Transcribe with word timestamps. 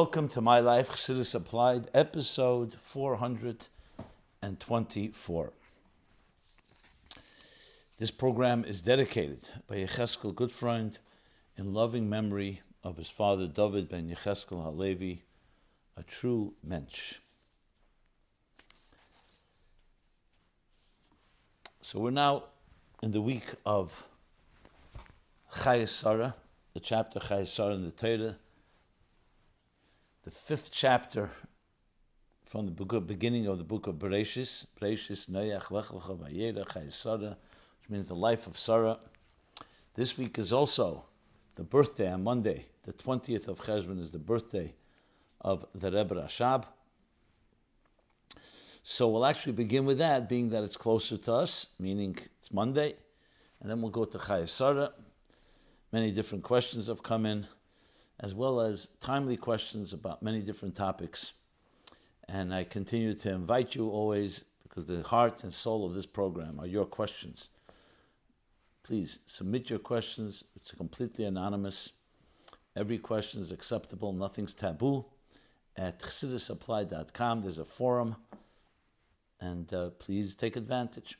Welcome 0.00 0.28
to 0.28 0.40
My 0.40 0.60
Life 0.60 0.90
Chassidus 0.90 1.34
Applied, 1.34 1.88
episode 1.92 2.76
424. 2.80 5.52
This 7.96 8.12
program 8.12 8.64
is 8.64 8.80
dedicated 8.80 9.48
by 9.66 9.78
Yecheskel 9.78 10.34
Goodfriend 10.34 10.98
in 11.56 11.74
loving 11.74 12.08
memory 12.08 12.62
of 12.84 12.96
his 12.96 13.08
father 13.08 13.48
David 13.48 13.88
ben 13.88 14.08
Yecheskel 14.08 14.62
Halevi, 14.62 15.24
a 15.96 16.04
true 16.04 16.54
mensch. 16.62 17.14
So 21.82 21.98
we're 21.98 22.12
now 22.12 22.44
in 23.02 23.10
the 23.10 23.20
week 23.20 23.52
of 23.66 24.06
Chayes 25.52 25.88
Sarah, 25.88 26.36
the 26.72 26.78
chapter 26.78 27.18
Chayes 27.18 27.48
Sarah 27.48 27.74
in 27.74 27.82
the 27.82 27.90
Torah, 27.90 28.36
the 30.28 30.34
fifth 30.34 30.68
chapter 30.70 31.30
from 32.44 32.66
the 32.66 33.00
beginning 33.00 33.46
of 33.46 33.56
the 33.56 33.64
book 33.64 33.86
of 33.86 33.94
Bereshis, 33.94 34.66
Bereshis 34.78 35.26
Noach 35.30 35.70
Lech 35.70 35.86
Lecha 35.86 36.18
Vayera 36.18 36.92
Sarah, 36.92 37.38
which 37.80 37.88
means 37.88 38.08
the 38.08 38.14
life 38.14 38.46
of 38.46 38.58
Sarah. 38.58 38.98
This 39.94 40.18
week 40.18 40.38
is 40.38 40.52
also 40.52 41.06
the 41.54 41.64
birthday 41.64 42.12
on 42.12 42.24
Monday, 42.24 42.66
the 42.82 42.92
20th 42.92 43.48
of 43.48 43.62
Cheshvan 43.62 43.98
is 43.98 44.10
the 44.10 44.18
birthday 44.18 44.74
of 45.40 45.64
the 45.74 45.90
Rebbe 45.90 46.16
Rashab. 46.16 46.64
So 48.82 49.08
we'll 49.08 49.24
actually 49.24 49.54
begin 49.54 49.86
with 49.86 49.96
that, 49.96 50.28
being 50.28 50.50
that 50.50 50.62
it's 50.62 50.76
closer 50.76 51.16
to 51.16 51.32
us, 51.32 51.68
meaning 51.78 52.18
it's 52.38 52.52
Monday, 52.52 52.92
and 53.62 53.70
then 53.70 53.80
we'll 53.80 53.90
go 53.90 54.04
to 54.04 54.18
Chayes 54.18 54.50
Sarah. 54.50 54.92
Many 55.90 56.10
different 56.10 56.44
questions 56.44 56.88
have 56.88 57.02
come 57.02 57.24
in, 57.24 57.46
as 58.20 58.34
well 58.34 58.60
as 58.60 58.90
timely 59.00 59.36
questions 59.36 59.92
about 59.92 60.22
many 60.22 60.40
different 60.40 60.74
topics. 60.74 61.32
And 62.28 62.52
I 62.52 62.64
continue 62.64 63.14
to 63.14 63.30
invite 63.30 63.74
you 63.74 63.88
always, 63.88 64.44
because 64.62 64.86
the 64.86 65.02
heart 65.02 65.44
and 65.44 65.52
soul 65.52 65.86
of 65.86 65.94
this 65.94 66.06
program 66.06 66.58
are 66.60 66.66
your 66.66 66.84
questions. 66.84 67.48
Please 68.82 69.20
submit 69.26 69.70
your 69.70 69.78
questions. 69.78 70.44
It's 70.56 70.72
completely 70.72 71.24
anonymous. 71.24 71.92
Every 72.76 72.98
question 72.98 73.40
is 73.40 73.52
acceptable, 73.52 74.12
nothing's 74.12 74.54
taboo. 74.54 75.04
At 75.76 76.00
chassidusapplied.com, 76.00 77.42
there's 77.42 77.58
a 77.58 77.64
forum, 77.64 78.16
and 79.40 79.72
uh, 79.72 79.90
please 79.90 80.34
take 80.34 80.56
advantage. 80.56 81.18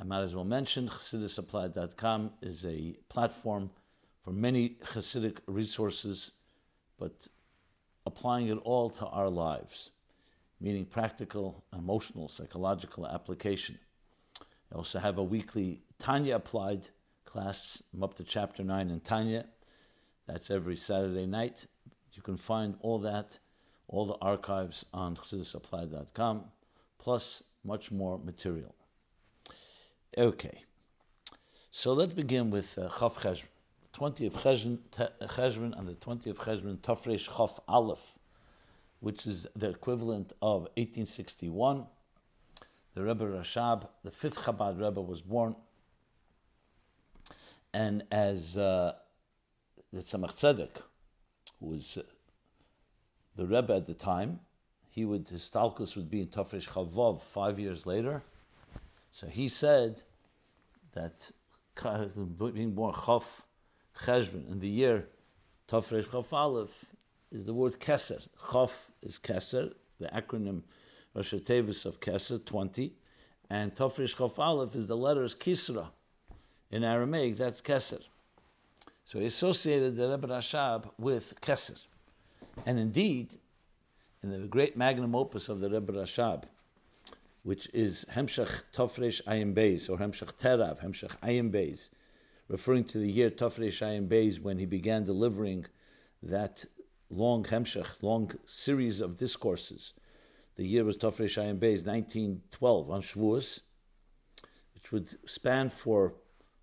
I 0.00 0.04
might 0.04 0.22
as 0.22 0.34
well 0.34 0.44
mention 0.44 0.88
chassidusapplied.com 0.88 2.30
is 2.40 2.64
a 2.64 2.96
platform 3.08 3.70
for 4.28 4.34
many 4.34 4.76
Hasidic 4.92 5.38
resources, 5.46 6.32
but 6.98 7.28
applying 8.04 8.48
it 8.48 8.58
all 8.62 8.90
to 8.90 9.06
our 9.06 9.30
lives, 9.30 9.90
meaning 10.60 10.84
practical, 10.84 11.64
emotional, 11.72 12.28
psychological 12.28 13.06
application. 13.06 13.78
I 14.70 14.74
also 14.74 14.98
have 14.98 15.16
a 15.16 15.22
weekly 15.22 15.80
Tanya 15.98 16.36
applied 16.36 16.90
class. 17.24 17.82
I'm 17.94 18.02
up 18.02 18.12
to 18.16 18.22
chapter 18.22 18.62
9 18.62 18.90
in 18.90 19.00
Tanya. 19.00 19.46
That's 20.26 20.50
every 20.50 20.76
Saturday 20.76 21.24
night. 21.24 21.66
You 22.12 22.20
can 22.20 22.36
find 22.36 22.76
all 22.80 22.98
that, 22.98 23.38
all 23.86 24.04
the 24.04 24.18
archives 24.20 24.84
on 24.92 25.16
chassidusapplied.com, 25.16 26.44
plus 26.98 27.42
much 27.64 27.90
more 27.90 28.18
material. 28.18 28.74
Okay, 30.18 30.64
so 31.70 31.94
let's 31.94 32.12
begin 32.12 32.50
with 32.50 32.76
uh, 32.76 32.90
Chav 32.90 33.14
Cheshvan. 33.14 33.48
20th 33.98 34.32
Cheshvan 34.32 35.78
and 35.78 35.88
the 35.88 35.94
20th 35.94 36.36
Cheshvan 36.36 36.78
Tafresh 36.78 37.36
Chaf 37.36 37.58
Aleph, 37.66 38.18
which 39.00 39.26
is 39.26 39.48
the 39.56 39.70
equivalent 39.70 40.32
of 40.40 40.62
1861. 40.76 41.84
The 42.94 43.02
Rebbe 43.02 43.24
Rashab, 43.24 43.88
the 44.04 44.10
fifth 44.10 44.38
Chabad 44.44 44.80
Rebbe, 44.80 45.00
was 45.00 45.22
born. 45.22 45.56
And 47.74 48.04
as 48.12 48.56
uh, 48.56 48.94
the 49.92 50.00
Tzemach 50.00 50.34
Tzedek, 50.34 50.82
who 51.58 51.66
was 51.66 51.98
uh, 51.98 52.02
the 53.34 53.46
Rebbe 53.46 53.74
at 53.74 53.86
the 53.86 53.94
time, 53.94 54.40
he 54.90 55.04
would 55.04 55.28
his 55.28 55.50
talkus 55.50 55.96
would 55.96 56.10
be 56.10 56.20
in 56.20 56.28
Tafresh 56.28 56.68
Chavov 56.68 57.20
five 57.20 57.58
years 57.58 57.84
later. 57.84 58.22
So 59.10 59.26
he 59.26 59.48
said 59.48 60.02
that 60.92 61.30
being 62.54 62.72
born 62.72 62.94
Chaf 63.06 63.44
Cheshvan 64.00 64.50
in 64.50 64.60
the 64.60 64.68
year 64.68 65.08
Tafresh 65.68 66.10
Chaf 66.10 66.32
Aleph 66.32 66.86
is 67.30 67.44
the 67.44 67.52
word 67.52 67.78
Keser. 67.78 68.26
Chaf 68.50 68.90
is 69.02 69.18
Keser, 69.18 69.72
the 70.00 70.08
acronym 70.08 70.62
Rosh 71.14 71.34
Tevis 71.34 71.84
of 71.84 72.00
Keser, 72.00 72.42
20, 72.44 72.94
and 73.50 73.74
Tafresh 73.74 74.16
Chaf 74.16 74.38
Aleph 74.38 74.74
is 74.74 74.88
the 74.88 74.96
letters 74.96 75.34
Kisra. 75.34 75.88
In 76.70 76.84
Aramaic, 76.84 77.36
that's 77.36 77.60
Keser. 77.60 78.02
So 79.04 79.18
he 79.18 79.26
associated 79.26 79.96
the 79.96 80.08
Rebbe 80.08 80.28
Rashab 80.28 80.90
with 80.98 81.34
Keser. 81.40 81.82
And 82.66 82.78
indeed, 82.78 83.36
in 84.22 84.30
the 84.30 84.46
great 84.46 84.76
magnum 84.76 85.14
opus 85.14 85.48
of 85.48 85.60
the 85.60 85.70
Rebbe 85.70 85.92
Rashab, 85.92 86.44
which 87.42 87.68
is 87.72 88.04
Hemshach 88.12 88.62
Tafresh 88.74 89.22
Ayin 89.24 89.54
Beis, 89.54 89.88
or 89.88 89.98
Hemshach 89.98 90.34
Terav, 90.34 90.82
Hemshach 90.82 91.16
Ayin 91.20 91.50
Beis, 91.50 91.90
referring 92.48 92.84
to 92.84 92.98
the 92.98 93.10
year 93.10 93.30
Tafresh 93.30 93.82
Ayin 93.86 94.08
Beis 94.08 94.40
when 94.40 94.58
he 94.58 94.66
began 94.66 95.04
delivering 95.04 95.66
that 96.22 96.64
long 97.10 97.44
Hemshach, 97.44 98.02
long 98.02 98.30
series 98.46 99.00
of 99.00 99.16
discourses. 99.16 99.94
The 100.56 100.66
year 100.66 100.84
was 100.84 100.96
Tafresh 100.96 101.40
Ayin 101.40 101.58
Beis, 101.58 101.86
1912, 101.86 102.90
on 102.90 103.02
Shavuos, 103.02 103.60
which 104.74 104.90
would 104.92 105.28
span 105.28 105.68
for 105.68 106.14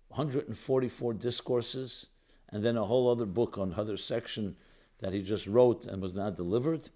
144 0.08 1.14
discourses, 1.14 2.06
and 2.50 2.64
then 2.64 2.76
a 2.76 2.84
whole 2.84 3.10
other 3.10 3.26
book 3.26 3.58
on 3.58 3.74
other 3.74 3.96
section 3.96 4.56
that 4.98 5.12
he 5.12 5.22
just 5.22 5.46
wrote 5.46 5.84
and 5.84 6.00
was 6.00 6.14
not 6.14 6.36
delivered. 6.36 6.88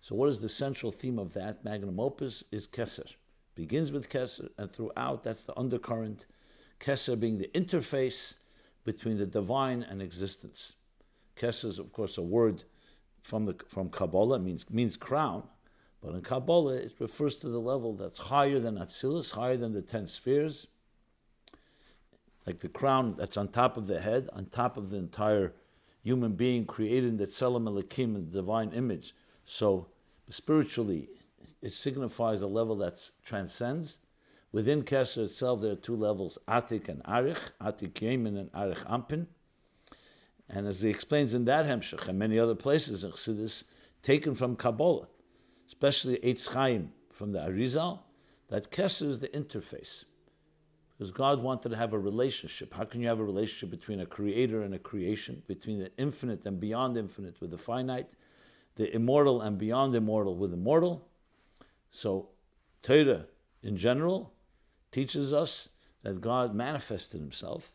So, 0.00 0.14
what 0.14 0.28
is 0.28 0.40
the 0.40 0.48
central 0.48 0.92
theme 0.92 1.18
of 1.18 1.32
that 1.34 1.64
magnum 1.64 1.98
opus? 1.98 2.44
Is 2.52 2.66
Keser. 2.66 3.14
Begins 3.54 3.92
with 3.92 4.10
Keser, 4.10 4.50
and 4.58 4.72
throughout 4.72 5.22
that's 5.22 5.44
the 5.44 5.58
undercurrent. 5.58 6.26
Keser 6.80 7.18
being 7.18 7.38
the 7.38 7.48
interface 7.54 8.34
between 8.84 9.18
the 9.18 9.26
divine 9.26 9.82
and 9.82 10.00
existence. 10.00 10.74
Kesser 11.36 11.66
is, 11.66 11.78
of 11.78 11.92
course, 11.92 12.18
a 12.18 12.22
word 12.22 12.64
from 13.22 13.44
the 13.44 13.56
from 13.68 13.90
Kabbalah 13.90 14.38
means 14.38 14.68
means 14.70 14.96
crown, 14.96 15.42
but 16.00 16.14
in 16.14 16.22
Kabbalah 16.22 16.74
it 16.74 16.92
refers 17.00 17.36
to 17.36 17.48
the 17.48 17.58
level 17.58 17.94
that's 17.94 18.18
higher 18.18 18.60
than 18.60 18.76
Atzilus, 18.76 19.32
higher 19.32 19.56
than 19.56 19.72
the 19.72 19.82
ten 19.82 20.06
spheres, 20.06 20.68
like 22.46 22.60
the 22.60 22.68
crown 22.68 23.16
that's 23.18 23.36
on 23.36 23.48
top 23.48 23.76
of 23.76 23.86
the 23.86 24.00
head, 24.00 24.28
on 24.32 24.46
top 24.46 24.76
of 24.76 24.90
the 24.90 24.96
entire 24.96 25.52
human 26.02 26.32
being 26.32 26.64
created 26.64 27.08
in 27.10 27.16
the 27.16 27.26
Tselem 27.26 27.64
Elikim, 27.64 28.14
the 28.14 28.20
divine 28.20 28.70
image. 28.70 29.12
So 29.44 29.88
spiritually, 30.28 31.08
it 31.60 31.72
signifies 31.72 32.42
a 32.42 32.46
level 32.46 32.76
that 32.76 33.10
transcends. 33.24 33.98
Within 34.52 34.82
Keser 34.82 35.24
itself, 35.24 35.60
there 35.60 35.72
are 35.72 35.76
two 35.76 35.96
levels, 35.96 36.38
Atik 36.48 36.88
and 36.88 37.02
Arich, 37.04 37.50
Atik 37.60 37.92
Yomin 37.92 38.38
and 38.38 38.52
Arich 38.52 38.86
Anpin. 38.86 39.26
And 40.48 40.66
as 40.66 40.80
he 40.80 40.88
explains 40.88 41.34
in 41.34 41.44
that 41.46 41.66
Hemshech 41.66 42.08
and 42.08 42.18
many 42.18 42.38
other 42.38 42.54
places 42.54 43.04
in 43.04 43.10
Chassidus, 43.10 43.64
taken 44.02 44.34
from 44.34 44.56
Kabbalah, 44.56 45.08
especially 45.66 46.18
Eitz 46.18 46.52
Chaim 46.52 46.92
from 47.10 47.32
the 47.32 47.40
Arizal, 47.40 48.00
that 48.48 48.70
Keser 48.70 49.08
is 49.08 49.18
the 49.18 49.28
interface. 49.28 50.04
Because 50.96 51.10
God 51.10 51.42
wanted 51.42 51.70
to 51.70 51.76
have 51.76 51.92
a 51.92 51.98
relationship. 51.98 52.72
How 52.72 52.84
can 52.84 53.02
you 53.02 53.08
have 53.08 53.18
a 53.18 53.24
relationship 53.24 53.70
between 53.70 54.00
a 54.00 54.06
creator 54.06 54.62
and 54.62 54.74
a 54.74 54.78
creation, 54.78 55.42
between 55.46 55.78
the 55.78 55.90
infinite 55.98 56.46
and 56.46 56.58
beyond 56.58 56.96
infinite 56.96 57.40
with 57.40 57.50
the 57.50 57.58
finite, 57.58 58.12
the 58.76 58.94
immortal 58.94 59.42
and 59.42 59.58
beyond 59.58 59.94
immortal 59.94 60.36
with 60.36 60.52
the 60.52 60.56
mortal? 60.56 61.06
So, 61.90 62.30
Torah 62.80 63.26
in 63.62 63.76
general 63.76 64.32
teaches 64.90 65.32
us 65.32 65.68
that 66.02 66.20
God 66.20 66.54
manifested 66.54 67.20
himself 67.20 67.72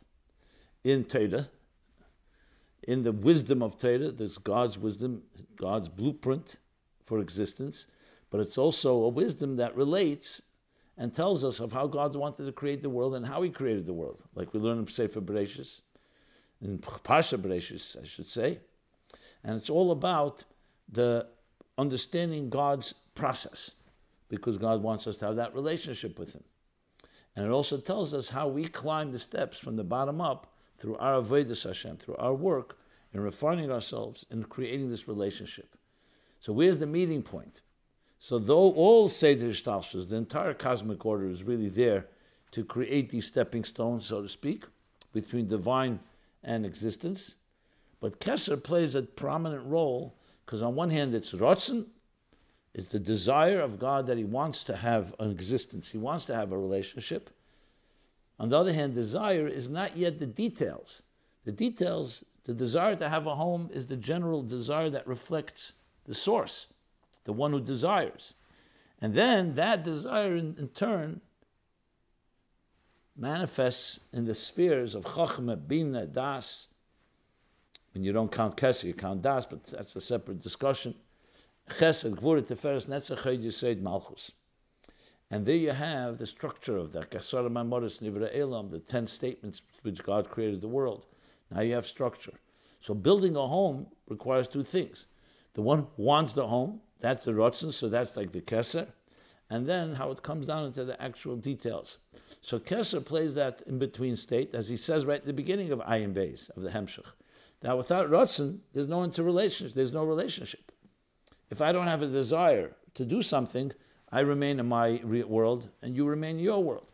in 0.83 1.03
Torah, 1.03 1.49
in 2.83 3.03
the 3.03 3.11
wisdom 3.11 3.61
of 3.61 3.77
Torah, 3.77 4.11
there's 4.11 4.37
God's 4.37 4.77
wisdom, 4.77 5.23
God's 5.55 5.89
blueprint 5.89 6.57
for 7.05 7.19
existence, 7.19 7.87
but 8.29 8.39
it's 8.39 8.57
also 8.57 9.03
a 9.03 9.09
wisdom 9.09 9.57
that 9.57 9.75
relates 9.75 10.41
and 10.97 11.13
tells 11.13 11.43
us 11.43 11.59
of 11.59 11.73
how 11.73 11.87
God 11.87 12.15
wanted 12.15 12.45
to 12.45 12.51
create 12.51 12.81
the 12.81 12.89
world 12.89 13.15
and 13.15 13.25
how 13.25 13.41
He 13.41 13.49
created 13.49 13.85
the 13.85 13.93
world, 13.93 14.23
like 14.35 14.53
we 14.53 14.59
learn 14.59 14.79
in 14.79 14.87
Sefer 14.87 15.21
Bereshis, 15.21 15.81
in 16.61 16.79
Parsha 16.79 17.37
Bereshis, 17.37 17.99
I 18.01 18.05
should 18.05 18.27
say. 18.27 18.59
And 19.43 19.55
it's 19.55 19.69
all 19.69 19.91
about 19.91 20.43
the 20.91 21.27
understanding 21.77 22.49
God's 22.49 22.93
process, 23.15 23.71
because 24.29 24.57
God 24.57 24.81
wants 24.81 25.07
us 25.07 25.17
to 25.17 25.25
have 25.25 25.35
that 25.35 25.53
relationship 25.53 26.17
with 26.17 26.35
Him. 26.35 26.43
And 27.35 27.45
it 27.45 27.51
also 27.51 27.77
tells 27.77 28.13
us 28.13 28.29
how 28.29 28.47
we 28.47 28.65
climb 28.65 29.11
the 29.11 29.19
steps 29.19 29.57
from 29.57 29.75
the 29.75 29.83
bottom 29.83 30.19
up 30.19 30.53
through 30.77 30.97
our 30.97 31.21
avodas 31.21 31.63
Hashem, 31.63 31.97
through 31.97 32.15
our 32.17 32.33
work 32.33 32.77
in 33.13 33.21
refining 33.21 33.71
ourselves 33.71 34.25
and 34.29 34.49
creating 34.49 34.89
this 34.89 35.07
relationship. 35.07 35.75
So 36.39 36.53
where's 36.53 36.79
the 36.79 36.87
meeting 36.87 37.21
point? 37.21 37.61
So 38.19 38.37
though 38.37 38.71
all 38.73 39.07
Seder 39.07 39.47
Hishtalshelus, 39.47 40.09
the 40.09 40.15
entire 40.15 40.53
cosmic 40.53 41.05
order 41.05 41.29
is 41.29 41.43
really 41.43 41.69
there 41.69 42.07
to 42.51 42.63
create 42.65 43.09
these 43.09 43.25
stepping 43.25 43.63
stones, 43.63 44.05
so 44.05 44.21
to 44.21 44.27
speak, 44.27 44.65
between 45.13 45.47
divine 45.47 45.99
and 46.43 46.65
existence. 46.65 47.35
But 47.99 48.19
Kesser 48.19 48.61
plays 48.61 48.95
a 48.95 49.03
prominent 49.03 49.65
role 49.65 50.17
because 50.45 50.61
on 50.61 50.75
one 50.75 50.89
hand 50.89 51.13
it's 51.13 51.33
Rotzen, 51.33 51.87
it's 52.73 52.87
the 52.87 52.99
desire 52.99 53.59
of 53.59 53.79
God 53.79 54.07
that 54.07 54.17
He 54.17 54.23
wants 54.23 54.63
to 54.65 54.75
have 54.75 55.13
an 55.19 55.31
existence, 55.31 55.91
He 55.91 55.97
wants 55.97 56.25
to 56.25 56.35
have 56.35 56.51
a 56.51 56.57
relationship. 56.57 57.29
On 58.39 58.49
the 58.49 58.57
other 58.57 58.73
hand, 58.73 58.95
desire 58.95 59.47
is 59.47 59.69
not 59.69 59.97
yet 59.97 60.19
the 60.19 60.25
details. 60.25 61.03
The 61.45 61.51
details, 61.51 62.23
the 62.43 62.53
desire 62.53 62.95
to 62.95 63.09
have 63.09 63.27
a 63.27 63.35
home 63.35 63.69
is 63.73 63.87
the 63.87 63.97
general 63.97 64.41
desire 64.41 64.89
that 64.89 65.07
reflects 65.07 65.73
the 66.05 66.15
source, 66.15 66.67
the 67.25 67.33
one 67.33 67.51
who 67.51 67.59
desires. 67.59 68.33
And 68.99 69.13
then 69.13 69.55
that 69.55 69.83
desire 69.83 70.35
in, 70.35 70.55
in 70.57 70.69
turn 70.69 71.21
manifests 73.15 73.99
in 74.13 74.25
the 74.25 74.35
spheres 74.35 74.95
of 74.95 75.03
Chachma, 75.03 75.55
Bina, 75.67 76.05
Das. 76.05 76.67
When 77.93 78.03
you 78.03 78.13
don't 78.13 78.31
count 78.31 78.55
Kesser, 78.55 78.85
you 78.85 78.93
count 78.93 79.21
Das, 79.21 79.45
but 79.45 79.63
that's 79.65 79.95
a 79.95 80.01
separate 80.01 80.39
discussion. 80.39 80.95
Chesed, 81.71 82.15
Netzach, 82.87 83.81
Malchus. 83.81 84.31
And 85.29 85.45
there 85.45 85.55
you 85.55 85.71
have 85.71 86.17
the 86.17 86.27
structure 86.27 86.77
of 86.77 86.91
that. 86.91 87.09
Gasara 87.09 87.49
Mamoris 87.49 88.01
Nivra 88.01 88.29
Elam, 88.37 88.69
the 88.69 88.79
ten 88.79 89.07
statements 89.07 89.61
which 89.81 90.03
God 90.03 90.29
created 90.29 90.59
the 90.59 90.67
world. 90.67 91.05
Now 91.49 91.61
you 91.61 91.73
have 91.73 91.85
structure. 91.85 92.33
So 92.81 92.93
building 92.93 93.35
a 93.37 93.47
home 93.47 93.87
requires 94.09 94.47
two 94.47 94.63
things. 94.63 95.07
The 95.53 95.61
one 95.61 95.87
wants 95.97 96.33
the 96.33 96.47
home, 96.47 96.81
that's 96.99 97.25
the 97.25 97.31
Rotzen, 97.31 97.71
so 97.71 97.87
that's 97.89 98.17
like 98.17 98.31
the 98.31 98.41
Keser. 98.41 98.87
And 99.49 99.67
then 99.67 99.95
how 99.95 100.11
it 100.11 100.23
comes 100.23 100.45
down 100.47 100.65
into 100.65 100.85
the 100.85 101.01
actual 101.01 101.35
details. 101.35 101.97
So 102.41 102.57
Keser 102.59 103.03
plays 103.03 103.35
that 103.35 103.61
in 103.67 103.79
between 103.79 104.15
state, 104.15 104.55
as 104.55 104.69
he 104.69 104.77
says 104.77 105.05
right 105.05 105.19
at 105.19 105.25
the 105.25 105.33
beginning 105.33 105.71
of 105.71 105.79
Ayin 105.79 106.13
Beis, 106.13 106.49
of 106.55 106.63
the 106.63 106.69
Hemshech. 106.69 107.05
Now 107.63 107.77
without 107.77 108.09
Rotzen, 108.09 108.59
there's 108.73 108.87
no 108.87 109.03
interrelationship, 109.03 109.75
there's 109.75 109.93
no 109.93 110.03
relationship. 110.03 110.70
If 111.51 111.61
I 111.61 111.71
don't 111.73 111.87
have 111.87 112.01
a 112.01 112.07
desire 112.07 112.71
to 112.93 113.05
do 113.05 113.21
something, 113.21 113.73
I 114.09 114.21
remain 114.21 114.59
in 114.59 114.67
my 114.67 115.01
world 115.03 115.69
and 115.81 115.95
you 115.95 116.05
remain 116.05 116.37
in 116.37 116.43
your 116.43 116.63
world. 116.63 116.87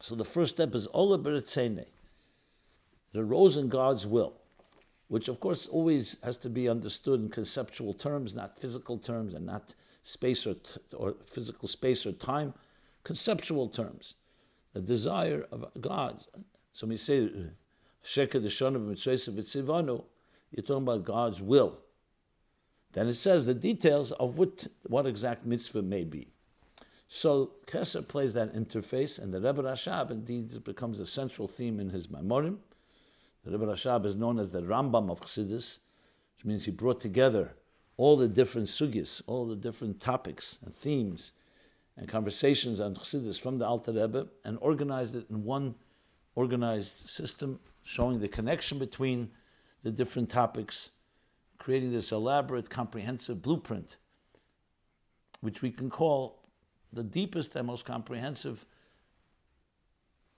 So 0.00 0.14
the 0.14 0.24
first 0.24 0.52
step 0.52 0.74
is 0.74 0.88
Ola 0.92 1.18
Beritzene. 1.18 1.84
It 3.12 3.18
arose 3.18 3.56
in 3.56 3.68
God's 3.68 4.06
will, 4.06 4.34
which 5.08 5.28
of 5.28 5.40
course 5.40 5.66
always 5.66 6.16
has 6.24 6.38
to 6.38 6.48
be 6.50 6.68
understood 6.68 7.20
in 7.20 7.28
conceptual 7.28 7.92
terms, 7.92 8.34
not 8.34 8.58
physical 8.58 8.98
terms 8.98 9.34
and 9.34 9.46
not 9.46 9.74
space 10.02 10.46
or, 10.46 10.54
t- 10.54 10.80
or 10.96 11.14
physical 11.26 11.68
space 11.68 12.04
or 12.06 12.12
time, 12.12 12.54
conceptual 13.04 13.68
terms. 13.68 14.14
The 14.72 14.80
desire 14.80 15.46
of 15.52 15.66
God. 15.80 16.24
So 16.72 16.86
we 16.86 16.96
say, 16.96 17.16
you're 17.16 17.50
talking 20.62 20.82
about 20.82 21.04
God's 21.04 21.40
will. 21.40 21.83
Then 22.94 23.08
it 23.08 23.14
says 23.14 23.44
the 23.44 23.54
details 23.54 24.12
of 24.12 24.38
what, 24.38 24.66
what 24.84 25.06
exact 25.06 25.44
mitzvah 25.44 25.82
may 25.82 26.04
be. 26.04 26.28
So 27.08 27.52
Keser 27.66 28.06
plays 28.06 28.34
that 28.34 28.54
interface, 28.54 29.18
and 29.18 29.32
the 29.32 29.40
Rebbe 29.40 29.62
Rashab 29.62 30.10
indeed 30.10 30.52
becomes 30.64 31.00
a 31.00 31.06
central 31.06 31.46
theme 31.46 31.80
in 31.80 31.90
his 31.90 32.06
Maimorim. 32.06 32.58
The 33.44 33.50
Rebbe 33.50 33.66
Rashab 33.66 34.06
is 34.06 34.14
known 34.14 34.38
as 34.38 34.52
the 34.52 34.62
Rambam 34.62 35.10
of 35.10 35.20
Chassidus, 35.20 35.80
which 36.36 36.44
means 36.44 36.64
he 36.64 36.70
brought 36.70 37.00
together 37.00 37.54
all 37.96 38.16
the 38.16 38.28
different 38.28 38.68
sugyas, 38.68 39.22
all 39.26 39.46
the 39.46 39.56
different 39.56 40.00
topics 40.00 40.58
and 40.64 40.74
themes 40.74 41.32
and 41.96 42.08
conversations 42.08 42.80
on 42.80 42.94
Chassidus 42.94 43.38
from 43.38 43.58
the 43.58 43.66
Alter 43.66 43.92
Rebbe 43.92 44.28
and 44.44 44.56
organized 44.60 45.14
it 45.14 45.26
in 45.30 45.44
one 45.44 45.74
organized 46.34 47.08
system, 47.08 47.60
showing 47.82 48.18
the 48.20 48.28
connection 48.28 48.78
between 48.78 49.30
the 49.82 49.90
different 49.90 50.30
topics 50.30 50.90
creating 51.64 51.92
this 51.92 52.12
elaborate, 52.12 52.68
comprehensive 52.68 53.40
blueprint, 53.40 53.96
which 55.40 55.62
we 55.62 55.70
can 55.70 55.88
call 55.88 56.42
the 56.92 57.02
deepest 57.02 57.56
and 57.56 57.66
most 57.66 57.86
comprehensive 57.86 58.66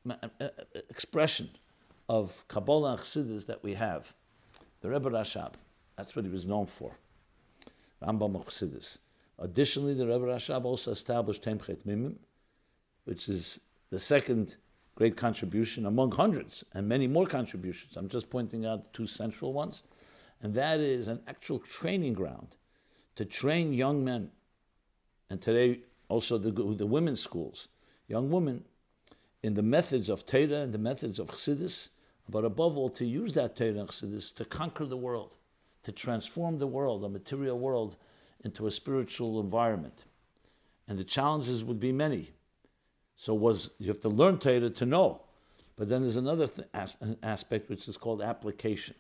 uh, 0.08 0.14
uh, 0.40 0.48
expression 0.88 1.50
of 2.08 2.46
Kabbalah 2.46 2.92
and 2.92 3.00
Chassidus 3.00 3.44
that 3.46 3.60
we 3.64 3.74
have. 3.74 4.14
The 4.82 4.88
Rebbe 4.88 5.10
Rashab, 5.10 5.54
that's 5.96 6.14
what 6.14 6.24
he 6.24 6.30
was 6.30 6.46
known 6.46 6.66
for. 6.66 6.92
Rambam 8.00 8.36
of 8.36 8.46
Chassidus. 8.46 8.98
Additionally, 9.40 9.94
the 9.94 10.06
Rebbe 10.06 10.26
Rashab 10.26 10.64
also 10.64 10.92
established 10.92 11.42
Tomchei 11.42 11.76
Temimim, 11.82 12.14
which 13.04 13.28
is 13.28 13.58
the 13.90 13.98
second 13.98 14.58
great 14.94 15.16
contribution 15.16 15.86
among 15.86 16.12
hundreds 16.12 16.62
and 16.72 16.88
many 16.88 17.08
more 17.08 17.26
contributions. 17.26 17.96
I'm 17.96 18.08
just 18.08 18.30
pointing 18.30 18.64
out 18.64 18.84
the 18.84 18.90
two 18.90 19.08
central 19.08 19.52
ones 19.52 19.82
and 20.42 20.54
that 20.54 20.80
is 20.80 21.08
an 21.08 21.20
actual 21.26 21.58
training 21.58 22.14
ground 22.14 22.56
to 23.16 23.24
train 23.24 23.72
young 23.72 24.04
men, 24.04 24.30
and 25.30 25.40
today 25.40 25.80
also 26.08 26.38
the, 26.38 26.50
the 26.50 26.86
women's 26.86 27.20
schools, 27.20 27.68
young 28.08 28.30
women, 28.30 28.64
in 29.42 29.54
the 29.54 29.62
methods 29.62 30.08
of 30.08 30.26
Torah 30.26 30.62
and 30.62 30.72
the 30.72 30.78
methods 30.78 31.18
of 31.18 31.28
Chassidus, 31.28 31.88
but 32.28 32.44
above 32.44 32.76
all 32.76 32.90
to 32.90 33.04
use 33.04 33.34
that 33.34 33.56
Torah 33.56 33.70
and 33.70 33.88
Chassidus 33.88 34.34
to 34.34 34.44
conquer 34.44 34.84
the 34.84 34.96
world, 34.96 35.36
to 35.84 35.92
transform 35.92 36.58
the 36.58 36.66
world, 36.66 37.04
a 37.04 37.08
material 37.08 37.58
world, 37.58 37.96
into 38.44 38.66
a 38.66 38.70
spiritual 38.70 39.40
environment. 39.40 40.04
And 40.88 40.98
the 40.98 41.04
challenges 41.04 41.64
would 41.64 41.80
be 41.80 41.92
many. 41.92 42.30
So 43.16 43.34
was 43.34 43.70
you 43.78 43.88
have 43.88 44.00
to 44.00 44.08
learn 44.08 44.38
Torah 44.38 44.70
to 44.70 44.86
know, 44.86 45.22
but 45.76 45.88
then 45.88 46.02
there's 46.02 46.16
another 46.16 46.46
th- 46.46 46.68
aspect 47.22 47.70
which 47.70 47.88
is 47.88 47.96
called 47.96 48.22
application. 48.22 48.94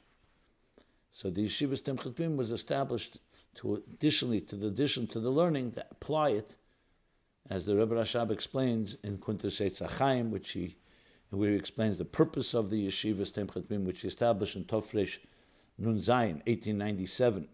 So 1.16 1.30
the 1.30 1.46
yeshivas 1.46 1.80
Timchat 1.80 2.36
was 2.36 2.52
established 2.52 3.20
to 3.54 3.76
additionally 3.76 4.42
to 4.42 4.54
the 4.54 4.66
addition 4.66 5.06
to 5.06 5.18
the 5.18 5.30
learning 5.30 5.70
that 5.70 5.88
apply 5.90 6.32
it, 6.32 6.56
as 7.48 7.64
the 7.64 7.74
Rebbe 7.74 7.94
Rashab 7.94 8.30
explains 8.30 8.98
in 9.02 9.16
Kuntus 9.16 9.80
Chaim, 9.96 10.30
which 10.30 10.50
he 10.50 10.76
where 11.30 11.52
he 11.52 11.56
explains 11.56 11.96
the 11.96 12.04
purpose 12.04 12.52
of 12.52 12.68
the 12.68 12.86
yeshivas 12.86 13.32
Timchat 13.32 13.82
which 13.84 14.02
he 14.02 14.08
established 14.08 14.56
in 14.56 14.64
Tofresh 14.64 15.20
Nun 15.78 15.96
Zayin, 15.96 16.44
1897. 16.46 17.48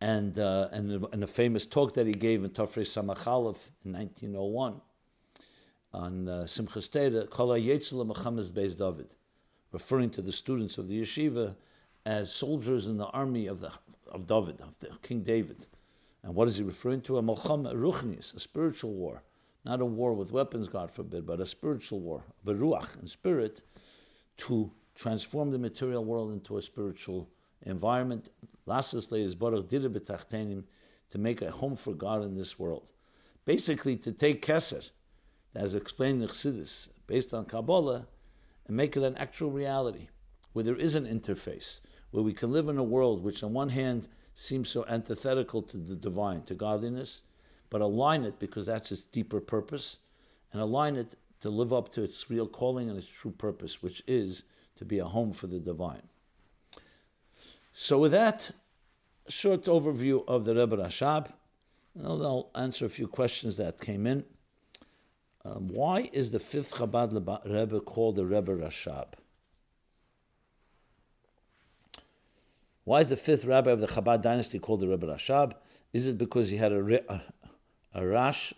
And, 0.00 0.36
uh, 0.36 0.68
and, 0.72 1.06
and 1.12 1.22
a 1.22 1.28
famous 1.28 1.64
talk 1.64 1.94
that 1.94 2.08
he 2.08 2.12
gave 2.12 2.42
in 2.42 2.50
Tofresh 2.50 2.90
Samachalef 2.90 3.70
in 3.84 3.92
1901 3.92 4.80
on 5.92 6.28
uh, 6.28 6.32
Simchas 6.42 7.30
Kala 7.30 7.60
Yetzela 7.60 8.12
Mechames 8.12 8.50
Beis 8.50 8.76
David, 8.76 9.14
referring 9.70 10.10
to 10.10 10.22
the 10.22 10.32
students 10.32 10.76
of 10.76 10.88
the 10.88 11.00
yeshiva 11.00 11.54
as 12.06 12.32
soldiers 12.32 12.88
in 12.88 12.96
the 12.96 13.06
army 13.06 13.46
of, 13.46 13.60
the, 13.60 13.72
of 14.10 14.26
David, 14.26 14.60
of 14.60 14.78
the, 14.78 14.90
King 15.02 15.22
David. 15.22 15.66
And 16.22 16.34
what 16.34 16.48
is 16.48 16.56
he 16.56 16.62
referring 16.62 17.02
to? 17.02 17.18
A 17.18 17.22
Malcham 17.22 17.64
Ruchnis, 17.72 18.34
a 18.34 18.40
spiritual 18.40 18.92
war. 18.92 19.22
Not 19.64 19.80
a 19.80 19.84
war 19.84 20.14
with 20.14 20.32
weapons, 20.32 20.68
God 20.68 20.90
forbid, 20.90 21.26
but 21.26 21.40
a 21.40 21.46
spiritual 21.46 22.00
war, 22.00 22.24
Beruach, 22.46 23.00
in 23.00 23.06
spirit, 23.06 23.62
to 24.38 24.72
transform 24.94 25.50
the 25.50 25.58
material 25.58 26.04
world 26.04 26.32
into 26.32 26.56
a 26.56 26.62
spiritual 26.62 27.28
environment. 27.62 28.30
Lastly, 28.66 29.22
is 29.22 29.34
Baruch 29.34 29.68
Dira 29.68 29.90
to 29.90 31.18
make 31.18 31.42
a 31.42 31.50
home 31.50 31.76
for 31.76 31.94
God 31.94 32.22
in 32.22 32.34
this 32.34 32.58
world. 32.58 32.92
Basically, 33.44 33.96
to 33.96 34.12
take 34.12 34.44
Keser, 34.44 34.90
as 35.54 35.74
explained 35.74 36.22
in 36.22 36.28
Chassidus, 36.28 36.90
based 37.06 37.32
on 37.32 37.46
Kabbalah, 37.46 38.06
and 38.66 38.76
make 38.76 38.96
it 38.96 39.02
an 39.02 39.16
actual 39.16 39.50
reality, 39.50 40.08
where 40.52 40.64
there 40.64 40.76
is 40.76 40.94
an 40.94 41.06
interface, 41.06 41.80
where 42.10 42.22
we 42.22 42.32
can 42.32 42.52
live 42.52 42.68
in 42.68 42.78
a 42.78 42.82
world 42.82 43.22
which, 43.22 43.42
on 43.42 43.52
one 43.52 43.68
hand, 43.68 44.08
seems 44.34 44.68
so 44.68 44.84
antithetical 44.88 45.62
to 45.62 45.76
the 45.76 45.96
divine, 45.96 46.42
to 46.42 46.54
godliness, 46.54 47.22
but 47.70 47.80
align 47.80 48.24
it 48.24 48.38
because 48.38 48.66
that's 48.66 48.92
its 48.92 49.02
deeper 49.02 49.40
purpose, 49.40 49.98
and 50.52 50.62
align 50.62 50.96
it 50.96 51.14
to 51.40 51.50
live 51.50 51.72
up 51.72 51.90
to 51.90 52.02
its 52.02 52.30
real 52.30 52.46
calling 52.46 52.88
and 52.88 52.98
its 52.98 53.08
true 53.08 53.30
purpose, 53.30 53.82
which 53.82 54.02
is 54.06 54.44
to 54.76 54.84
be 54.84 54.98
a 54.98 55.04
home 55.04 55.32
for 55.32 55.46
the 55.46 55.58
divine. 55.58 56.02
So, 57.72 57.98
with 57.98 58.12
that 58.12 58.50
short 59.28 59.64
overview 59.64 60.24
of 60.26 60.44
the 60.44 60.54
Rebbe 60.54 60.76
Rashab, 60.76 61.32
I'll 62.02 62.50
answer 62.54 62.86
a 62.86 62.88
few 62.88 63.08
questions 63.08 63.56
that 63.56 63.80
came 63.80 64.06
in. 64.06 64.24
Um, 65.44 65.68
why 65.68 66.10
is 66.12 66.30
the 66.30 66.38
fifth 66.38 66.74
Chabad 66.74 67.12
Rebbe 67.44 67.80
called 67.80 68.16
the 68.16 68.26
Rebbe 68.26 68.52
Rashab? 68.52 69.14
Why 72.88 73.00
is 73.00 73.08
the 73.08 73.16
fifth 73.16 73.44
rabbi 73.44 73.70
of 73.70 73.80
the 73.80 73.86
Chabad 73.86 74.22
dynasty 74.22 74.58
called 74.58 74.80
the 74.80 74.88
Rebbe 74.88 75.06
Rashab? 75.06 75.52
Is 75.92 76.06
it 76.06 76.16
because 76.16 76.48
he 76.48 76.56
had 76.56 76.72
a, 76.72 77.22
a, 77.92 78.06
rash, 78.06 78.54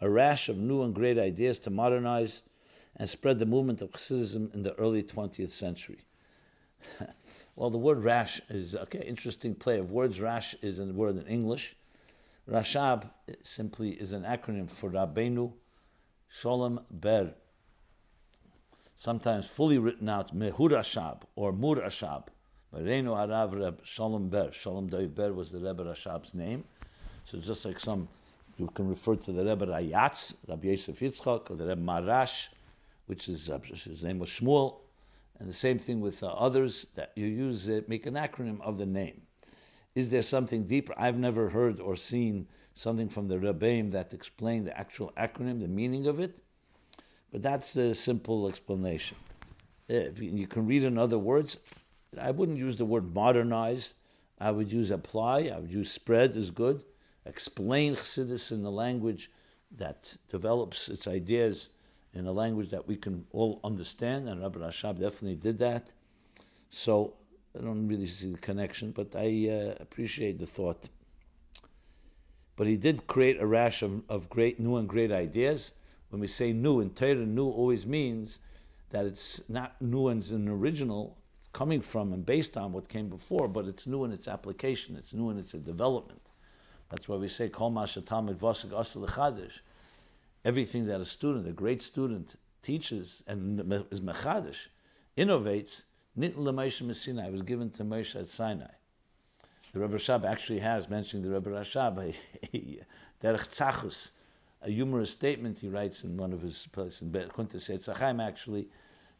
a 0.00 0.08
rash 0.08 0.48
of 0.48 0.56
new 0.56 0.80
and 0.84 0.94
great 0.94 1.18
ideas 1.18 1.58
to 1.58 1.70
modernize 1.70 2.40
and 2.96 3.06
spread 3.06 3.38
the 3.38 3.44
movement 3.44 3.82
of 3.82 3.90
Hasidism 3.90 4.54
in 4.54 4.62
the 4.62 4.72
early 4.76 5.02
20th 5.02 5.50
century? 5.50 6.06
well, 7.56 7.68
the 7.68 7.76
word 7.76 8.02
rash 8.02 8.40
is 8.48 8.74
okay. 8.74 9.04
Interesting 9.06 9.54
play 9.54 9.78
of 9.78 9.90
words. 9.90 10.18
Rash 10.18 10.54
is 10.62 10.78
a 10.78 10.86
word 10.86 11.18
in 11.18 11.26
English. 11.26 11.76
Rashab 12.50 13.10
simply 13.42 13.90
is 13.90 14.14
an 14.14 14.22
acronym 14.22 14.70
for 14.70 14.88
Rabbeinu 14.88 15.52
Sholem 16.32 16.82
Ber. 16.90 17.34
Sometimes 18.96 19.46
fully 19.46 19.76
written 19.76 20.08
out 20.08 20.34
Mehurashab 20.34 21.24
or 21.36 21.52
Murashab. 21.52 22.28
Reinu 22.80 23.16
Harav 23.16 23.58
Reb 23.58 23.84
Sholem 23.84 24.30
Ber. 24.30 24.50
Dovber 24.50 25.34
was 25.34 25.52
the 25.52 25.58
Rebbe 25.58 25.84
Rashab's 25.84 26.34
name. 26.34 26.64
So 27.24 27.38
just 27.38 27.64
like 27.64 27.78
some, 27.78 28.08
you 28.56 28.66
can 28.68 28.88
refer 28.88 29.16
to 29.16 29.32
the 29.32 29.44
Rebbe 29.44 29.66
Rayatz, 29.66 30.34
Rabbi 30.46 30.68
Yosef 30.68 30.98
Yitzchak, 31.00 31.50
or 31.50 31.56
the 31.56 31.66
Rebbe 31.66 31.80
Maharash, 31.80 32.48
which 33.06 33.28
is 33.28 33.50
uh, 33.50 33.58
his 33.64 34.02
name 34.02 34.18
was 34.18 34.30
Shmuel, 34.30 34.76
and 35.38 35.48
the 35.48 35.52
same 35.52 35.78
thing 35.78 36.00
with 36.00 36.22
uh, 36.22 36.28
others 36.28 36.86
that 36.94 37.12
you 37.16 37.26
use 37.26 37.68
it, 37.68 37.88
make 37.88 38.06
an 38.06 38.14
acronym 38.14 38.60
of 38.60 38.78
the 38.78 38.86
name. 38.86 39.22
Is 39.94 40.10
there 40.10 40.22
something 40.22 40.64
deeper? 40.66 40.94
I've 40.96 41.18
never 41.18 41.50
heard 41.50 41.80
or 41.80 41.96
seen 41.96 42.48
something 42.74 43.08
from 43.08 43.28
the 43.28 43.36
Rebbeim 43.38 43.92
that 43.92 44.12
explain 44.12 44.64
the 44.64 44.76
actual 44.78 45.12
acronym, 45.16 45.60
the 45.60 45.68
meaning 45.68 46.06
of 46.06 46.18
it, 46.18 46.40
but 47.30 47.42
that's 47.42 47.74
the 47.74 47.94
simple 47.94 48.48
explanation. 48.48 49.16
You 49.88 50.46
can 50.46 50.66
read 50.66 50.84
in 50.84 50.98
other 50.98 51.18
words. 51.18 51.58
I 52.18 52.30
wouldn't 52.30 52.58
use 52.58 52.76
the 52.76 52.84
word 52.84 53.14
modernize. 53.14 53.94
I 54.38 54.50
would 54.50 54.72
use 54.72 54.90
apply. 54.90 55.50
I 55.54 55.58
would 55.58 55.70
use 55.70 55.90
spread 55.90 56.36
is 56.36 56.50
good. 56.50 56.84
Explain 57.26 57.96
Chassidus 57.96 58.52
in 58.52 58.62
the 58.62 58.70
language 58.70 59.30
that 59.76 60.16
develops 60.28 60.88
its 60.88 61.08
ideas 61.08 61.70
in 62.12 62.26
a 62.26 62.32
language 62.32 62.70
that 62.70 62.86
we 62.86 62.96
can 62.96 63.26
all 63.32 63.60
understand, 63.64 64.28
and 64.28 64.40
Rabbi 64.40 64.60
Rashab 64.60 65.00
definitely 65.00 65.36
did 65.36 65.58
that. 65.58 65.92
So 66.70 67.14
I 67.58 67.62
don't 67.62 67.88
really 67.88 68.06
see 68.06 68.30
the 68.32 68.38
connection, 68.38 68.92
but 68.92 69.14
I 69.16 69.48
uh, 69.48 69.82
appreciate 69.82 70.38
the 70.38 70.46
thought. 70.46 70.88
But 72.56 72.66
he 72.68 72.76
did 72.76 73.06
create 73.06 73.40
a 73.40 73.46
rash 73.46 73.82
of, 73.82 74.02
of 74.08 74.28
great 74.28 74.60
new 74.60 74.76
and 74.76 74.88
great 74.88 75.10
ideas. 75.10 75.72
When 76.10 76.20
we 76.20 76.28
say 76.28 76.52
new 76.52 76.80
in 76.80 76.90
Torah, 76.90 77.14
new 77.14 77.46
always 77.46 77.84
means 77.84 78.38
that 78.90 79.06
it's 79.06 79.42
not 79.48 79.80
new 79.82 80.08
and 80.08 80.20
it's 80.20 80.30
an 80.30 80.48
original, 80.48 81.18
coming 81.54 81.80
from 81.80 82.12
and 82.12 82.26
based 82.26 82.58
on 82.58 82.72
what 82.72 82.88
came 82.88 83.08
before, 83.08 83.48
but 83.48 83.64
it's 83.64 83.86
new 83.86 84.04
in 84.04 84.12
its 84.12 84.28
application, 84.28 84.96
it's 84.96 85.14
new 85.14 85.30
in 85.30 85.38
its 85.38 85.52
development. 85.52 86.20
That's 86.90 87.08
why 87.08 87.16
we 87.16 87.28
say 87.28 87.48
Kol 87.48 87.70
Vasik 87.72 89.60
Everything 90.44 90.86
that 90.86 91.00
a 91.00 91.04
student, 91.06 91.48
a 91.48 91.52
great 91.52 91.80
student, 91.80 92.36
teaches 92.60 93.22
and 93.26 93.60
is 93.90 94.00
mechadish, 94.00 94.66
innovates, 95.16 95.84
Nit 96.16 96.36
Sinai 96.96 97.30
was 97.30 97.42
given 97.42 97.70
to 97.70 97.84
Moshe 97.84 98.14
at 98.18 98.26
Sinai. 98.26 98.66
The 99.72 99.80
Rebbe 99.80 99.96
Rashab 99.96 100.24
actually 100.24 100.60
has 100.60 100.88
mentioned 100.88 101.24
the 101.24 101.30
Rebbe 101.30 101.50
Rashab, 101.50 101.98
a, 101.98 102.14
a 104.62 104.70
humorous 104.70 105.10
statement 105.10 105.58
he 105.58 105.68
writes 105.68 106.04
in 106.04 106.16
one 106.16 106.32
of 106.32 106.42
his 106.42 106.66
places 106.72 107.02
in 107.02 107.10
Kunta 107.10 107.56
Tzachim 107.56 108.24
actually, 108.24 108.68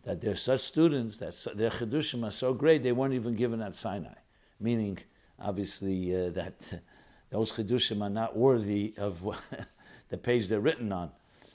that 0.04 0.20
they're 0.20 0.36
such 0.36 0.60
students 0.60 1.18
that 1.18 1.34
so, 1.34 1.50
their 1.50 1.70
Chedushim 1.70 2.26
are 2.26 2.30
so 2.30 2.52
great 2.54 2.82
they 2.82 2.92
weren't 2.92 3.14
even 3.14 3.34
given 3.34 3.60
at 3.60 3.74
Sinai. 3.74 4.14
Meaning, 4.60 4.98
obviously, 5.40 6.14
uh, 6.14 6.30
that 6.30 6.82
those 7.30 7.52
Chedushim 7.52 8.02
are 8.02 8.10
not 8.10 8.36
worthy 8.36 8.94
of 8.98 9.26
the 10.08 10.18
page 10.18 10.48
they're 10.48 10.60
written 10.60 10.92
on. 10.92 11.10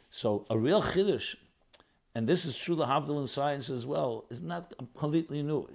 So 0.09 0.45
a 0.49 0.57
real 0.57 0.81
Chiddush 0.81 1.35
and 2.15 2.27
this 2.27 2.45
is 2.45 2.57
true 2.57 2.75
Lahavdil 2.75 3.21
in 3.21 3.27
science 3.27 3.69
as 3.69 3.85
well, 3.85 4.25
is 4.29 4.41
not 4.41 4.73
completely 4.97 5.43
new. 5.43 5.67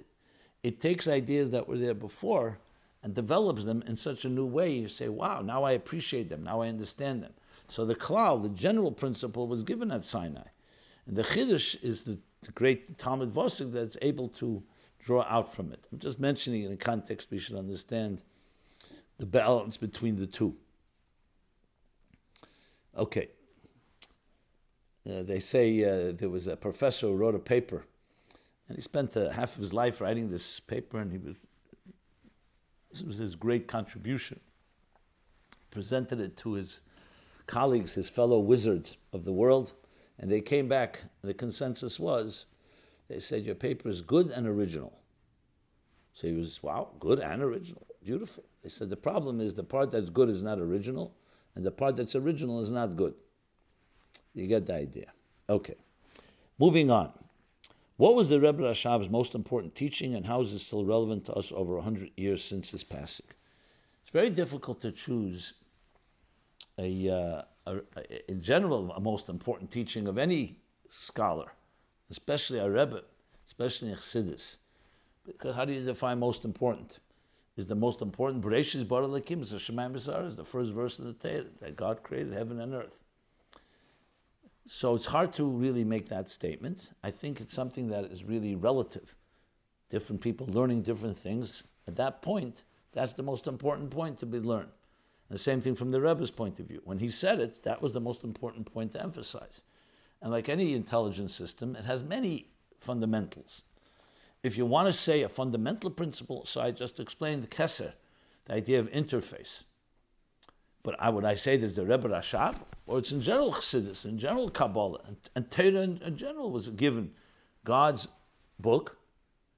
It 0.63 0.81
takes 0.81 1.07
ideas 1.07 1.51
that 1.51 1.67
were 1.67 1.77
there 1.77 1.93
before 1.93 2.59
and 3.03 3.13
develops 3.13 3.65
them 3.65 3.83
in 3.87 3.95
such 3.95 4.25
a 4.25 4.29
new 4.29 4.45
way. 4.45 4.73
You 4.73 4.87
say, 4.87 5.09
wow, 5.09 5.41
now 5.41 5.63
I 5.63 5.71
appreciate 5.71 6.29
them, 6.29 6.43
now 6.43 6.61
I 6.61 6.67
understand 6.67 7.23
them. 7.23 7.33
So 7.67 7.85
the 7.85 7.95
klal, 7.95 8.41
the 8.41 8.49
general 8.49 8.91
principle, 8.91 9.47
was 9.47 9.63
given 9.63 9.91
at 9.91 10.03
Sinai. 10.03 10.47
And 11.07 11.15
the 11.15 11.23
Chiddush 11.23 11.81
is 11.83 12.03
the, 12.03 12.19
the 12.45 12.51
great 12.51 12.97
Talmud 12.97 13.31
Vosik 13.31 13.71
that's 13.71 13.97
able 14.01 14.29
to 14.29 14.63
draw 14.99 15.25
out 15.29 15.53
from 15.53 15.71
it. 15.71 15.87
I'm 15.91 15.99
just 15.99 16.19
mentioning 16.19 16.63
it 16.63 16.71
in 16.71 16.77
context, 16.77 17.27
we 17.29 17.39
should 17.39 17.55
understand 17.55 18.23
the 19.17 19.25
balance 19.25 19.77
between 19.77 20.15
the 20.15 20.27
two. 20.27 20.55
Okay. 22.97 23.29
Uh, 25.07 25.21
they 25.21 25.39
say 25.39 25.83
uh, 25.83 26.13
there 26.13 26.29
was 26.29 26.47
a 26.47 26.55
professor 26.55 27.07
who 27.07 27.15
wrote 27.15 27.35
a 27.35 27.39
paper, 27.39 27.85
and 28.67 28.75
he 28.75 28.81
spent 28.81 29.15
uh, 29.15 29.29
half 29.29 29.55
of 29.55 29.61
his 29.61 29.73
life 29.73 30.01
writing 30.01 30.29
this 30.29 30.59
paper, 30.59 30.97
and 30.99 31.11
he 31.11 31.17
was 31.17 31.35
this 32.89 33.03
was 33.03 33.17
his 33.17 33.35
great 33.35 33.67
contribution. 33.67 34.39
He 35.51 35.65
Presented 35.69 36.21
it 36.21 36.37
to 36.37 36.53
his 36.53 36.81
colleagues, 37.45 37.93
his 37.93 38.09
fellow 38.09 38.39
wizards 38.39 38.97
of 39.11 39.25
the 39.25 39.33
world, 39.33 39.73
and 40.19 40.31
they 40.31 40.41
came 40.41 40.67
back. 40.67 41.03
The 41.23 41.33
consensus 41.33 41.99
was, 41.99 42.45
they 43.07 43.19
said 43.19 43.43
your 43.43 43.55
paper 43.55 43.89
is 43.89 44.01
good 44.01 44.29
and 44.29 44.47
original. 44.47 44.99
So 46.13 46.27
he 46.27 46.33
was 46.33 46.63
wow, 46.63 46.89
good 46.99 47.19
and 47.19 47.41
original, 47.41 47.85
beautiful. 48.03 48.45
They 48.63 48.69
said 48.69 48.89
the 48.89 48.95
problem 48.95 49.41
is 49.41 49.53
the 49.53 49.63
part 49.63 49.91
that's 49.91 50.09
good 50.09 50.29
is 50.29 50.41
not 50.41 50.59
original, 50.59 51.13
and 51.55 51.65
the 51.65 51.71
part 51.71 51.97
that's 51.97 52.15
original 52.15 52.61
is 52.61 52.71
not 52.71 52.95
good. 52.95 53.13
You 54.33 54.47
get 54.47 54.65
the 54.65 54.75
idea. 54.75 55.11
Okay. 55.49 55.75
Moving 56.57 56.89
on. 56.89 57.11
What 57.97 58.15
was 58.15 58.29
the 58.29 58.39
Rebbe 58.39 58.63
Rashab's 58.63 59.09
most 59.09 59.35
important 59.35 59.75
teaching, 59.75 60.15
and 60.15 60.25
how 60.25 60.41
is 60.41 60.53
it 60.53 60.59
still 60.59 60.85
relevant 60.85 61.25
to 61.25 61.33
us 61.33 61.51
over 61.53 61.75
100 61.75 62.11
years 62.17 62.43
since 62.43 62.71
his 62.71 62.83
passing? 62.83 63.27
It's 64.03 64.11
very 64.11 64.29
difficult 64.29 64.81
to 64.81 64.91
choose 64.91 65.53
a, 66.77 67.09
uh, 67.09 67.41
a, 67.65 67.81
in 68.29 68.41
general, 68.41 68.91
a 68.91 68.99
most 68.99 69.29
important 69.29 69.71
teaching 69.71 70.07
of 70.07 70.17
any 70.17 70.57
scholar, 70.89 71.51
especially 72.09 72.59
a 72.59 72.69
Rebbe, 72.69 73.01
especially 73.47 73.89
in 73.89 73.95
Chassidus. 73.95 74.57
Because 75.25 75.55
how 75.55 75.65
do 75.65 75.73
you 75.73 75.83
define 75.83 76.19
most 76.19 76.45
important? 76.45 76.99
Is 77.57 77.67
the 77.67 77.75
most 77.75 78.01
important 78.01 78.43
Bereshit 78.43 78.87
Bar 78.87 79.03
Lakim, 79.03 79.41
is 79.41 79.51
the 79.51 79.57
Shemaim 79.57 79.95
is 79.95 80.35
the 80.35 80.43
first 80.43 80.73
verse 80.73 80.99
of 80.99 81.05
the 81.05 81.13
Torah, 81.13 81.45
that 81.61 81.77
God 81.77 82.03
created 82.03 82.33
heaven 82.33 82.59
and 82.59 82.73
earth. 82.73 83.03
So 84.67 84.95
it's 84.95 85.05
hard 85.05 85.31
to 85.33 85.45
really 85.45 85.83
make 85.83 86.09
that 86.09 86.29
statement. 86.29 86.91
I 87.03 87.11
think 87.11 87.39
it's 87.39 87.53
something 87.53 87.89
that 87.89 88.05
is 88.05 88.23
really 88.23 88.55
relative. 88.55 89.15
Different 89.89 90.21
people 90.21 90.47
learning 90.47 90.81
different 90.81 91.17
things. 91.17 91.63
At 91.87 91.95
that 91.95 92.21
point, 92.21 92.63
that's 92.91 93.13
the 93.13 93.23
most 93.23 93.47
important 93.47 93.91
point 93.91 94.17
to 94.19 94.25
be 94.25 94.39
learned. 94.39 94.71
And 95.29 95.35
the 95.35 95.41
same 95.41 95.61
thing 95.61 95.75
from 95.75 95.91
the 95.91 96.01
Rebbe's 96.01 96.31
point 96.31 96.59
of 96.59 96.67
view. 96.67 96.81
When 96.83 96.99
he 96.99 97.07
said 97.07 97.39
it, 97.39 97.63
that 97.63 97.81
was 97.81 97.93
the 97.93 98.01
most 98.01 98.23
important 98.23 98.71
point 98.71 98.91
to 98.91 99.01
emphasize. 99.01 99.63
And 100.21 100.31
like 100.31 100.49
any 100.49 100.73
intelligence 100.73 101.33
system, 101.33 101.75
it 101.75 101.85
has 101.85 102.03
many 102.03 102.49
fundamentals. 102.79 103.63
If 104.43 104.57
you 104.57 104.65
want 104.65 104.87
to 104.87 104.93
say 104.93 105.23
a 105.23 105.29
fundamental 105.29 105.89
principle, 105.89 106.45
so 106.45 106.61
I 106.61 106.71
just 106.71 106.99
explained 106.99 107.41
the 107.41 107.47
Kesser, 107.47 107.93
the 108.45 108.53
idea 108.53 108.79
of 108.79 108.89
interface. 108.89 109.63
But 110.83 110.95
I, 110.99 111.09
would 111.09 111.25
I 111.25 111.33
say 111.33 111.57
there's 111.57 111.73
the 111.73 111.85
Rebbe 111.85 112.07
Rashab, 112.07 112.57
or 112.85 112.99
it's 112.99 113.11
in 113.11 113.21
general 113.21 113.51
Chassidus, 113.51 114.05
in 114.05 114.19
general 114.19 114.49
Kabbalah, 114.49 115.01
and, 115.07 115.17
and 115.35 115.49
Torah 115.49 115.81
in, 115.81 115.97
in 115.97 116.15
general 116.15 116.51
was 116.51 116.69
given 116.69 117.11
God's 117.63 118.07
book, 118.59 118.99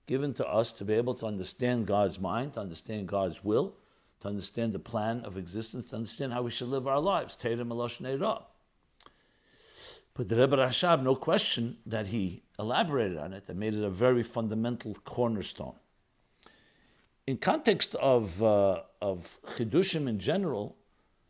given 0.05 0.33
to 0.35 0.47
us 0.47 0.71
to 0.71 0.85
be 0.85 0.93
able 0.93 1.15
to 1.15 1.25
understand 1.25 1.85
God's 1.85 2.17
mind, 2.17 2.53
to 2.53 2.61
understand 2.61 3.09
God's 3.09 3.43
will, 3.43 3.75
to 4.21 4.27
understand 4.27 4.73
the 4.73 4.79
plan 4.79 5.21
of 5.21 5.37
existence, 5.37 5.85
to 5.89 5.95
understand 5.95 6.33
how 6.33 6.41
we 6.41 6.51
should 6.51 6.69
live 6.69 6.87
our 6.87 6.99
lives. 6.99 7.37
But 10.17 10.29
the 10.29 10.35
Rebbe 10.35 10.57
Rashab, 10.57 11.03
no 11.03 11.15
question 11.15 11.77
that 11.85 12.07
he 12.07 12.41
elaborated 12.57 13.17
on 13.17 13.33
it 13.33 13.49
and 13.49 13.59
made 13.59 13.75
it 13.75 13.83
a 13.83 13.89
very 13.89 14.23
fundamental 14.23 14.95
cornerstone. 15.05 15.75
In 17.27 17.37
context 17.37 17.93
of, 17.95 18.41
uh, 18.41 18.81
of 19.01 19.39
Chidushim 19.45 20.07
in 20.07 20.17
general, 20.17 20.75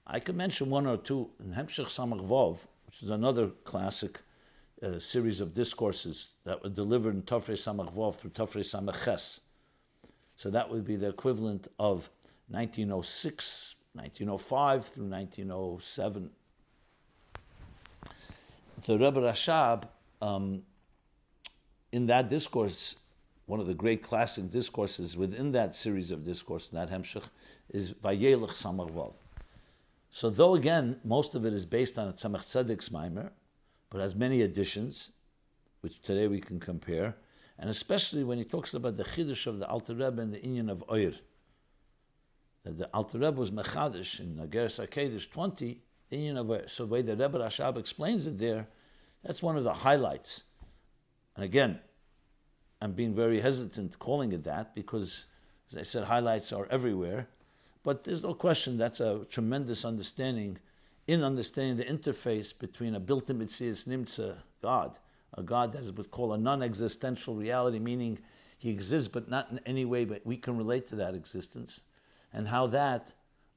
I 0.06 0.20
can 0.22 0.38
mention 0.38 0.70
one 0.70 0.88
or 0.88 0.96
two 0.96 1.32
in 1.39 1.53
Hemshech 1.53 1.88
Samach 1.88 2.25
Vov, 2.25 2.65
which 2.86 3.03
is 3.03 3.10
another 3.10 3.48
classic 3.65 4.22
uh, 4.82 5.00
series 5.00 5.41
of 5.41 5.53
discourses 5.53 6.36
that 6.46 6.63
were 6.63 6.70
delivered 6.70 7.15
in 7.15 7.24
Tafrei 7.24 7.56
Samach 7.56 7.94
Vov 7.94 8.15
through 8.15 8.29
Tafrei 8.29 8.62
Samach 8.63 9.03
Ches. 9.03 9.41
So 10.36 10.50
that 10.51 10.70
would 10.70 10.86
be 10.86 10.96
the 10.96 11.10
equivalent 11.10 11.67
of 11.79 12.10
1906, 12.50 13.75
1905 13.94 14.86
through 14.86 15.06
1907. 15.06 16.30
The 18.86 18.98
Rebbe 18.98 19.20
Rashab, 19.20 19.84
um, 20.22 20.62
in 21.92 22.06
that 22.08 22.30
discourse, 22.30 22.96
one 23.48 23.60
of 23.60 23.68
the 23.68 23.74
great 23.74 24.04
classic 24.04 24.50
discourses 24.50 25.18
within 25.18 25.51
that 25.54 25.74
series 25.74 26.12
of 26.12 26.24
discourses, 26.24 26.70
that 26.72 26.89
Hemshech, 26.89 27.24
is 27.70 27.94
Vayelech 27.94 28.51
Samach 28.51 28.92
Vov. 28.92 29.13
So 30.12 30.30
though 30.30 30.56
again, 30.56 31.00
most 31.04 31.36
of 31.36 31.46
it 31.46 31.54
is 31.54 31.66
based 31.66 32.00
on 32.00 32.12
Tzemach 32.13 32.42
Tzedek's 32.42 32.89
Maimer, 32.89 33.32
but 33.89 34.01
has 34.01 34.16
many 34.16 34.42
additions, 34.42 35.12
which 35.82 36.01
today 36.01 36.27
we 36.27 36.39
can 36.39 36.60
compare, 36.60 37.16
and 37.60 37.70
especially 37.70 38.24
when 38.24 38.38
he 38.38 38.44
talks 38.44 38.74
about 38.74 38.98
the 38.98 39.04
chiddush 39.04 39.48
of 39.48 39.60
the 39.60 39.68
Alter 39.68 39.96
Rebbe 39.96 40.22
and 40.22 40.34
the 40.34 40.39
Inyan 40.39 40.70
of 40.70 40.84
Oyer. 40.92 41.13
The 42.72 42.90
Alter 42.94 43.20
Rebbe 43.20 43.40
was 43.40 43.52
mechadish 43.52 44.20
in 44.20 44.36
Nageres 44.36 44.86
Akedish 44.86 45.30
20, 45.32 45.82
the 46.10 46.18
Inyan 46.18 46.38
of. 46.38 46.70
So 46.70 46.86
the 46.86 46.92
way 46.92 47.02
the 47.02 47.16
Rebbe 47.16 47.40
Rashab 47.40 47.78
explains 47.78 48.26
it 48.26 48.38
there, 48.38 48.68
that's 49.24 49.42
one 49.42 49.58
of 49.58 49.64
the 49.64 49.74
highlights. 49.74 50.44
And 51.36 51.46
again, 51.46 51.80
I'm 52.82 52.94
being 52.94 53.16
very 53.16 53.40
hesitant 53.40 53.98
calling 54.00 54.32
it 54.32 54.44
that 54.44 54.76
because, 54.76 55.28
as 55.72 55.78
I 55.78 55.84
said, 55.84 56.04
highlights 56.04 56.52
are 56.54 56.68
everywhere. 56.70 57.28
But 57.84 58.04
there's 58.04 58.24
no 58.24 58.34
question 58.34 58.78
that's 58.78 59.00
a 59.00 59.26
tremendous 59.30 59.86
understanding 59.86 60.60
in 61.08 61.24
understanding 61.24 61.78
the 61.78 61.86
interface 61.86 62.58
between 62.58 62.96
a 62.96 63.00
built 63.00 63.30
in 63.30 63.40
Mitzias 63.40 63.88
Nimtza 63.88 64.36
God, 64.62 64.98
a 65.34 65.42
God 65.44 65.74
that 65.74 65.82
is 65.82 65.92
what's 65.92 66.08
called 66.10 66.34
a 66.34 66.38
non 66.38 66.62
existential 66.62 67.36
reality, 67.36 67.80
meaning 67.80 68.20
he 68.58 68.70
exists 68.70 69.08
but 69.08 69.30
not 69.30 69.50
in 69.52 69.60
any 69.66 69.86
way, 69.86 70.06
but 70.06 70.26
we 70.26 70.38
can 70.38 70.58
relate 70.58 70.86
to 70.88 70.96
that 70.98 71.16
existence, 71.16 71.84
and 72.34 72.48
how 72.48 72.67
that 72.67 73.13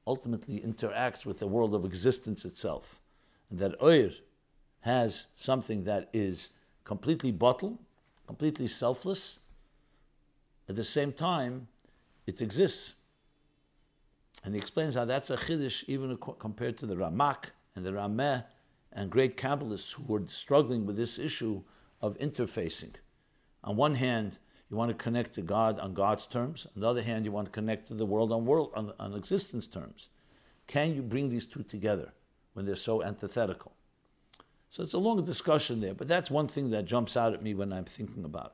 ultimately 0.07 0.59
interacts 0.59 1.25
with 1.25 1.39
the 1.39 1.47
world 1.47 1.75
of 1.75 1.85
existence 1.85 2.45
itself. 2.45 2.99
And 3.49 3.59
that 3.59 3.81
Oyer 3.81 4.11
has 4.81 5.27
something 5.35 5.83
that 5.83 6.09
is 6.13 6.49
completely 6.83 7.31
bottled, 7.31 7.77
completely 8.27 8.67
selfless. 8.67 9.39
At 10.67 10.75
the 10.75 10.83
same 10.83 11.11
time, 11.11 11.67
it 12.25 12.41
exists. 12.41 12.95
And 14.43 14.55
he 14.55 14.59
explains 14.59 14.95
how 14.95 15.05
that's 15.05 15.29
a 15.29 15.37
chiddush 15.37 15.83
even 15.87 16.17
compared 16.17 16.77
to 16.79 16.85
the 16.85 16.95
Ramak 16.95 17.51
and 17.75 17.85
the 17.85 17.91
Rameh 17.91 18.43
and 18.93 19.09
great 19.09 19.37
Kabbalists 19.37 19.93
who 19.93 20.03
were 20.03 20.23
struggling 20.27 20.85
with 20.85 20.97
this 20.97 21.19
issue 21.19 21.61
of 22.01 22.17
interfacing. 22.17 22.93
On 23.63 23.75
one 23.75 23.95
hand, 23.95 24.39
you 24.71 24.77
want 24.77 24.89
to 24.89 24.95
connect 24.95 25.33
to 25.33 25.41
God 25.41 25.79
on 25.79 25.93
God's 25.93 26.25
terms. 26.25 26.65
On 26.75 26.81
the 26.81 26.87
other 26.87 27.01
hand, 27.01 27.25
you 27.25 27.31
want 27.31 27.47
to 27.47 27.51
connect 27.51 27.87
to 27.87 27.93
the 27.93 28.05
world 28.05 28.31
on 28.31 28.45
world 28.45 28.71
on, 28.73 28.93
on 28.99 29.13
existence 29.13 29.67
terms. 29.67 30.07
Can 30.65 30.95
you 30.95 31.01
bring 31.01 31.29
these 31.29 31.45
two 31.45 31.61
together 31.61 32.13
when 32.53 32.65
they're 32.65 32.77
so 32.77 33.03
antithetical? 33.03 33.73
So 34.69 34.81
it's 34.81 34.93
a 34.93 34.99
long 34.99 35.21
discussion 35.25 35.81
there, 35.81 35.93
but 35.93 36.07
that's 36.07 36.31
one 36.31 36.47
thing 36.47 36.69
that 36.69 36.85
jumps 36.85 37.17
out 37.17 37.33
at 37.33 37.43
me 37.43 37.53
when 37.53 37.73
I'm 37.73 37.83
thinking 37.83 38.23
about 38.23 38.45
it. 38.45 38.53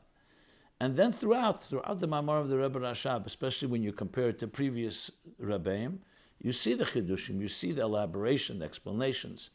And 0.79 0.95
then 0.95 1.12
throughout, 1.12 1.63
throughout 1.63 2.00
the 2.00 2.07
Mamar 2.07 2.41
of 2.41 2.50
the 2.50 2.57
Rebbe 2.57 2.79
Rashab, 2.79 3.27
especially 3.27 3.67
when 3.67 3.83
you 3.83 3.91
compare 3.91 4.29
it 4.29 4.39
to 4.39 4.47
previous 4.47 5.12
Rebbeim, 5.39 6.00
you 6.41 6.51
see 6.51 6.74
the 6.74 6.86
Chidushim, 6.86 7.39
you 7.39 7.47
see 7.47 7.71
the 7.71 7.83
elaboration, 7.83 8.59
the 8.59 8.65
explanations. 8.65 9.51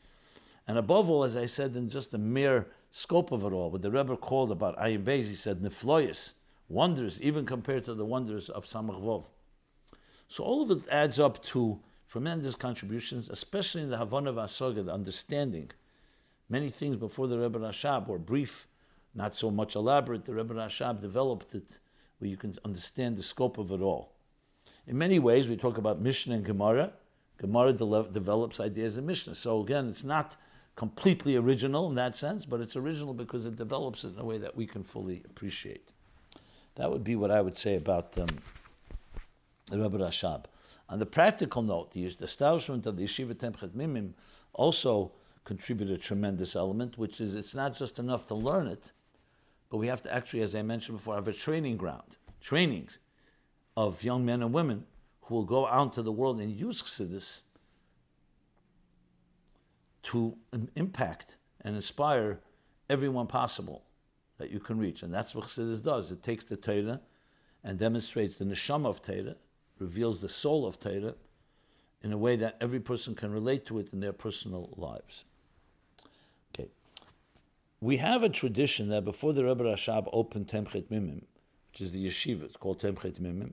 And 0.68 0.78
above 0.78 1.10
all, 1.10 1.24
as 1.24 1.36
I 1.36 1.46
said, 1.46 1.74
in 1.74 1.88
just 1.88 2.12
the 2.12 2.18
mere 2.18 2.68
scope 2.90 3.32
of 3.32 3.44
it 3.44 3.52
all, 3.52 3.70
what 3.70 3.82
the 3.82 3.90
Rebbe 3.90 4.16
called 4.16 4.52
about 4.52 4.78
Ayin 4.78 5.02
Beis, 5.02 5.26
he 5.26 5.34
said, 5.34 5.58
Nefloyas, 5.58 6.34
wonders, 6.72 7.20
even 7.22 7.44
compared 7.44 7.84
to 7.84 7.94
the 7.94 8.04
wonders 8.04 8.48
of 8.48 8.64
Samach 8.64 9.00
Vov. 9.00 9.26
So 10.28 10.42
all 10.42 10.62
of 10.62 10.70
it 10.70 10.88
adds 10.90 11.20
up 11.20 11.42
to 11.44 11.80
tremendous 12.08 12.54
contributions, 12.54 13.28
especially 13.28 13.82
in 13.82 13.90
the 13.90 13.98
Havana 13.98 14.32
Vasoga, 14.32 14.84
the 14.84 14.92
understanding. 14.92 15.70
Many 16.48 16.70
things 16.70 16.96
before 16.96 17.28
the 17.28 17.38
Rebbe 17.38 17.58
Rashab 17.58 18.08
were 18.08 18.18
brief 18.18 18.66
not 19.14 19.34
so 19.34 19.50
much 19.50 19.74
elaborate. 19.74 20.24
The 20.24 20.34
Rebbe 20.34 20.54
Rashab 20.54 21.00
developed 21.00 21.54
it 21.54 21.80
where 22.18 22.30
you 22.30 22.36
can 22.36 22.54
understand 22.64 23.16
the 23.16 23.22
scope 23.22 23.58
of 23.58 23.70
it 23.72 23.80
all. 23.80 24.14
In 24.86 24.96
many 24.96 25.18
ways, 25.18 25.48
we 25.48 25.56
talk 25.56 25.78
about 25.78 26.00
Mishnah 26.00 26.36
and 26.36 26.44
Gemara. 26.44 26.92
Gemara 27.38 27.72
de- 27.72 28.08
develops 28.10 28.60
ideas 28.60 28.96
in 28.96 29.06
Mishnah. 29.06 29.34
So 29.34 29.60
again, 29.60 29.88
it's 29.88 30.04
not 30.04 30.36
completely 30.76 31.36
original 31.36 31.88
in 31.88 31.94
that 31.96 32.16
sense, 32.16 32.46
but 32.46 32.60
it's 32.60 32.76
original 32.76 33.12
because 33.12 33.44
it 33.46 33.56
develops 33.56 34.04
it 34.04 34.14
in 34.14 34.18
a 34.18 34.24
way 34.24 34.38
that 34.38 34.56
we 34.56 34.66
can 34.66 34.82
fully 34.82 35.22
appreciate. 35.28 35.92
That 36.76 36.90
would 36.90 37.04
be 37.04 37.16
what 37.16 37.30
I 37.30 37.40
would 37.40 37.56
say 37.56 37.76
about 37.76 38.16
um, 38.18 38.28
the 39.66 39.78
Rebbe 39.78 39.98
Rashab. 39.98 40.44
On 40.88 40.98
the 40.98 41.06
practical 41.06 41.62
note, 41.62 41.92
the 41.92 42.04
establishment 42.04 42.86
of 42.86 42.96
the 42.96 43.04
Yeshiva 43.04 43.34
Tomchei 43.34 43.70
Temimim 43.70 44.12
also 44.52 45.12
contributed 45.44 45.94
a 45.94 45.98
tremendous 45.98 46.54
element, 46.56 46.98
which 46.98 47.20
is 47.20 47.34
it's 47.34 47.54
not 47.54 47.76
just 47.76 47.98
enough 47.98 48.26
to 48.26 48.34
learn 48.34 48.66
it, 48.66 48.92
but 49.70 49.78
we 49.78 49.86
have 49.86 50.02
to 50.02 50.12
actually, 50.12 50.42
as 50.42 50.54
I 50.54 50.62
mentioned 50.62 50.98
before, 50.98 51.14
have 51.14 51.28
a 51.28 51.32
training 51.32 51.76
ground, 51.76 52.16
trainings 52.40 52.98
of 53.76 54.04
young 54.04 54.24
men 54.24 54.42
and 54.42 54.52
women 54.52 54.84
who 55.22 55.34
will 55.34 55.44
go 55.44 55.66
out 55.66 55.84
into 55.84 56.02
the 56.02 56.12
world 56.12 56.40
and 56.40 56.52
use 56.52 56.82
Chassidus 56.82 57.40
to 60.02 60.36
impact 60.74 61.36
and 61.62 61.74
inspire 61.74 62.40
everyone 62.90 63.26
possible 63.26 63.84
that 64.42 64.50
you 64.50 64.58
can 64.58 64.76
reach. 64.78 65.02
And 65.04 65.14
that's 65.14 65.34
what 65.34 65.44
Chassidus 65.44 65.80
does. 65.82 66.10
It 66.10 66.22
takes 66.22 66.44
the 66.44 66.56
Torah 66.56 67.00
and 67.62 67.78
demonstrates 67.78 68.38
the 68.38 68.44
neshama 68.44 68.86
of 68.86 69.00
Torah, 69.00 69.36
reveals 69.78 70.20
the 70.20 70.28
soul 70.28 70.66
of 70.66 70.80
Torah 70.80 71.14
in 72.02 72.12
a 72.12 72.18
way 72.18 72.34
that 72.36 72.56
every 72.60 72.80
person 72.80 73.14
can 73.14 73.30
relate 73.32 73.64
to 73.66 73.78
it 73.78 73.92
in 73.92 74.00
their 74.00 74.12
personal 74.12 74.74
lives 74.76 75.24
Okay. 76.52 76.68
we 77.80 77.98
have 77.98 78.24
a 78.24 78.28
tradition 78.28 78.88
that 78.88 79.04
before 79.04 79.32
the 79.32 79.44
Rebbe 79.44 79.62
Rashab 79.62 80.08
opened 80.12 80.48
Tomchei 80.48 80.88
Temimim, 80.88 81.22
which 81.70 81.80
is 81.80 81.92
the 81.92 82.04
yeshiva, 82.04 82.42
it's 82.42 82.56
called 82.56 82.80
Tomchei 82.80 83.16
Temimim, 83.16 83.52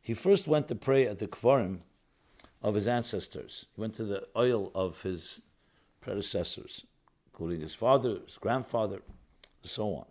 he 0.00 0.14
first 0.14 0.48
went 0.48 0.66
to 0.68 0.74
pray 0.74 1.06
at 1.06 1.18
the 1.18 1.28
Kvarim 1.28 1.80
of 2.62 2.74
his 2.74 2.88
ancestors. 2.88 3.66
He 3.74 3.80
went 3.80 3.94
to 3.94 4.04
the 4.04 4.26
ohel 4.34 4.70
of 4.74 5.02
his 5.02 5.42
predecessors, 6.00 6.86
including 7.26 7.60
his 7.60 7.74
father, 7.74 8.20
his 8.24 8.38
grandfather, 8.38 9.02
and 9.62 9.70
so 9.70 9.94
on. 9.94 10.06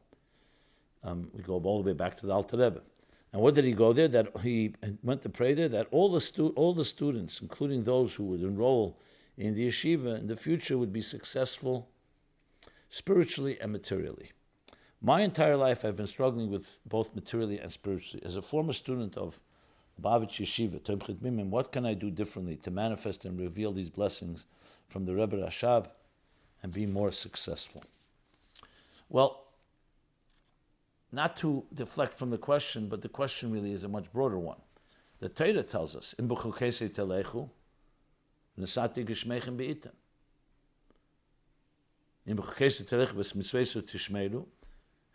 Um, 1.04 1.30
we 1.34 1.42
go 1.42 1.54
all 1.54 1.82
the 1.82 1.88
way 1.88 1.94
back 1.94 2.16
to 2.18 2.28
the 2.28 2.34
Alter 2.34 2.58
Rebbe. 2.58 2.82
And 3.32 3.42
what 3.42 3.56
did 3.56 3.66
he 3.66 3.74
go 3.74 3.94
there? 3.94 4.08
That 4.08 4.36
he 4.42 4.74
went 5.04 5.22
to 5.22 5.30
pray 5.30 5.54
there. 5.54 5.70
That 5.70 5.88
all 5.92 6.12
the 6.12 6.22
stu- 6.22 6.54
all 6.56 6.74
the 6.74 6.86
students, 6.86 7.42
including 7.42 7.84
those 7.84 8.16
who 8.16 8.24
would 8.26 8.42
enroll 8.42 9.00
in 9.38 9.56
the 9.56 9.68
yeshiva 9.68 10.20
in 10.20 10.28
the 10.28 10.36
future, 10.36 10.78
would 10.78 10.92
be 10.92 11.02
successful 11.02 11.90
spiritually 12.90 13.58
and 13.62 13.72
materially. 13.72 14.32
My 15.02 15.22
entire 15.22 15.56
life, 15.56 15.86
I've 15.86 15.96
been 15.96 16.08
struggling 16.08 16.50
with 16.50 16.80
both 16.86 17.16
materially 17.16 17.60
and 17.60 17.72
spiritually. 17.72 18.26
As 18.26 18.36
a 18.36 18.42
former 18.42 18.74
student 18.74 19.16
of 19.16 19.40
Bavitch 20.02 20.42
Yeshiva, 20.42 21.50
what 21.50 21.72
can 21.72 21.86
I 21.86 21.94
do 21.94 22.12
differently 22.12 22.58
to 22.58 22.72
manifest 22.72 23.26
and 23.26 23.40
reveal 23.40 23.72
these 23.72 23.90
blessings 23.90 24.46
from 24.88 25.06
the 25.06 25.16
Rebbe 25.16 25.38
Rashab 25.38 25.88
and 26.64 26.74
be 26.74 26.86
more 26.86 27.12
successful? 27.12 27.84
Well, 29.08 29.46
not 31.12 31.36
to 31.38 31.66
deflect 31.74 32.14
from 32.14 32.30
the 32.30 32.38
question, 32.38 32.88
but 32.88 33.02
the 33.02 33.10
question 33.10 33.52
really 33.52 33.74
is 33.74 33.84
a 33.84 33.88
much 33.88 34.12
broader 34.12 34.38
one. 34.38 34.60
The 35.20 35.30
Torah 35.30 35.64
tells 35.64 35.96
us, 35.96 36.14
in 36.20 36.28
Bechukese 36.28 36.90
Telechu, 36.90 37.50
Nesati 38.60 39.06
Geshmechem 39.06 39.58
Be'item. 39.58 39.92
If 42.26 42.38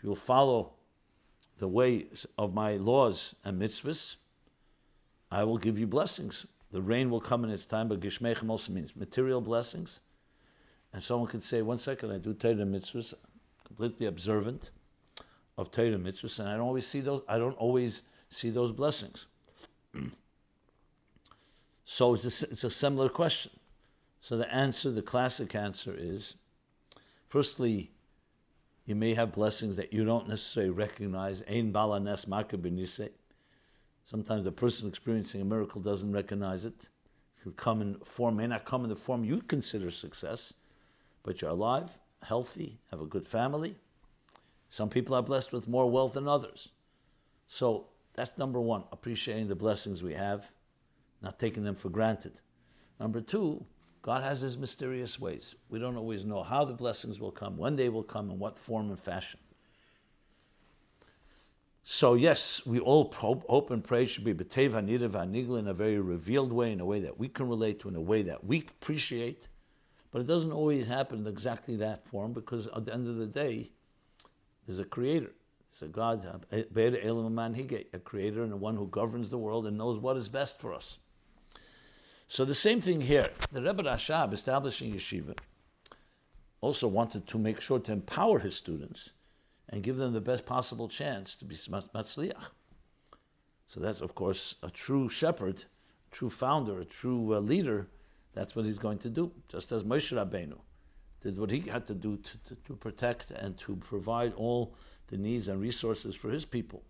you 0.03 0.09
will 0.09 0.17
follow 0.17 0.73
the 1.59 1.69
way 1.69 2.07
of 2.37 2.53
my 2.55 2.77
laws 2.77 3.35
and 3.45 3.61
mitzvahs, 3.61 4.17
I 5.31 5.45
will 5.45 5.59
give 5.59 5.79
you 5.79 5.87
blessings. 5.87 6.47
The 6.73 6.83
rain 6.83 7.09
will 7.09 7.21
come 7.21 7.45
in 7.45 7.51
its 7.51 7.67
time, 7.67 7.89
but 7.89 8.01
Gishmechem 8.01 8.51
also 8.51 8.73
means 8.73 8.97
material 8.97 9.41
blessings. 9.41 10.01
And 10.93 11.03
someone 11.03 11.29
could 11.29 11.43
say, 11.43 11.63
one 11.63 11.79
second, 11.79 12.11
I 12.11 12.19
do 12.19 12.35
Torah 12.35 12.57
mitzvahs, 12.57 13.15
completely 13.65 14.07
observant 14.07 14.71
of 15.57 15.71
Torah 15.71 15.91
mitzvahs, 15.91 16.41
and 16.41 16.49
I 16.49 16.57
don't 16.57 16.67
always 16.67 16.87
see 16.87 17.01
those, 17.01 17.23
I 17.29 17.39
don't 17.39 17.57
always 17.57 18.03
see 18.29 18.51
those 18.51 18.73
blessings. 18.73 19.27
so 21.85 22.15
it's 22.15 22.43
a, 22.43 22.51
it's 22.51 22.65
a 22.65 22.71
similar 22.71 23.09
question. 23.09 23.53
So 24.21 24.37
the 24.37 24.53
answer, 24.53 24.91
the 24.91 25.03
classic 25.03 25.55
answer 25.55 25.95
is 25.97 26.37
Firstly, 27.35 27.91
you 28.87 28.95
may 28.95 29.15
have 29.15 29.33
blessings 29.33 29.77
that 29.77 29.93
you 29.93 30.05
don't 30.05 30.29
necessarily 30.29 30.71
recognize. 30.71 31.43
Ein 31.49 31.73
balanes 31.73 32.27
makabenise. 32.27 33.11
Sometimes 34.05 34.45
the 34.45 34.53
person 34.53 34.89
experiencing 34.89 35.41
a 35.41 35.45
miracle 35.45 35.81
doesn't 35.81 36.13
recognize 36.13 36.65
it. 36.65 36.91
It 37.37 37.43
can 37.43 37.53
come 37.55 37.83
in 37.83 37.97
form, 38.05 38.37
may 38.37 38.47
not 38.47 38.65
come 38.65 38.85
in 38.85 38.89
the 38.89 38.95
form 38.95 39.25
you 39.25 39.41
consider 39.41 39.91
success, 39.91 40.55
but 41.25 41.43
you're 41.43 41.51
alive, 41.51 41.99
healthy, 42.23 42.79
have 42.93 43.01
a 43.01 43.07
good 43.07 43.27
family. 43.27 43.75
Some 44.75 44.89
people 44.89 45.15
are 45.15 45.23
blessed 45.23 45.53
with 45.53 45.69
more 45.69 45.89
wealth 45.89 46.15
than 46.15 46.27
others. 46.27 46.71
So 47.47 47.91
that's 48.15 48.37
number 48.37 48.61
one, 48.61 48.83
appreciating 48.91 49.47
the 49.47 49.55
blessings 49.55 50.03
we 50.03 50.15
have, 50.15 50.51
not 51.23 51.39
taking 51.39 51.63
them 51.63 51.77
for 51.77 51.91
granted. 51.91 52.41
Number 52.99 53.21
two, 53.21 53.67
God 54.03 54.25
has 54.25 54.41
his 54.41 54.59
mysterious 54.59 55.21
ways. 55.21 55.55
We 55.69 55.79
don't 55.79 55.97
always 55.97 56.25
know 56.25 56.43
how 56.43 56.65
the 56.65 56.73
blessings 56.73 57.21
will 57.21 57.31
come, 57.31 57.57
when 57.57 57.77
they 57.77 57.89
will 57.89 58.03
come, 58.03 58.29
in 58.33 58.41
what 58.41 58.57
form 58.57 58.89
and 58.89 58.99
fashion. 58.99 59.39
So, 61.85 62.15
yes, 62.15 62.67
we 62.67 62.81
all 62.81 63.13
hope 63.13 63.71
and 63.71 63.85
pray 63.85 64.07
should 64.07 64.25
be 64.25 64.35
B'tev 64.35 64.71
HaNidav 64.71 65.11
HaNigla 65.11 65.61
in 65.61 65.69
a 65.69 65.73
very 65.73 66.01
revealed 66.01 66.53
way, 66.53 66.73
in 66.73 66.81
a 66.81 66.85
way 66.85 66.99
that 66.99 67.17
we 67.17 67.29
can 67.29 67.49
relate 67.49 67.79
to, 67.79 67.89
in 67.91 67.95
a 67.95 68.01
way 68.01 68.23
that 68.23 68.43
we 68.43 68.67
appreciate. 68.81 69.47
But 70.11 70.23
it 70.23 70.27
doesn't 70.27 70.51
always 70.51 70.89
happen 70.89 71.21
in 71.21 71.27
exactly 71.29 71.77
that 71.77 72.09
form 72.09 72.33
because 72.33 72.67
at 72.75 72.87
the 72.87 72.93
end 72.93 73.07
of 73.07 73.19
the 73.19 73.29
day, 73.29 73.71
there's 74.67 74.79
a 74.79 74.85
creator. 74.85 75.33
So 75.71 75.89
God, 75.89 76.25
a 76.53 76.63
creator 76.65 78.43
and 78.43 78.53
the 78.53 78.57
one 78.57 78.77
who 78.77 78.87
governs 78.87 79.29
the 79.29 79.39
world 79.39 79.67
and 79.67 79.77
knows 79.77 79.99
what 79.99 80.17
is 80.17 80.29
best 80.29 80.61
for 80.61 80.73
us. 80.73 80.99
So 82.29 82.45
the 82.45 82.55
same 82.55 82.81
thing 82.81 83.01
here. 83.01 83.31
The 83.51 83.61
Rebbe 83.61 83.83
Rashab, 83.83 84.33
establishing 84.33 84.93
yeshiva, 84.93 85.37
also 86.61 86.89
wanted 86.89 87.27
to 87.27 87.39
make 87.39 87.61
sure 87.61 87.79
to 87.81 87.93
empower 87.93 88.39
his 88.39 88.55
students 88.55 89.11
and 89.69 89.83
give 89.83 89.97
them 89.97 90.13
the 90.13 90.21
best 90.21 90.47
possible 90.47 90.89
chance 90.89 91.35
to 91.37 91.45
be 91.45 91.57
matzliach. 91.57 92.51
So 93.67 93.81
that's, 93.81 94.01
of 94.01 94.15
course, 94.15 94.55
a 94.63 94.71
true 94.71 95.09
shepherd, 95.09 95.65
a 96.11 96.15
true 96.15 96.31
founder, 96.31 96.81
a 96.81 96.85
true 96.85 97.35
uh, 97.35 97.41
leader. 97.41 97.89
That's 98.33 98.55
what 98.55 98.65
he's 98.65 98.79
going 98.79 98.99
to 98.99 99.11
do, 99.11 99.33
just 99.49 99.73
as 99.73 99.83
Moshe 99.83 100.13
Rabbeinu 100.13 100.59
did 101.25 101.39
what 101.39 101.51
he 101.51 101.61
had 101.61 101.87
to 101.87 101.95
do 101.95 102.19
to, 102.19 102.39
to, 102.39 102.55
to 102.55 102.77
protect 102.77 103.31
and 103.31 103.57
to 103.59 103.77
provide 103.77 104.35
all 104.35 104.75
the 105.09 105.17
needs 105.17 105.49
and 105.49 105.61
resources 105.61 106.15
for 106.15 106.31
his 106.31 106.45
people. 106.45 106.83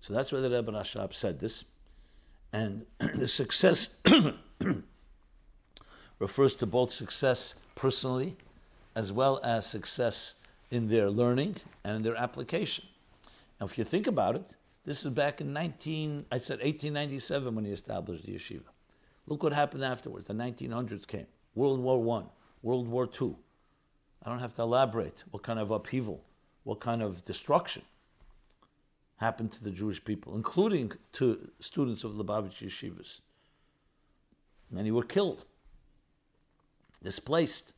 So 0.00 0.12
that's 0.12 0.32
why 0.32 0.40
the 0.40 0.50
Rebbe 0.50 0.72
Rashab 0.72 1.14
said 1.14 1.38
this. 1.38 1.64
And 2.52 2.84
the 2.98 3.28
success 3.28 3.88
refers 6.18 6.56
to 6.56 6.66
both 6.66 6.90
success 6.90 7.54
personally 7.76 8.36
as 8.94 9.12
well 9.12 9.40
as 9.44 9.66
success 9.66 10.34
in 10.70 10.88
their 10.88 11.08
learning 11.08 11.56
and 11.84 11.96
in 11.96 12.02
their 12.02 12.16
application. 12.16 12.84
Now, 13.60 13.66
if 13.66 13.78
you 13.78 13.84
think 13.84 14.06
about 14.06 14.34
it, 14.34 14.56
this 14.84 15.04
is 15.04 15.12
back 15.12 15.40
in 15.40 15.52
19, 15.52 16.26
I 16.32 16.38
said 16.38 16.58
1897 16.58 17.54
when 17.54 17.64
he 17.64 17.70
established 17.70 18.24
the 18.24 18.32
yeshiva. 18.32 18.70
Look 19.26 19.42
what 19.42 19.52
happened 19.52 19.84
afterwards. 19.84 20.24
The 20.24 20.34
1900s 20.34 21.06
came. 21.06 21.26
World 21.54 21.80
War 21.80 22.02
One, 22.02 22.26
World 22.66 22.88
War 22.88 23.08
II. 23.20 23.36
I 24.24 24.28
don't 24.28 24.40
have 24.40 24.54
to 24.54 24.62
elaborate 24.62 25.22
what 25.30 25.44
kind 25.44 25.60
of 25.60 25.70
upheaval, 25.70 26.24
what 26.64 26.80
kind 26.80 27.00
of 27.00 27.24
destruction 27.24 27.84
happened 29.18 29.52
to 29.52 29.62
the 29.62 29.70
Jewish 29.70 30.04
people, 30.04 30.34
including 30.34 30.90
to 31.12 31.48
students 31.60 32.02
of 32.02 32.10
Lubavitch 32.14 32.58
yeshivas. 32.66 33.20
Many 34.68 34.90
were 34.90 35.04
killed, 35.04 35.44
displaced. 37.04 37.72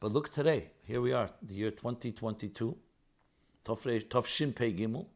But 0.00 0.10
look 0.10 0.28
today, 0.32 0.70
here 0.82 1.00
we 1.00 1.12
are, 1.12 1.30
the 1.40 1.54
year 1.54 1.70
2022, 1.70 2.76
Tafshin 3.64 4.52
Pei 4.52 4.72
Gimel, 4.72 5.06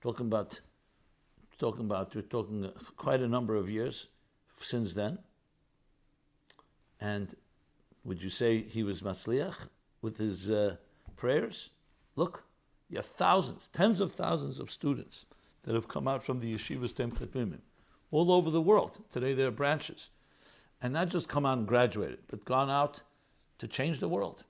talking 0.00 0.26
about, 0.26 0.60
talking 1.58 1.84
about, 1.84 2.12
we're 2.16 2.22
talking 2.22 2.68
quite 2.96 3.20
a 3.20 3.28
number 3.28 3.54
of 3.54 3.70
years 3.70 4.08
since 4.56 4.94
then. 4.94 5.18
And 7.00 7.36
would 8.04 8.22
you 8.22 8.30
say 8.30 8.62
he 8.62 8.82
was 8.82 9.02
Masliach 9.02 9.68
with 10.02 10.18
his 10.18 10.50
uh, 10.50 10.76
prayers? 11.16 11.70
Look, 12.16 12.44
you 12.88 12.96
have 12.96 13.06
thousands, 13.06 13.68
tens 13.68 14.00
of 14.00 14.12
thousands 14.12 14.58
of 14.58 14.70
students 14.70 15.26
that 15.62 15.74
have 15.74 15.88
come 15.88 16.08
out 16.08 16.24
from 16.24 16.40
the 16.40 16.54
yeshivas 16.54 16.92
Tomchei 16.94 17.26
Temimim 17.26 17.60
all 18.10 18.32
over 18.32 18.50
the 18.50 18.60
world. 18.60 18.98
Today 19.10 19.34
there 19.34 19.48
are 19.48 19.52
branches. 19.52 20.10
And 20.82 20.92
not 20.94 21.08
just 21.08 21.28
come 21.28 21.44
out 21.44 21.58
and 21.58 21.66
graduated, 21.66 22.20
but 22.28 22.44
gone 22.44 22.70
out 22.70 23.02
to 23.58 23.68
change 23.68 24.00
the 24.00 24.08
world. 24.08 24.44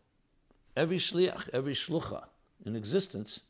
Every 0.77 0.99
shliach, 0.99 1.51
every 1.53 1.75
shlucha 1.75 2.25
in 2.65 2.77
existence 2.77 3.41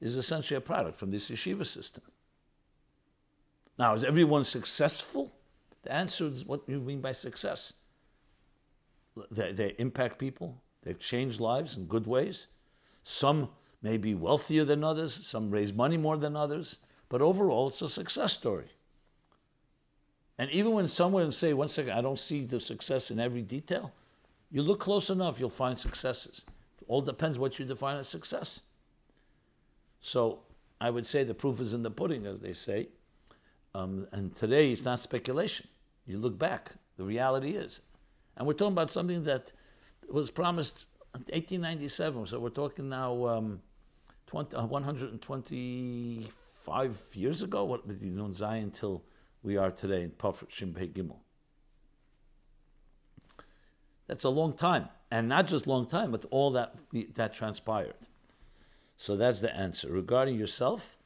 is 0.00 0.16
essentially 0.16 0.56
a 0.56 0.60
product 0.60 0.96
from 0.96 1.10
this 1.10 1.30
yeshiva 1.30 1.66
system. 1.66 2.04
Now, 3.78 3.94
is 3.94 4.04
everyone 4.04 4.44
successful? 4.44 5.32
The 5.82 5.92
answer 5.92 6.26
is 6.26 6.44
what 6.44 6.68
you 6.68 6.80
mean 6.80 7.00
by 7.00 7.12
success. 7.12 7.72
They, 9.30 9.52
they 9.52 9.74
impact 9.78 10.18
people, 10.18 10.62
they've 10.82 10.98
changed 10.98 11.40
lives 11.40 11.76
in 11.76 11.86
good 11.86 12.06
ways. 12.06 12.46
Some 13.02 13.48
may 13.82 13.96
be 13.96 14.14
wealthier 14.14 14.64
than 14.64 14.84
others, 14.84 15.26
some 15.26 15.50
raise 15.50 15.72
money 15.72 15.96
more 15.96 16.16
than 16.16 16.36
others, 16.36 16.78
but 17.08 17.22
overall 17.22 17.68
it's 17.68 17.82
a 17.82 17.88
success 17.88 18.32
story. 18.32 18.68
And 20.38 20.50
even 20.50 20.72
when 20.72 20.88
someone 20.88 21.30
say, 21.32 21.52
one 21.52 21.68
second, 21.68 21.92
I 21.92 22.00
don't 22.00 22.18
see 22.18 22.44
the 22.44 22.60
success 22.60 23.10
in 23.10 23.20
every 23.20 23.42
detail, 23.42 23.92
you 24.50 24.62
look 24.62 24.80
close 24.80 25.10
enough, 25.10 25.38
you'll 25.38 25.50
find 25.50 25.78
successes. 25.78 26.44
It 26.80 26.84
all 26.88 27.02
depends 27.02 27.38
what 27.38 27.58
you 27.58 27.64
define 27.64 27.96
as 27.96 28.08
success. 28.08 28.62
So 30.00 30.40
I 30.80 30.90
would 30.90 31.04
say 31.04 31.24
the 31.24 31.34
proof 31.34 31.60
is 31.60 31.74
in 31.74 31.82
the 31.82 31.90
pudding, 31.90 32.26
as 32.26 32.40
they 32.40 32.54
say. 32.54 32.88
Um, 33.74 34.06
and 34.12 34.34
today 34.34 34.72
it's 34.72 34.84
not 34.84 34.98
speculation. 34.98 35.68
You 36.06 36.18
look 36.18 36.38
back, 36.38 36.72
the 36.96 37.04
reality 37.04 37.50
is. 37.50 37.82
And 38.40 38.46
we're 38.46 38.54
talking 38.54 38.72
about 38.72 38.90
something 38.90 39.22
that 39.24 39.52
was 40.08 40.30
promised 40.30 40.86
in 41.14 41.20
1897. 41.20 42.28
So 42.28 42.40
we're 42.40 42.48
talking 42.48 42.88
now 42.88 43.26
um, 43.26 43.60
20, 44.28 44.56
uh, 44.56 44.64
125 44.64 46.98
years 47.12 47.42
ago. 47.42 47.66
What 47.66 47.86
did 47.86 48.00
you 48.00 48.10
know 48.10 48.32
Zion 48.32 48.64
until 48.64 49.04
we 49.42 49.58
are 49.58 49.70
today 49.70 50.04
in 50.04 50.10
Pafret 50.12 50.48
Shimpei 50.48 50.90
Gimel? 50.90 51.18
That's 54.06 54.24
a 54.24 54.30
long 54.30 54.54
time, 54.54 54.88
and 55.10 55.28
not 55.28 55.46
just 55.46 55.66
long 55.66 55.86
time, 55.86 56.10
with 56.10 56.24
all 56.30 56.50
that 56.52 56.76
that 57.16 57.34
transpired. 57.34 58.06
So 58.96 59.16
that's 59.16 59.40
the 59.40 59.54
answer. 59.54 59.92
Regarding 59.92 60.36
yourself, 60.36 60.96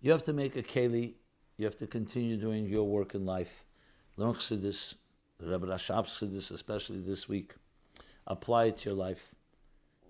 you 0.00 0.10
have 0.10 0.24
to 0.24 0.32
make 0.32 0.56
a 0.56 0.62
keli. 0.62 1.14
You 1.56 1.66
have 1.66 1.76
to 1.76 1.86
continue 1.86 2.36
doing 2.36 2.66
your 2.66 2.88
work 2.88 3.14
in 3.14 3.24
life. 3.24 3.64
Learn 4.16 4.34
chassidus, 4.34 4.96
Rebbe 5.40 5.66
Rashab 5.66 6.30
this, 6.30 6.50
especially 6.50 7.00
this 7.00 7.28
week. 7.28 7.54
Apply 8.26 8.66
it 8.66 8.78
to 8.78 8.90
your 8.90 8.98
life 8.98 9.34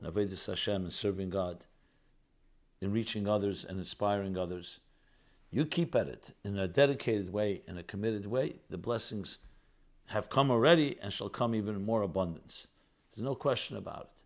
in 0.01 0.11
avodas 0.11 0.47
Hashem 0.47 0.83
and 0.83 0.93
serving 0.93 1.31
God, 1.31 1.66
in 2.81 2.93
reaching 2.93 3.29
others 3.29 3.64
and 3.64 3.79
inspiring 3.79 4.37
others. 4.37 4.81
You 5.51 5.64
keep 5.64 5.95
at 5.95 6.09
it 6.09 6.33
in 6.45 6.59
a 6.59 6.69
dedicated 6.69 7.33
way, 7.33 7.62
in 7.66 7.79
a 7.79 7.83
committed 7.83 8.27
way, 8.27 8.57
the 8.69 8.79
blessings 8.79 9.38
have 10.07 10.29
come 10.29 10.51
already 10.51 10.97
and 11.01 11.12
shall 11.12 11.29
come 11.29 11.55
even 11.55 11.85
more 11.85 12.03
abundance. 12.03 12.66
There's 13.11 13.25
no 13.25 13.35
question 13.35 13.77
about 13.77 14.11
it. 14.14 14.23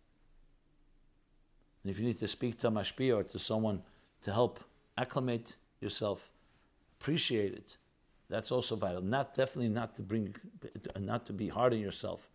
And 1.83 1.91
if 1.91 1.99
you 1.99 2.05
need 2.05 2.19
to 2.19 2.27
speak 2.27 2.57
to 2.59 2.67
a 2.67 2.71
mashpia 2.71 3.15
or 3.15 3.23
to 3.23 3.39
someone 3.39 3.83
to 4.23 4.33
help 4.33 4.59
acclimate 4.97 5.55
yourself, 5.81 6.31
appreciate 6.99 7.53
it, 7.53 7.77
that's 8.29 8.51
also 8.51 8.75
vital. 8.75 9.01
Not 9.01 9.35
definitely 9.35 9.69
not 9.69 9.95
to 9.95 10.01
bring, 10.01 10.35
not 10.99 11.25
to 11.27 11.33
be 11.33 11.47
hard 11.47 11.73
on 11.73 11.79
yourself, 11.79 12.29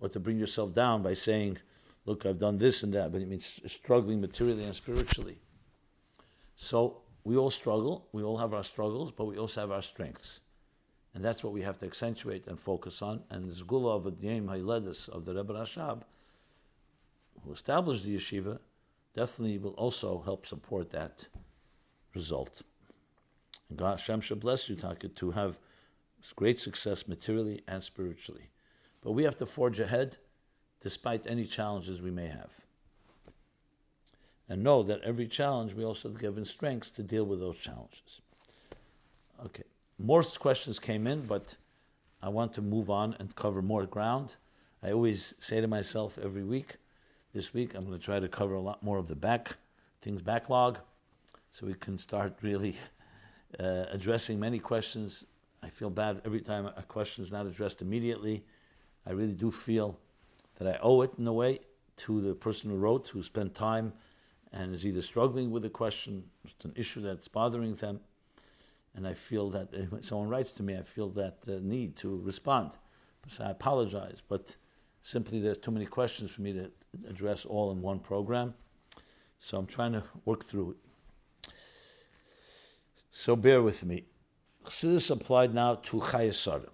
or 0.00 0.08
to 0.08 0.20
bring 0.20 0.38
yourself 0.38 0.74
down 0.74 1.02
by 1.02 1.14
saying, 1.14 1.58
look, 2.04 2.26
I've 2.26 2.38
done 2.38 2.58
this 2.58 2.82
and 2.82 2.92
that, 2.94 3.12
but 3.12 3.22
it 3.22 3.28
means 3.28 3.60
struggling 3.66 4.20
materially 4.20 4.64
and 4.64 4.74
spiritually. 4.74 5.38
So 6.56 7.02
we 7.24 7.36
all 7.36 7.50
struggle, 7.50 8.08
we 8.12 8.22
all 8.22 8.38
have 8.38 8.52
our 8.52 8.64
struggles, 8.64 9.12
but 9.12 9.24
we 9.24 9.38
also 9.38 9.60
have 9.60 9.70
our 9.70 9.82
strengths. 9.82 10.40
And 11.14 11.24
that's 11.24 11.44
what 11.44 11.52
we 11.52 11.62
have 11.62 11.78
to 11.78 11.86
accentuate 11.86 12.46
and 12.46 12.58
focus 12.58 13.02
on. 13.02 13.22
And 13.30 13.48
the 13.48 13.54
Zgula 13.54 13.96
of 13.96 14.04
Adiyim 14.04 14.46
Hailedis 14.46 15.08
of 15.08 15.24
the 15.24 15.34
Rebbe 15.34 15.52
Rashab, 15.52 16.02
who 17.44 17.52
established 17.52 18.04
the 18.04 18.16
yeshiva, 18.16 18.58
definitely 19.14 19.58
will 19.58 19.72
also 19.72 20.22
help 20.24 20.46
support 20.46 20.90
that 20.90 21.26
result. 22.14 22.62
God 23.76 23.98
Hashem 23.98 24.20
should 24.20 24.40
bless 24.40 24.68
you, 24.68 24.76
Taka, 24.76 25.08
to 25.08 25.30
have 25.32 25.58
great 26.36 26.58
success 26.58 27.08
materially 27.08 27.60
and 27.66 27.82
spiritually. 27.82 28.50
But 29.00 29.12
we 29.12 29.24
have 29.24 29.36
to 29.36 29.46
forge 29.46 29.80
ahead 29.80 30.18
despite 30.80 31.26
any 31.26 31.44
challenges 31.44 32.00
we 32.00 32.10
may 32.10 32.28
have. 32.28 32.52
And 34.48 34.62
know 34.62 34.82
that 34.82 35.00
every 35.02 35.26
challenge 35.26 35.74
we 35.74 35.84
also 35.84 36.10
given 36.10 36.44
strengths 36.44 36.90
to 36.92 37.02
deal 37.02 37.24
with 37.24 37.40
those 37.40 37.58
challenges. 37.58 38.20
Okay, 39.46 39.64
more 39.98 40.22
questions 40.22 40.78
came 40.78 41.06
in, 41.06 41.22
but 41.22 41.56
I 42.22 42.28
want 42.28 42.52
to 42.54 42.62
move 42.62 42.90
on 42.90 43.16
and 43.18 43.34
cover 43.34 43.62
more 43.62 43.86
ground. 43.86 44.36
I 44.82 44.92
always 44.92 45.34
say 45.38 45.60
to 45.60 45.66
myself 45.66 46.18
every 46.22 46.44
week, 46.44 46.76
this 47.32 47.54
week 47.54 47.74
I'm 47.74 47.84
going 47.86 47.98
to 47.98 48.04
try 48.04 48.20
to 48.20 48.28
cover 48.28 48.54
a 48.54 48.60
lot 48.60 48.82
more 48.82 48.98
of 48.98 49.06
the 49.06 49.16
back 49.16 49.56
things 50.00 50.20
backlog, 50.22 50.78
so 51.52 51.66
we 51.66 51.74
can 51.74 51.96
start 51.96 52.36
really 52.42 52.76
uh, 53.60 53.84
addressing 53.90 54.38
many 54.38 54.58
questions. 54.58 55.24
I 55.62 55.68
feel 55.68 55.90
bad 55.90 56.22
every 56.24 56.40
time 56.40 56.66
a 56.66 56.82
question 56.82 57.24
is 57.24 57.32
not 57.32 57.46
addressed 57.46 57.82
immediately. 57.82 58.44
I 59.06 59.12
really 59.12 59.34
do 59.34 59.50
feel 59.50 59.98
that 60.58 60.74
I 60.74 60.78
owe 60.82 61.02
it 61.02 61.12
in 61.18 61.26
a 61.26 61.32
way 61.32 61.60
to 61.96 62.20
the 62.20 62.34
person 62.34 62.70
who 62.70 62.76
wrote, 62.76 63.08
who 63.08 63.22
spent 63.22 63.54
time 63.54 63.92
and 64.52 64.74
is 64.74 64.86
either 64.86 65.02
struggling 65.02 65.50
with 65.50 65.64
a 65.64 65.70
question, 65.70 66.24
it's 66.44 66.64
an 66.64 66.72
issue 66.76 67.00
that's 67.00 67.28
bothering 67.28 67.74
them, 67.74 68.00
and 68.94 69.06
I 69.06 69.14
feel 69.14 69.48
that 69.50 69.72
when 69.90 70.02
someone 70.02 70.28
writes 70.28 70.52
to 70.54 70.62
me, 70.62 70.76
I 70.76 70.82
feel 70.82 71.08
that 71.10 71.38
uh, 71.48 71.58
need 71.62 71.96
to 71.96 72.20
respond. 72.20 72.76
So 73.28 73.44
I 73.44 73.50
apologize, 73.50 74.22
but 74.26 74.56
simply 75.00 75.40
there's 75.40 75.58
too 75.58 75.70
many 75.70 75.86
questions 75.86 76.30
for 76.32 76.42
me 76.42 76.52
to 76.52 76.70
address 77.08 77.44
all 77.44 77.70
in 77.70 77.80
one 77.80 78.00
program. 78.00 78.54
So 79.38 79.58
I'm 79.58 79.66
trying 79.66 79.92
to 79.92 80.02
work 80.24 80.44
through 80.44 80.72
it. 80.72 80.76
So 83.14 83.36
bear 83.36 83.62
with 83.62 83.84
me. 83.84 84.04
Chassidus 84.64 85.10
applied 85.10 85.52
now 85.54 85.74
to 85.76 85.98
Chayesara. 85.98 86.70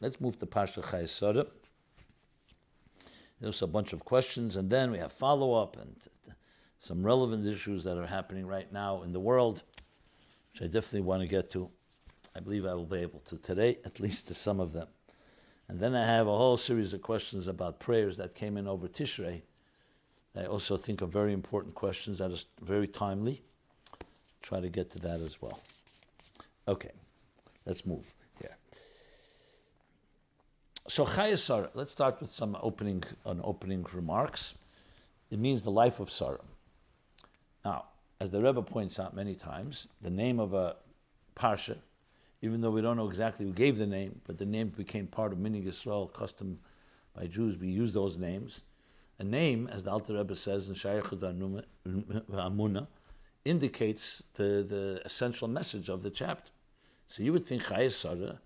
Let's 0.00 0.20
move 0.20 0.38
to 0.38 0.46
Parsha 0.46 0.82
Chayesara. 0.82 1.46
There's 3.40 3.60
a 3.60 3.66
bunch 3.66 3.92
of 3.92 4.04
questions, 4.04 4.56
and 4.56 4.70
then 4.70 4.90
we 4.90 4.98
have 4.98 5.12
follow 5.12 5.52
up. 5.52 5.76
And 5.76 5.94
some 6.82 7.04
relevant 7.04 7.46
issues 7.46 7.84
that 7.84 7.96
are 7.96 8.06
happening 8.06 8.46
right 8.46 8.72
now 8.72 9.02
in 9.02 9.12
the 9.12 9.20
world, 9.20 9.62
which 10.52 10.62
I 10.62 10.66
definitely 10.66 11.02
want 11.02 11.22
to 11.22 11.28
get 11.28 11.50
to. 11.50 11.70
I 12.34 12.40
believe 12.40 12.66
I 12.66 12.74
will 12.74 12.86
be 12.86 12.98
able 12.98 13.20
to 13.20 13.36
today, 13.36 13.78
at 13.84 14.00
least 14.00 14.28
to 14.28 14.34
some 14.34 14.60
of 14.60 14.72
them. 14.72 14.88
And 15.68 15.78
then 15.78 15.94
I 15.94 16.04
have 16.04 16.26
a 16.26 16.36
whole 16.36 16.56
series 16.56 16.92
of 16.92 17.02
questions 17.02 17.46
about 17.48 17.78
prayers 17.80 18.16
that 18.16 18.34
came 18.34 18.56
in 18.56 18.66
over 18.66 18.88
Tishrei. 18.88 19.42
I 20.34 20.46
also 20.46 20.76
think 20.76 21.02
are 21.02 21.06
very 21.06 21.32
important 21.32 21.74
questions 21.74 22.18
that 22.18 22.30
are 22.30 22.64
very 22.64 22.88
timely. 22.88 23.42
Try 24.40 24.60
to 24.60 24.68
get 24.68 24.90
to 24.90 24.98
that 25.00 25.20
as 25.20 25.40
well. 25.40 25.60
Okay, 26.68 26.90
let's 27.66 27.84
move 27.84 28.14
here. 28.40 28.56
So 30.88 31.04
Chayasar, 31.04 31.70
let's 31.74 31.90
start 31.90 32.20
with 32.20 32.30
some 32.30 32.56
opening 32.62 33.02
on 33.24 33.40
opening 33.42 33.86
remarks. 33.92 34.54
It 35.30 35.38
means 35.38 35.62
the 35.62 35.70
life 35.70 36.00
of 36.00 36.10
Sarah. 36.10 36.44
Now, 37.64 37.86
as 38.20 38.30
the 38.30 38.40
Rebbe 38.40 38.62
points 38.62 39.00
out 39.00 39.14
many 39.14 39.34
times, 39.34 39.88
the 40.00 40.10
name 40.10 40.38
of 40.38 40.54
a 40.54 40.76
parsha 41.34 41.78
even 42.42 42.60
though 42.60 42.70
we 42.70 42.82
don't 42.82 42.96
know 42.96 43.08
exactly 43.08 43.46
who 43.46 43.52
gave 43.52 43.78
the 43.78 43.86
name, 43.86 44.20
but 44.26 44.36
the 44.36 44.44
name 44.44 44.68
became 44.68 45.06
part 45.06 45.32
of 45.32 45.38
Minhag 45.38 45.64
Yisrael, 45.64 46.12
custom 46.12 46.58
by 47.16 47.26
Jews. 47.26 47.56
We 47.56 47.68
use 47.68 47.94
those 47.94 48.18
names. 48.18 48.62
A 49.20 49.24
name, 49.24 49.68
as 49.68 49.84
the 49.84 49.92
Alter 49.92 50.14
Rebbe 50.14 50.34
says 50.34 50.68
in 50.68 50.74
Shayachud 50.74 51.64
Amuna, 51.86 52.86
indicates 53.44 54.22
the, 54.34 54.64
the 54.66 55.02
essential 55.04 55.48
message 55.48 55.88
of 55.88 56.02
the 56.02 56.10
chapter. 56.10 56.50
So 57.06 57.22
you 57.22 57.32
would 57.32 57.44
think 57.44 57.64
Chayes 57.64 57.92
Sarah, 57.92 58.40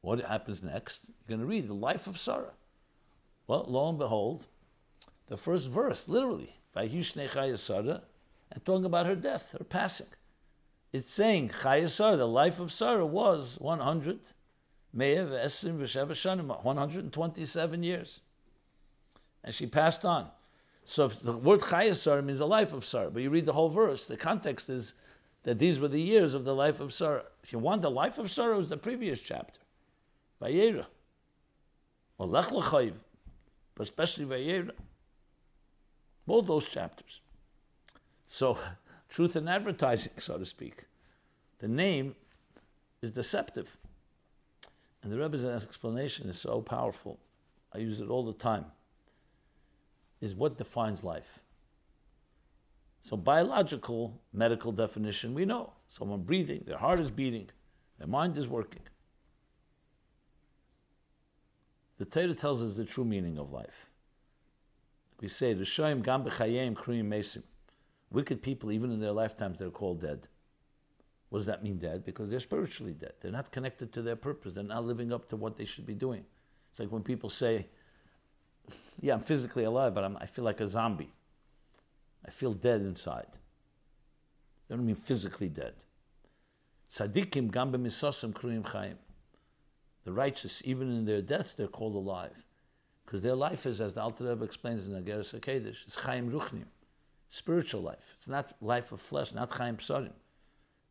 what 0.00 0.20
happens 0.20 0.62
next? 0.62 1.08
You're 1.08 1.36
going 1.36 1.40
to 1.40 1.46
read 1.46 1.68
the 1.68 1.74
life 1.74 2.06
of 2.06 2.18
Sarah. 2.18 2.52
Well, 3.46 3.64
lo 3.66 3.88
and 3.88 3.98
behold, 3.98 4.46
the 5.26 5.36
first 5.36 5.68
verse, 5.68 6.08
literally, 6.08 6.50
Sarah, 7.56 8.02
and 8.52 8.64
talking 8.64 8.84
about 8.84 9.06
her 9.06 9.16
death, 9.16 9.54
her 9.58 9.64
passing 9.64 10.06
it's 10.92 11.10
saying 11.10 11.48
Chayasar, 11.50 12.16
the 12.16 12.26
life 12.26 12.58
of 12.58 12.72
Sarah 12.72 13.06
was 13.06 13.56
100, 13.60 14.32
127 14.92 17.82
years. 17.82 18.20
And 19.44 19.54
she 19.54 19.66
passed 19.66 20.04
on. 20.04 20.28
So 20.84 21.04
if 21.06 21.20
the 21.20 21.32
word 21.32 21.60
Chayasar 21.60 22.24
means 22.24 22.38
the 22.38 22.46
life 22.46 22.72
of 22.72 22.84
Sarah, 22.84 23.10
but 23.10 23.22
you 23.22 23.30
read 23.30 23.46
the 23.46 23.52
whole 23.52 23.68
verse, 23.68 24.06
the 24.06 24.16
context 24.16 24.68
is 24.68 24.94
that 25.42 25.58
these 25.58 25.80
were 25.80 25.88
the 25.88 26.00
years 26.00 26.34
of 26.34 26.44
the 26.44 26.54
life 26.54 26.80
of 26.80 26.92
Sarah. 26.92 27.24
If 27.42 27.52
you 27.52 27.58
want 27.58 27.82
the 27.82 27.90
life 27.90 28.18
of 28.18 28.30
Sarah, 28.30 28.54
it 28.54 28.58
was 28.58 28.68
the 28.68 28.76
previous 28.76 29.20
chapter, 29.22 29.60
Vayera, 30.42 30.86
or 32.18 32.26
Lech 32.26 32.46
Lechayiv, 32.46 32.94
but 33.74 33.84
especially 33.84 34.26
Vayera. 34.26 34.72
Both 36.26 36.46
those 36.46 36.68
chapters. 36.68 37.20
So 38.26 38.58
truth 39.08 39.36
in 39.36 39.48
advertising, 39.48 40.12
so 40.18 40.38
to 40.38 40.46
speak. 40.46 40.84
The 41.58 41.68
name 41.68 42.14
is 43.02 43.10
deceptive. 43.10 43.78
And 45.02 45.10
the 45.10 45.18
Rebbe's 45.18 45.44
explanation 45.44 46.28
is 46.28 46.38
so 46.38 46.60
powerful. 46.60 47.18
I 47.72 47.78
use 47.78 48.00
it 48.00 48.08
all 48.08 48.24
the 48.24 48.32
time. 48.32 48.66
Is 50.20 50.34
what 50.34 50.58
defines 50.58 51.02
life. 51.02 51.40
So, 53.00 53.16
biological 53.16 54.20
medical 54.32 54.70
definition, 54.70 55.32
we 55.32 55.46
know 55.46 55.72
someone 55.88 56.22
breathing, 56.22 56.62
their 56.66 56.76
heart 56.76 57.00
is 57.00 57.10
beating, 57.10 57.48
their 57.98 58.06
mind 58.06 58.36
is 58.36 58.46
working. 58.46 58.82
The 61.96 62.04
Torah 62.04 62.34
tells 62.34 62.62
us 62.62 62.74
the 62.74 62.84
true 62.84 63.04
meaning 63.04 63.38
of 63.38 63.50
life. 63.50 63.90
We 65.20 65.28
say, 65.28 65.54
"Rishoyim 65.54 66.02
gam 66.02 66.24
b'chayim 66.24 66.74
kriyim 66.74 67.08
mesim." 67.08 67.42
Wicked 68.10 68.42
people, 68.42 68.72
even 68.72 68.90
in 68.90 69.00
their 69.00 69.12
lifetimes, 69.12 69.58
they're 69.58 69.70
called 69.70 70.00
dead. 70.00 70.28
What 71.28 71.38
does 71.38 71.46
that 71.46 71.62
mean, 71.62 71.78
dead? 71.78 72.04
Because 72.04 72.28
they're 72.28 72.40
spiritually 72.40 72.92
dead. 72.92 73.14
They're 73.20 73.30
not 73.30 73.52
connected 73.52 73.92
to 73.92 74.02
their 74.02 74.16
purpose. 74.16 74.54
They're 74.54 74.64
not 74.64 74.84
living 74.84 75.12
up 75.12 75.28
to 75.28 75.36
what 75.36 75.56
they 75.56 75.64
should 75.64 75.86
be 75.86 75.94
doing. 75.94 76.26
It's 76.70 76.80
like 76.80 76.90
when 76.90 77.02
people 77.02 77.30
say, 77.30 77.68
Yeah, 79.00 79.14
I'm 79.14 79.20
physically 79.20 79.64
alive, 79.64 79.94
but 79.94 80.04
I'm, 80.04 80.16
i 80.18 80.26
feel 80.26 80.44
like 80.44 80.60
a 80.60 80.68
zombie. 80.68 81.10
I 82.26 82.30
feel 82.30 82.52
dead 82.52 82.82
inside. 82.82 83.38
I 84.68 84.74
don't 84.74 84.86
mean 84.86 84.96
physically 84.96 85.48
dead. 85.48 85.74
Kriyim 86.90 87.50
chayim. 88.62 88.96
The 90.04 90.12
righteous, 90.12 90.62
even 90.64 90.90
in 90.90 91.04
their 91.04 91.22
deaths, 91.22 91.54
they're 91.54 91.66
called 91.66 91.94
alive. 91.94 92.44
Because 93.04 93.22
their 93.22 93.34
life 93.34 93.66
is, 93.66 93.80
as 93.80 93.94
the 93.94 94.02
Alter 94.02 94.28
Rebbe 94.28 94.44
explains 94.44 94.86
in 94.86 94.92
the 94.92 95.00
Ageres 95.00 95.38
HaKedesh, 95.38 95.86
is 95.86 95.98
chayim 96.00 96.30
ruchnim 96.30 96.66
spiritual 97.30 97.80
life. 97.80 98.14
It's 98.18 98.28
not 98.28 98.52
life 98.60 98.92
of 98.92 99.00
flesh, 99.00 99.32
not 99.32 99.50
Chaim 99.52 99.76
Psarim. 99.76 100.12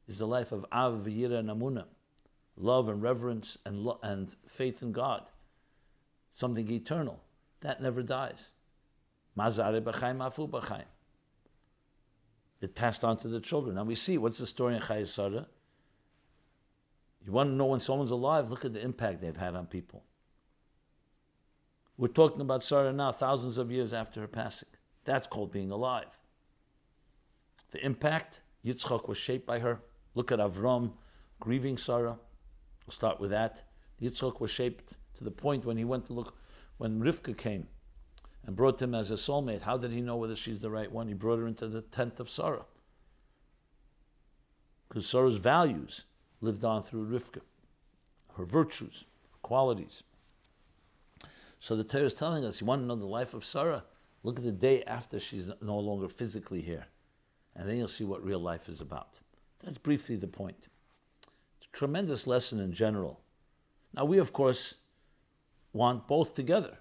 It's 0.08 0.18
the 0.18 0.26
life 0.26 0.52
of 0.52 0.66
Av, 0.72 1.06
Yira, 1.06 1.40
and 1.40 1.84
love 2.58 2.90
and 2.90 3.02
reverence 3.02 3.58
and, 3.66 3.84
lo- 3.84 4.00
and 4.02 4.36
faith 4.48 4.82
in 4.82 4.92
God, 4.92 5.30
something 6.32 6.70
eternal. 6.72 7.20
That 7.62 7.82
never 7.82 8.02
dies. 8.02 8.52
Mazare 9.38 9.82
b'chaim 9.82 10.18
afu 10.18 10.50
b'chaim. 10.50 10.86
It 12.62 12.76
passed 12.76 13.04
on 13.04 13.18
to 13.18 13.28
the 13.28 13.40
children. 13.40 13.76
Now 13.76 13.84
we 13.84 13.96
see, 13.96 14.18
what's 14.18 14.38
the 14.38 14.46
story 14.46 14.76
in 14.76 14.82
Chayes 14.82 15.08
Sarah? 15.08 15.48
You 17.26 17.32
want 17.32 17.50
to 17.50 17.54
know 17.54 17.68
when 17.68 17.80
someone's 17.80 18.12
alive, 18.12 18.50
look 18.50 18.66
at 18.66 18.74
the 18.74 18.84
impact 18.84 19.22
they've 19.22 19.36
had 19.36 19.56
on 19.56 19.66
people. 19.66 20.04
We're 21.98 22.08
talking 22.08 22.42
about 22.42 22.64
Sarah 22.64 22.94
now, 22.94 23.12
thousands 23.12 23.58
of 23.58 23.72
years 23.72 23.92
after 23.94 24.22
her 24.22 24.28
passing. 24.28 24.70
That's 25.04 25.28
called 25.28 25.52
being 25.52 25.72
alive. 25.72 26.18
The 27.72 27.86
impact, 27.86 28.42
Yitzchak 28.66 29.08
was 29.08 29.18
shaped 29.18 29.46
by 29.46 29.60
her. 29.60 29.82
Look 30.16 30.32
at 30.32 30.40
Avram 30.40 30.94
grieving 31.40 31.78
Sarah. 31.78 32.18
We'll 32.86 32.94
start 32.94 33.20
with 33.20 33.32
that. 33.32 33.64
Yitzchak 34.02 34.40
was 34.40 34.50
shaped 34.50 34.98
to 35.16 35.24
the 35.24 35.32
point 35.32 35.66
when 35.66 35.78
he 35.78 35.84
went 35.84 36.06
to 36.06 36.14
look, 36.14 36.38
when 36.80 37.00
Rivka 37.00 37.38
came 37.38 37.68
and 38.44 38.56
brought 38.56 38.82
him 38.82 38.96
as 38.96 39.12
a 39.12 39.16
soulmate. 39.16 39.62
How 39.62 39.78
did 39.78 39.92
he 39.92 40.02
know 40.02 40.16
whether 40.16 40.36
she's 40.36 40.62
the 40.62 40.72
right 40.72 40.92
one? 40.92 41.08
He 41.08 41.14
brought 41.14 41.38
her 41.38 41.46
into 41.46 41.68
the 41.68 41.84
tent 41.84 42.20
of 42.20 42.28
Sarah. 42.28 42.66
Because 44.88 45.06
Sarah's 45.06 45.38
values 45.38 46.06
lived 46.42 46.66
on 46.66 46.82
through 46.82 47.06
Rivka, 47.06 47.42
her 48.36 48.46
virtues, 48.46 49.06
qualities. 49.44 50.02
So 51.60 51.76
the 51.76 51.84
Torah 51.84 52.06
is 52.06 52.16
telling 52.16 52.44
us, 52.44 52.60
you 52.60 52.66
want 52.66 52.82
to 52.82 52.88
know 52.88 52.96
the 52.96 53.06
life 53.06 53.36
of 53.36 53.46
Sarah? 53.46 53.84
Look 54.24 54.40
at 54.40 54.46
the 54.46 54.52
day 54.52 54.82
after 54.84 55.20
she's 55.20 55.52
no 55.62 55.78
longer 55.78 56.08
physically 56.08 56.62
here 56.62 56.88
and 57.56 57.68
then 57.68 57.78
you'll 57.78 57.88
see 57.90 58.06
what 58.06 58.24
real 58.24 58.40
life 58.40 58.70
is 58.70 58.80
about. 58.80 59.20
That's 59.64 59.78
briefly 59.78 60.16
the 60.16 60.28
point. 60.28 60.70
It's 61.58 61.68
a 61.68 61.78
tremendous 61.78 62.26
lesson 62.26 62.60
in 62.60 62.72
general. 62.72 63.20
Now, 63.94 64.06
we, 64.06 64.18
of 64.18 64.32
course, 64.32 64.76
want 65.74 66.08
both 66.08 66.34
together 66.34 66.78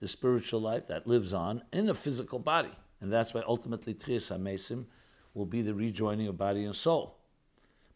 the 0.00 0.08
spiritual 0.08 0.60
life 0.60 0.88
that 0.88 1.06
lives 1.06 1.32
on 1.32 1.62
in 1.72 1.88
a 1.88 1.94
physical 1.94 2.38
body. 2.38 2.72
And 3.00 3.12
that's 3.12 3.32
why 3.34 3.42
ultimately 3.46 3.94
Techiyas 3.94 4.36
HaMesim 4.36 4.86
will 5.34 5.46
be 5.46 5.62
the 5.62 5.74
rejoining 5.74 6.28
of 6.28 6.36
body 6.36 6.64
and 6.64 6.74
soul. 6.74 7.18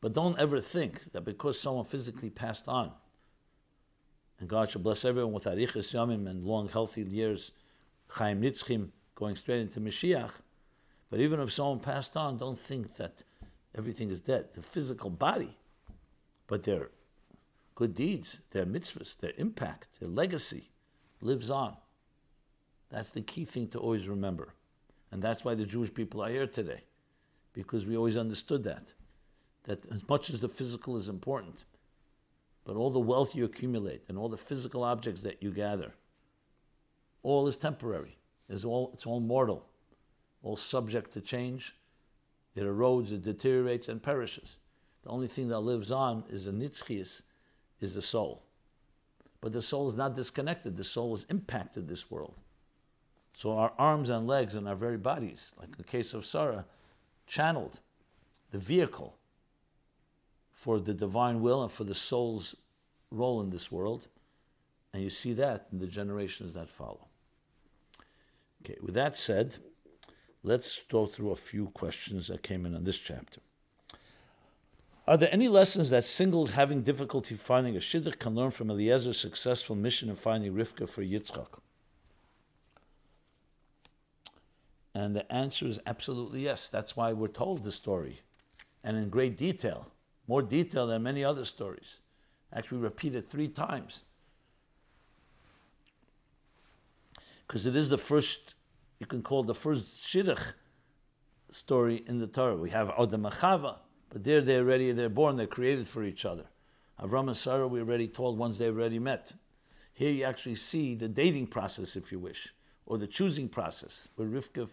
But 0.01 0.13
don't 0.13 0.39
ever 0.39 0.61
think 0.61 1.13
that 1.13 1.25
because 1.25 1.59
someone 1.59 1.85
physically 1.85 2.31
passed 2.31 2.69
on, 2.69 2.93
and 4.39 4.49
God 4.49 4.69
should 4.71 4.83
bless 4.83 5.05
everyone 5.05 5.33
with 5.33 5.45
Arichas 5.45 5.95
Yamim 5.95 6.29
and 6.29 6.45
long, 6.45 6.69
healthy 6.69 7.03
years, 7.03 7.53
Chaim 8.09 8.43
Nitzchim, 8.43 8.91
going 9.15 9.35
straight 9.35 9.61
into 9.61 9.81
Mashiach, 9.81 10.31
but 11.11 11.21
even 11.21 11.41
if 11.41 11.53
someone 11.53 11.81
passed 11.81 12.17
on, 12.17 12.37
don't 12.37 12.59
think 12.59 12.97
that 12.97 13.23
everything 13.77 14.11
is 14.11 14.21
dead. 14.21 14.49
The 14.55 14.63
physical 14.63 15.11
body, 15.11 15.57
but 16.47 16.65
their 16.65 16.91
good 17.77 17.95
deeds, 17.95 18.41
their 18.51 18.67
mitzvahs, 18.67 19.17
their 19.17 19.33
impact, 19.37 20.01
their 20.01 20.09
legacy 20.09 20.73
lives 21.21 21.51
on. 21.51 21.77
That's 22.91 23.11
the 23.11 23.21
key 23.21 23.45
thing 23.45 23.69
to 23.69 23.79
always 23.79 24.09
remember. 24.09 24.55
And 25.13 25.23
that's 25.23 25.45
why 25.45 25.55
the 25.55 25.65
Jewish 25.65 25.95
people 25.95 26.21
are 26.21 26.29
here 26.29 26.49
today, 26.49 26.83
because 27.53 27.87
we 27.87 27.97
always 27.97 28.17
understood 28.17 28.65
that. 28.65 28.93
That 29.65 29.87
as 29.93 30.09
much 30.09 30.31
as 30.31 30.41
the 30.41 30.49
physical 30.49 30.97
is 30.97 31.09
important, 31.09 31.65
but 32.65 32.75
all 32.75 32.91
the 32.91 32.99
wealth 32.99 33.37
you 33.37 33.45
accumulate 33.45 34.03
and 34.09 34.19
all 34.19 34.29
the 34.29 34.37
physical 34.37 34.83
objects 34.83 35.23
that 35.23 35.41
you 35.41 35.53
gather, 35.53 35.95
all 37.23 37.47
is 37.47 37.57
temporary. 37.57 38.19
It's 38.49 38.65
all, 38.65 38.91
it's 38.93 39.07
all 39.07 39.21
mortal 39.21 39.67
all 40.47 40.57
subject 40.57 41.11
to 41.13 41.21
change. 41.21 41.75
It 42.55 42.63
erodes, 42.63 43.13
it 43.13 43.23
deteriorates, 43.23 43.89
and 43.89 44.01
perishes. 44.01 44.59
The 45.03 45.11
only 45.11 45.27
thing 45.27 45.49
that 45.49 45.61
lives 45.61 45.91
on 45.91 46.23
is 46.31 46.47
a 46.47 46.53
nitzchias, 46.53 47.23
is 47.81 47.95
the 47.95 48.03
soul. 48.03 48.43
But 49.41 49.53
the 49.53 49.63
soul 49.63 49.87
is 49.87 49.97
not 49.97 50.15
disconnected. 50.15 50.77
The 50.77 50.85
soul 50.85 51.11
has 51.11 51.25
impacted 51.31 51.89
this 51.89 52.11
world. 52.11 52.41
So 53.35 53.53
our 53.53 53.73
arms 53.79 54.09
and 54.11 54.27
legs 54.27 54.55
and 54.55 54.67
our 54.67 54.75
very 54.75 54.97
bodies, 54.97 55.55
like 55.59 55.69
in 55.69 55.75
the 55.77 55.85
case 55.85 56.15
of 56.15 56.25
Sarah, 56.25 56.65
channeled 57.27 57.81
the 58.51 58.59
vehicle 58.59 59.19
for 60.51 60.81
the 60.81 60.95
divine 60.95 61.43
will 61.43 61.63
and 61.63 61.71
for 61.71 61.85
the 61.85 61.95
soul's 61.95 62.57
role 63.11 63.43
in 63.43 63.51
this 63.51 63.71
world. 63.71 64.09
And 64.95 65.03
you 65.03 65.11
see 65.11 65.35
that 65.35 65.67
in 65.71 65.79
the 65.79 65.87
generations 65.87 66.55
that 66.55 66.71
follow. 66.71 67.09
Okay, 68.63 68.79
with 68.81 68.95
that 68.95 69.17
said, 69.19 69.57
let's 70.43 70.81
go 70.89 71.07
through 71.07 71.33
a 71.33 71.37
few 71.37 71.67
questions 71.69 72.29
that 72.29 72.43
came 72.43 72.65
in 72.65 72.75
on 72.75 72.85
this 72.85 72.99
chapter. 72.99 73.41
Are 75.09 75.17
there 75.17 75.29
any 75.31 75.47
lessons 75.47 75.91
that 75.91 76.03
singles 76.03 76.51
having 76.51 76.83
difficulty 76.83 77.37
finding 77.37 77.77
a 77.77 77.79
shidduch 77.79 78.19
can 78.19 78.35
learn 78.35 78.51
from 78.51 78.71
Eliezer's 78.71 79.19
successful 79.19 79.77
mission 79.77 80.09
in 80.09 80.17
finding 80.17 80.53
Rivka 80.53 80.89
for 80.89 81.03
Yitzchak? 81.03 81.47
And 84.95 85.15
the 85.15 85.31
answer 85.33 85.67
is 85.67 85.79
absolutely 85.87 86.41
yes. 86.41 86.69
That's 86.69 86.97
why 86.97 87.13
we're 87.13 87.29
told 87.29 87.63
the 87.63 87.71
story, 87.71 88.21
and 88.83 88.97
in 88.97 89.09
great 89.09 89.37
detail, 89.37 89.87
more 90.27 90.43
detail 90.43 90.89
than 90.89 91.05
many 91.05 91.23
other 91.23 91.45
stories. 91.45 92.01
Actually, 92.53 92.79
repeated 92.79 93.31
three 93.31 93.49
times. 93.49 94.03
Because 97.47 97.67
it 97.67 97.77
is 97.77 97.91
the 97.91 97.99
first, 97.99 98.55
you 98.99 99.07
can 99.07 99.23
call 99.23 99.45
the 99.45 99.55
first 99.55 100.05
shidduch 100.05 100.55
story 101.51 102.03
in 102.09 102.19
the 102.19 102.27
Torah. 102.27 102.57
We 102.57 102.71
have 102.71 102.91
Adam 102.99 103.23
Achava, 103.23 103.77
but 104.17 104.25
there 104.25 104.41
they're 104.41 104.63
already, 104.63 104.93
they're 104.93 105.11
born, 105.11 105.37
they're 105.37 105.47
created 105.47 105.87
for 105.87 106.03
each 106.03 106.25
other. 106.25 106.47
Avram 106.99 107.27
and 107.27 107.37
Sarah, 107.37 107.69
we 107.69 107.81
already 107.81 108.09
told 108.09 108.39
once 108.39 108.57
they 108.57 108.69
already 108.69 108.99
met. 108.99 109.35
Here 109.93 110.11
you 110.11 110.25
actually 110.25 110.55
see 110.55 110.95
the 110.95 111.07
dating 111.07 111.49
process, 111.49 111.97
if 111.97 112.11
you 112.11 112.19
wish, 112.19 112.49
or 112.87 112.97
the 112.97 113.07
choosing 113.07 113.47
process, 113.47 114.09
where 114.17 114.27
Rivka 114.27 114.71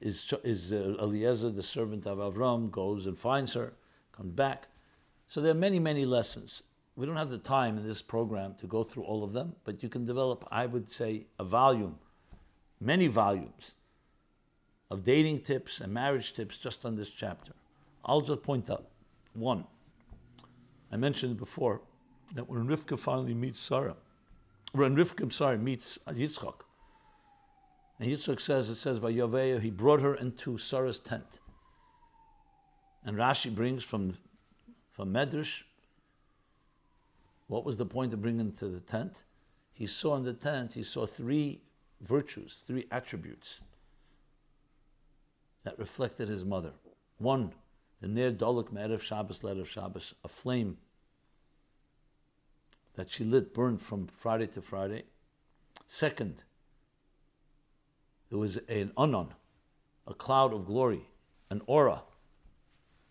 is, 0.00 0.32
is 0.42 0.72
uh, 0.72 0.96
Eliezer, 1.02 1.50
the 1.50 1.62
servant 1.62 2.06
of 2.06 2.16
Avram, 2.16 2.70
goes 2.70 3.04
and 3.04 3.18
finds 3.18 3.52
her, 3.52 3.74
comes 4.10 4.32
back. 4.32 4.68
So 5.26 5.42
there 5.42 5.50
are 5.50 5.54
many, 5.68 5.78
many 5.78 6.06
lessons. 6.06 6.62
We 6.96 7.04
don't 7.04 7.16
have 7.16 7.28
the 7.28 7.36
time 7.36 7.76
in 7.76 7.86
this 7.86 8.00
program 8.00 8.54
to 8.54 8.66
go 8.66 8.82
through 8.82 9.02
all 9.02 9.22
of 9.22 9.34
them, 9.34 9.54
but 9.64 9.82
you 9.82 9.90
can 9.90 10.06
develop, 10.06 10.48
I 10.50 10.64
would 10.64 10.88
say, 10.88 11.26
a 11.38 11.44
volume, 11.44 11.98
many 12.80 13.08
volumes 13.08 13.72
of 14.90 15.04
dating 15.04 15.42
tips 15.42 15.82
and 15.82 15.92
marriage 15.92 16.32
tips 16.32 16.56
just 16.56 16.86
on 16.86 16.96
this 16.96 17.10
chapter. 17.10 17.52
I'll 18.08 18.22
just 18.22 18.42
point 18.42 18.70
out 18.70 18.86
one. 19.34 19.64
I 20.90 20.96
mentioned 20.96 21.36
before 21.36 21.82
that 22.34 22.48
when 22.48 22.66
Rivka 22.66 22.98
finally 22.98 23.34
meets 23.34 23.60
Sarah, 23.60 23.96
when 24.72 24.96
Rivka, 24.96 25.30
sorry, 25.32 25.58
meets 25.58 25.98
Yitzchak, 26.08 26.60
and 28.00 28.10
Yitzchak 28.10 28.40
says, 28.40 28.70
it 28.70 28.76
says, 28.76 28.98
Vayoveya, 28.98 29.60
he 29.60 29.70
brought 29.70 30.00
her 30.00 30.14
into 30.14 30.56
Sarah's 30.56 30.98
tent. 30.98 31.40
And 33.04 33.16
Rashi 33.16 33.54
brings 33.54 33.82
from, 33.82 34.14
from 34.92 35.12
Medrash, 35.12 35.62
what 37.48 37.64
was 37.64 37.76
the 37.76 37.86
point 37.86 38.12
of 38.12 38.22
bringing 38.22 38.52
to 38.52 38.68
the 38.68 38.80
tent? 38.80 39.24
He 39.72 39.86
saw 39.86 40.16
in 40.16 40.24
the 40.24 40.32
tent, 40.32 40.74
he 40.74 40.82
saw 40.82 41.06
three 41.06 41.62
virtues, 42.00 42.62
three 42.66 42.86
attributes 42.90 43.60
that 45.64 45.78
reflected 45.78 46.28
his 46.28 46.44
mother. 46.44 46.72
One, 47.18 47.52
the 48.00 48.08
near 48.08 48.30
Dolok 48.30 48.72
Me'erev 48.72 49.02
Shabbos, 49.02 49.42
of 49.42 49.68
Shabbos, 49.68 50.14
a 50.24 50.28
flame 50.28 50.78
that 52.94 53.10
she 53.10 53.24
lit, 53.24 53.54
burned 53.54 53.80
from 53.80 54.06
Friday 54.08 54.46
to 54.48 54.62
Friday. 54.62 55.04
Second, 55.86 56.44
there 58.28 58.38
was 58.38 58.58
an 58.68 58.92
anan, 58.96 59.34
a 60.06 60.14
cloud 60.14 60.52
of 60.52 60.66
glory, 60.66 61.08
an 61.50 61.62
aura 61.66 62.02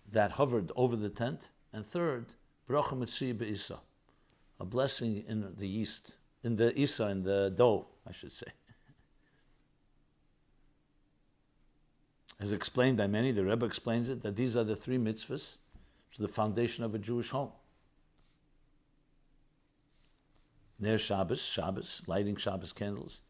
that 0.10 0.34
hovered 0.34 0.72
over 0.76 0.96
the 0.96 1.10
tent. 1.10 1.50
And 1.74 1.86
third, 1.86 2.36
bracha 2.70 2.98
metzuyah 2.98 3.38
be'isa, 3.38 3.80
a 4.60 4.66
blessing 4.66 5.24
in 5.28 5.54
the 5.58 5.68
yeast, 5.68 6.18
in 6.44 6.56
the 6.56 6.78
isa, 6.80 7.08
in 7.08 7.24
the 7.24 7.54
dough, 7.56 7.88
I 8.08 8.12
should 8.12 8.32
say. 8.32 8.48
As 12.40 12.52
explained 12.52 12.98
by 12.98 13.08
many, 13.08 13.32
the 13.32 13.44
Rebbe 13.44 13.66
explains 13.66 14.10
it 14.10 14.22
that 14.22 14.36
these 14.36 14.56
are 14.56 14.64
the 14.64 14.76
three 14.76 14.98
mitzvahs, 14.98 15.58
which 16.10 16.18
the 16.20 16.28
foundation 16.28 16.84
of 16.84 16.94
a 16.94 17.00
Jewish 17.00 17.32
home. 17.32 17.52
Ner 20.80 21.00
Shabbos, 21.00 21.42
Shabbos, 21.42 22.04
lighting 22.06 22.36
Shabbos 22.36 22.72
candles. 22.72 23.22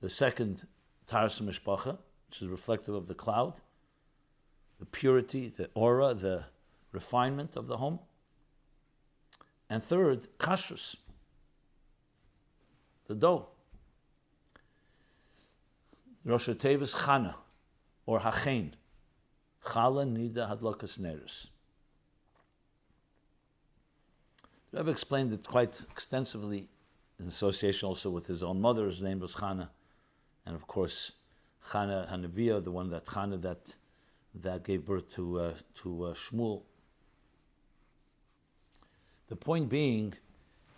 The 0.00 0.08
second, 0.08 0.66
Taharas 1.06 1.40
Mishpacha, 1.40 1.98
which 2.28 2.42
is 2.42 2.48
reflective 2.48 2.94
of 2.94 3.06
the 3.06 3.14
cloud, 3.14 3.60
the 4.80 4.86
purity, 4.86 5.46
the 5.48 5.70
aura, 5.74 6.12
the 6.14 6.44
refinement 6.90 7.54
of 7.54 7.68
the 7.68 7.76
home. 7.76 8.00
And 9.70 9.82
third, 9.82 10.26
Kashrus, 10.38 10.96
the 13.06 13.14
dough. 13.14 13.48
Rosh 16.24 16.48
Chana, 16.48 17.34
or 18.06 18.20
Hachain. 18.20 18.72
Chala 19.64 20.04
Nida 20.04 20.48
Hadlakas 20.48 20.98
Neris. 20.98 21.46
The 24.72 24.78
Rebbe 24.78 24.90
explained 24.90 25.32
it 25.32 25.46
quite 25.46 25.80
extensively 25.90 26.68
in 27.20 27.26
association 27.26 27.86
also 27.86 28.10
with 28.10 28.26
his 28.26 28.42
own 28.42 28.60
mother. 28.60 28.86
His 28.86 29.02
name 29.02 29.20
was 29.20 29.34
Chana. 29.36 29.68
And 30.46 30.56
of 30.56 30.66
course, 30.66 31.12
Chana 31.70 32.10
Hanavia, 32.10 32.62
the 32.62 32.70
one 32.70 32.90
that 32.90 33.04
Chana 33.04 33.40
that, 33.42 33.74
that 34.34 34.64
gave 34.64 34.84
birth 34.84 35.08
to, 35.14 35.38
uh, 35.38 35.54
to 35.74 36.04
uh, 36.04 36.14
Shmuel. 36.14 36.62
The 39.28 39.36
point 39.36 39.68
being 39.68 40.14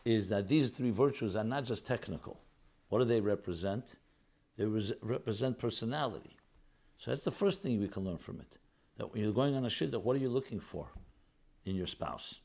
is 0.05 0.29
that 0.29 0.49
these 0.49 0.71
three 0.71 0.91
virtues 0.91 1.35
are 1.37 1.45
not 1.45 1.65
just 1.65 1.87
technical. 1.87 2.39
What 2.89 2.99
do 2.99 3.05
they 3.05 3.21
represent? 3.21 3.97
They 4.57 4.67
res- 4.67 4.93
represent 5.01 5.59
personality. 5.59 6.37
So 6.99 7.11
that's 7.11 7.25
the 7.25 7.31
first 7.31 7.63
thing 7.63 7.81
we 7.81 7.89
can 7.89 8.05
learn 8.05 8.19
from 8.19 8.41
it. 8.41 8.59
That 8.97 9.13
when 9.13 9.23
you're 9.23 9.33
going 9.33 9.57
on 9.57 9.65
a 9.65 9.69
shidduch, 9.69 10.03
what 10.03 10.17
are 10.17 10.21
you 10.21 10.29
looking 10.29 10.61
for 10.61 10.89
in 11.65 11.75
your 11.75 11.87
spouse? 11.87 12.41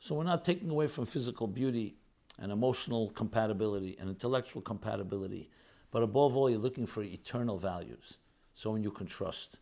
So 0.00 0.14
we're 0.14 0.24
not 0.24 0.44
taking 0.44 0.70
away 0.70 0.86
from 0.86 1.06
physical 1.06 1.46
beauty 1.46 1.96
and 2.38 2.50
emotional 2.50 3.10
compatibility 3.10 3.96
and 3.98 4.08
intellectual 4.08 4.60
compatibility, 4.60 5.48
but 5.90 6.02
above 6.02 6.36
all, 6.36 6.50
you're 6.50 6.58
looking 6.58 6.86
for 6.86 7.02
eternal 7.02 7.56
values. 7.56 8.18
Someone 8.54 8.82
you 8.82 8.90
can 8.90 9.06
trust, 9.06 9.60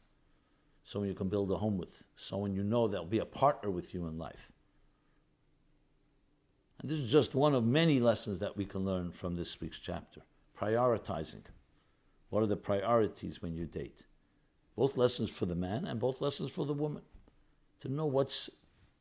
someone 0.85 1.09
you 1.09 1.15
can 1.15 1.29
build 1.29 1.51
a 1.53 1.57
home 1.57 1.77
with, 1.77 2.05
someone 2.17 2.55
you 2.55 2.65
know 2.65 2.89
that'll 2.89 3.07
be 3.07 3.19
a 3.19 3.25
partner 3.25 3.71
with 3.71 3.93
you 3.95 4.07
in 4.07 4.19
life. 4.19 4.51
And 6.81 6.91
this 6.91 6.99
is 6.99 7.13
just 7.13 7.35
one 7.35 7.55
of 7.55 7.65
many 7.65 8.01
lessons 8.01 8.41
that 8.41 8.57
we 8.57 8.65
can 8.65 8.85
learn 8.85 9.13
from 9.13 9.37
this 9.37 9.61
week's 9.61 9.79
chapter. 9.79 10.23
Prioritizing. 10.59 11.43
What 12.33 12.43
are 12.43 12.47
the 12.47 12.57
priorities 12.57 13.43
when 13.43 13.55
you 13.55 13.67
date? 13.67 14.07
Both 14.75 14.97
lessons 14.97 15.29
for 15.29 15.45
the 15.45 15.55
man 15.55 15.85
and 15.85 16.01
both 16.01 16.23
lessons 16.23 16.51
for 16.51 16.65
the 16.65 16.73
woman. 16.73 17.03
To 17.81 17.91
know 17.91 18.07
what's 18.07 18.49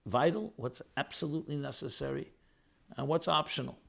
vital, 0.05 0.51
what's 0.57 0.81
absolutely 0.97 1.55
necessary, 1.55 2.33
and 2.97 3.07
what's 3.07 3.29
optional. 3.29 3.79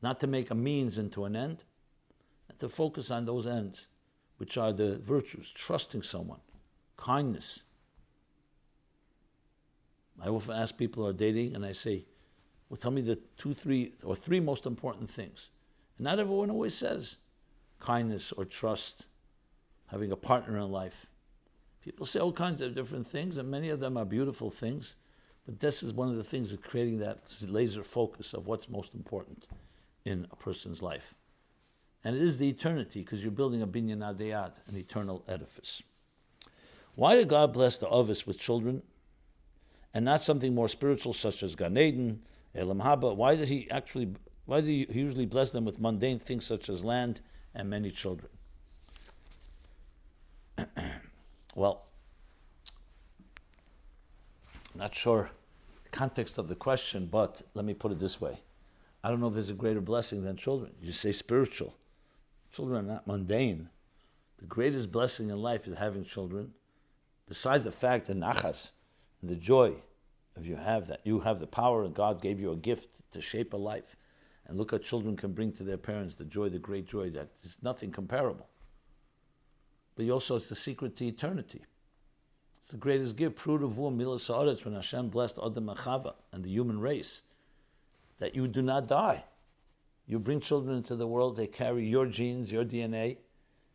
Not 0.00 0.20
to 0.20 0.28
make 0.28 0.52
a 0.52 0.54
means 0.54 0.96
into 0.96 1.24
an 1.24 1.34
end, 1.34 1.64
and 2.48 2.56
to 2.60 2.68
focus 2.68 3.10
on 3.10 3.24
those 3.24 3.48
ends, 3.48 3.88
which 4.36 4.56
are 4.56 4.72
the 4.72 4.98
virtues 4.98 5.50
trusting 5.50 6.02
someone, 6.02 6.40
kindness. 6.96 7.64
I 10.22 10.28
often 10.28 10.54
ask 10.54 10.76
people 10.76 11.02
who 11.02 11.08
are 11.08 11.12
dating, 11.12 11.56
and 11.56 11.66
I 11.66 11.72
say, 11.72 12.04
Well, 12.68 12.76
tell 12.76 12.92
me 12.92 13.02
the 13.02 13.16
two, 13.36 13.54
three, 13.54 13.94
or 14.04 14.14
three 14.14 14.38
most 14.38 14.66
important 14.66 15.10
things. 15.10 15.50
And 15.98 16.04
not 16.04 16.20
everyone 16.20 16.52
always 16.52 16.76
says 16.76 17.16
kindness 17.80 18.32
or 18.32 18.44
trust, 18.44 19.08
having 19.88 20.12
a 20.12 20.16
partner 20.16 20.58
in 20.58 20.70
life. 20.70 21.06
People 21.82 22.06
say 22.06 22.20
all 22.20 22.32
kinds 22.32 22.60
of 22.60 22.74
different 22.74 23.06
things, 23.06 23.38
and 23.38 23.50
many 23.50 23.70
of 23.70 23.80
them 23.80 23.96
are 23.96 24.04
beautiful 24.04 24.50
things. 24.50 24.96
But 25.46 25.60
this 25.60 25.82
is 25.82 25.92
one 25.92 26.08
of 26.08 26.16
the 26.16 26.24
things 26.24 26.52
of 26.52 26.62
creating 26.62 26.98
that 26.98 27.32
laser 27.48 27.82
focus 27.82 28.34
of 28.34 28.46
what's 28.46 28.68
most 28.68 28.94
important 28.94 29.48
in 30.04 30.26
a 30.30 30.36
person's 30.36 30.82
life. 30.82 31.14
And 32.04 32.14
it 32.14 32.22
is 32.22 32.38
the 32.38 32.48
eternity, 32.48 33.00
because 33.00 33.22
you're 33.22 33.32
building 33.32 33.62
a 33.62 33.66
binyan 33.66 33.98
adei 33.98 34.32
ad, 34.32 34.52
an 34.66 34.76
eternal 34.76 35.24
edifice. 35.26 35.82
Why 36.94 37.16
did 37.16 37.28
God 37.28 37.52
bless 37.52 37.78
the 37.78 37.88
Ovis 37.88 38.26
with 38.26 38.38
children 38.38 38.82
and 39.94 40.04
not 40.04 40.22
something 40.22 40.54
more 40.54 40.68
spiritual 40.68 41.12
such 41.12 41.42
as 41.42 41.54
Gan 41.54 41.78
Eden, 41.78 42.22
Elam 42.54 42.80
Haba? 42.80 43.16
Why 43.16 43.36
did 43.36 43.48
he 43.48 43.70
actually, 43.70 44.14
why 44.44 44.60
did 44.60 44.68
he 44.68 44.86
usually 44.90 45.26
bless 45.26 45.50
them 45.50 45.64
with 45.64 45.80
mundane 45.80 46.18
things 46.18 46.44
such 46.44 46.68
as 46.68 46.84
land 46.84 47.20
and 47.54 47.68
many 47.68 47.90
children. 47.90 48.30
well, 51.54 51.86
not 54.74 54.94
sure 54.94 55.30
the 55.84 55.90
context 55.90 56.38
of 56.38 56.48
the 56.48 56.54
question, 56.54 57.06
but 57.06 57.42
let 57.54 57.64
me 57.64 57.74
put 57.74 57.92
it 57.92 57.98
this 57.98 58.20
way. 58.20 58.40
I 59.02 59.10
don't 59.10 59.20
know 59.20 59.28
if 59.28 59.34
there's 59.34 59.50
a 59.50 59.54
greater 59.54 59.80
blessing 59.80 60.22
than 60.22 60.36
children. 60.36 60.72
You 60.80 60.92
say 60.92 61.12
spiritual. 61.12 61.74
Children 62.52 62.84
are 62.84 62.94
not 62.94 63.06
mundane. 63.06 63.70
The 64.38 64.46
greatest 64.46 64.92
blessing 64.92 65.30
in 65.30 65.40
life 65.40 65.66
is 65.66 65.78
having 65.78 66.04
children. 66.04 66.52
Besides 67.28 67.64
the 67.64 67.72
fact 67.72 68.06
that 68.06 68.18
nachas 68.18 68.72
and 69.20 69.30
the 69.30 69.36
joy 69.36 69.74
of 70.36 70.46
you 70.46 70.56
have 70.56 70.86
that, 70.88 71.00
you 71.04 71.20
have 71.20 71.40
the 71.40 71.46
power 71.46 71.84
and 71.84 71.94
God 71.94 72.20
gave 72.20 72.40
you 72.40 72.52
a 72.52 72.56
gift 72.56 73.10
to 73.12 73.20
shape 73.20 73.52
a 73.52 73.56
life 73.56 73.96
and 74.50 74.58
look 74.58 74.72
what 74.72 74.82
children 74.82 75.16
can 75.16 75.32
bring 75.32 75.52
to 75.52 75.62
their 75.62 75.78
parents 75.78 76.16
the 76.16 76.24
joy, 76.24 76.48
the 76.48 76.58
great 76.58 76.84
joy 76.84 77.08
that 77.10 77.28
is 77.44 77.58
nothing 77.62 77.92
comparable. 77.92 78.48
but 79.94 80.10
also 80.10 80.34
it's 80.34 80.48
the 80.48 80.56
secret 80.56 80.96
to 80.96 81.06
eternity. 81.06 81.62
It's 82.56 82.72
the 82.72 82.76
greatest 82.76 83.14
gift. 83.14 83.38
Prudavu 83.38 83.94
milas 83.96 84.64
when 84.64 84.74
Hashem 84.74 85.08
blessed 85.08 85.38
Adam 85.38 85.68
and 85.68 85.78
and 86.32 86.44
the 86.44 86.50
human 86.50 86.80
race, 86.80 87.22
that 88.18 88.34
you 88.34 88.48
do 88.48 88.60
not 88.60 88.88
die. 88.88 89.22
You 90.06 90.18
bring 90.18 90.40
children 90.40 90.76
into 90.76 90.96
the 90.96 91.06
world; 91.06 91.36
they 91.36 91.46
carry 91.46 91.86
your 91.86 92.06
genes, 92.06 92.50
your 92.50 92.64
DNA, 92.64 93.18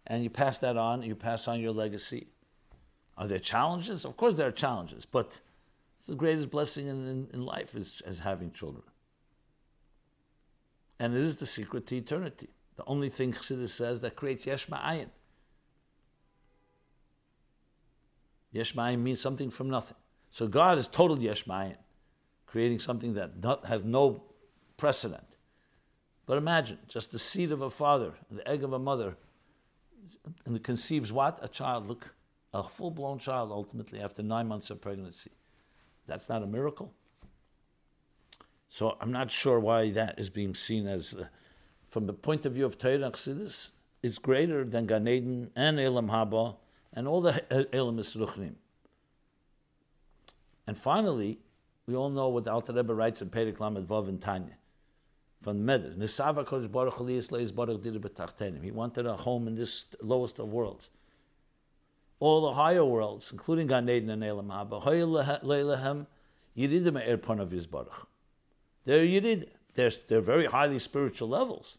and 0.06 0.24
you 0.24 0.30
pass 0.30 0.58
that 0.60 0.76
on. 0.76 1.04
You 1.04 1.16
pass 1.16 1.48
on 1.48 1.62
your 1.62 1.72
legacy. 1.72 2.28
Are 3.18 3.28
there 3.28 3.40
challenges? 3.40 4.04
Of 4.04 4.18
course, 4.18 4.36
there 4.36 4.48
are 4.48 4.52
challenges, 4.52 5.06
but 5.06 5.40
it's 5.96 6.08
the 6.08 6.16
greatest 6.16 6.52
blessing 6.52 6.88
in, 6.88 7.08
in, 7.08 7.28
in 7.34 7.46
life 7.46 7.76
is, 7.76 8.02
is 8.06 8.20
having 8.20 8.52
children. 8.52 8.84
And 11.00 11.14
it 11.14 11.22
is 11.22 11.36
the 11.36 11.46
secret 11.46 11.86
to 11.88 11.98
eternity. 11.98 12.50
The 12.78 12.84
only 12.88 13.10
thing 13.10 13.34
Chassidus 13.34 13.70
says 13.70 14.02
that 14.02 14.16
creates 14.16 14.46
yesh 14.46 14.68
ma'ayin. 14.68 15.10
Yesh 18.52 18.74
ma'ayin 18.74 19.00
means 19.00 19.20
something 19.20 19.50
from 19.50 19.70
nothing. 19.70 19.98
So 20.30 20.48
God 20.48 20.78
is 20.78 20.88
total 20.88 21.20
yesh 21.20 21.46
ma'ayin, 21.46 21.78
creating 22.46 22.80
something 22.80 23.14
that 23.16 23.42
not, 23.42 23.66
has 23.66 23.84
no 23.84 24.24
precedent. 24.78 25.24
But 26.26 26.38
imagine 26.38 26.80
just 26.88 27.12
the 27.12 27.20
seed 27.20 27.52
of 27.52 27.62
a 27.62 27.70
father, 27.70 28.14
the 28.32 28.48
egg 28.48 28.64
of 28.64 28.74
a 28.74 28.80
mother, 28.80 29.16
and 30.46 30.56
it 30.56 30.64
conceives 30.64 31.12
what? 31.12 31.40
A 31.42 31.48
child. 31.48 31.88
Look, 31.88 32.16
a 32.54 32.64
full 32.64 32.92
blown 32.92 33.20
child 33.20 33.52
ultimately 33.52 34.00
after 34.00 34.24
nine 34.24 34.48
months 34.48 34.70
of 34.70 34.82
pregnancy. 34.82 35.32
That's 36.06 36.30
not 36.30 36.42
a 36.42 36.48
miracle. 36.48 36.94
So 38.76 38.98
I'm 39.00 39.14
not 39.14 39.32
sure 39.32 39.58
why 39.58 39.90
that 39.92 40.20
is 40.20 40.30
being 40.30 40.54
seen 40.54 40.86
as, 40.86 41.16
uh, 41.16 41.28
from 41.88 42.08
the 42.08 42.14
point 42.14 42.46
of 42.46 42.52
view 42.52 42.66
of 42.66 42.78
Torah 42.78 42.98
Chassidus, 42.98 43.72
it's 44.04 44.18
greater 44.18 44.66
than 44.66 44.86
Gan 44.86 45.08
Eden 45.08 45.50
and 45.56 45.80
Elam 45.80 46.10
Haba 46.10 46.58
and 46.92 47.08
all 47.08 47.22
the 47.22 47.42
Elam 47.74 47.96
Yisruchnim. 47.96 48.56
And 50.68 50.78
finally, 50.78 51.40
we 51.88 51.96
all 51.96 52.10
know 52.10 52.28
what 52.28 52.44
the 52.44 52.52
Alter 52.52 52.74
Rebbe 52.74 52.94
writes 52.94 53.22
in 53.22 53.30
Perek 53.30 53.62
Lamed 53.62 53.88
Vav 53.88 54.10
and 54.10 54.22
Tanya 54.22 54.58
from 55.42 55.66
the 55.66 55.80
Medr. 55.80 55.96
Nisava 55.96 56.46
Kodesh 56.46 56.70
Baruch 56.70 57.56
Baruch 57.56 57.82
Dira 57.82 58.62
He 58.62 58.72
wanted 58.72 59.06
a 59.06 59.16
home 59.16 59.48
in 59.48 59.56
this 59.56 59.86
lowest 60.02 60.40
of 60.40 60.50
worlds. 60.50 60.90
All 62.20 62.42
the 62.42 62.54
higher 62.56 62.84
worlds, 62.84 63.32
including 63.32 63.68
Gan 63.68 63.88
Eden 63.88 64.10
and 64.10 64.22
Elam 64.22 64.50
Haba, 64.50 64.84
Leilahem 64.84 66.08
Yiridim 66.58 67.08
Er 67.08 67.16
Panav 67.16 67.72
Baruch. 67.72 68.10
They're 68.86 69.04
Yirid. 69.04 69.50
They're, 69.74 69.92
they're 70.08 70.22
very 70.22 70.46
highly 70.46 70.80
spiritual 70.80 71.28
levels. 71.28 71.78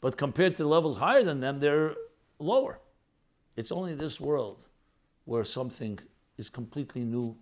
But 0.00 0.16
compared 0.16 0.56
to 0.56 0.66
levels 0.66 0.98
higher 0.98 1.24
than 1.24 1.40
them, 1.40 1.58
they're 1.58 1.94
lower. 2.38 2.78
It's 3.56 3.72
only 3.72 3.94
this 3.94 4.20
world 4.20 4.66
where 5.24 5.44
something 5.44 5.98
is 6.36 6.48
completely 6.48 7.02
new. 7.02 7.36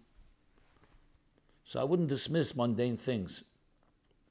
So 1.64 1.80
I 1.80 1.84
wouldn't 1.84 2.09
dismiss 2.09 2.55
mundane 2.55 2.97
things. 2.97 3.42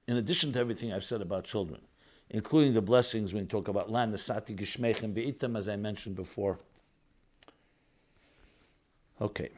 In 0.08 0.18
addition 0.18 0.52
to 0.54 0.60
everything 0.60 0.92
I've 0.92 1.04
said 1.04 1.22
about 1.22 1.44
children, 1.44 1.82
including 2.30 2.74
the 2.74 2.82
blessings 2.82 3.34
when 3.34 3.44
you 3.44 3.48
talk 3.48 3.68
about 3.68 3.92
land, 3.92 4.14
the 4.14 4.18
sati 4.18 4.56
gishmechem 4.56 5.14
be'itam, 5.14 5.58
as 5.58 5.70
I 5.70 5.76
mentioned 5.76 6.16
before. 6.16 6.60
Okay. 9.22 9.50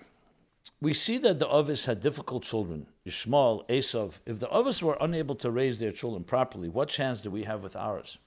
We 0.81 0.93
see 0.93 1.17
that 1.19 1.39
the 1.39 1.47
Ovis 1.47 1.85
had 1.85 2.01
difficult 2.01 2.43
children, 2.43 2.85
Ishmael, 3.05 3.65
Esav. 3.69 4.19
If 4.25 4.39
the 4.39 4.49
Ovis 4.49 4.81
were 4.81 4.97
unable 4.99 5.35
to 5.35 5.51
raise 5.51 5.77
their 5.77 5.91
children 5.91 6.23
properly, 6.23 6.67
what 6.67 6.89
chance 6.89 7.21
do 7.21 7.29
we 7.29 7.43
have 7.43 7.61
with 7.61 7.75
ours? 7.75 8.17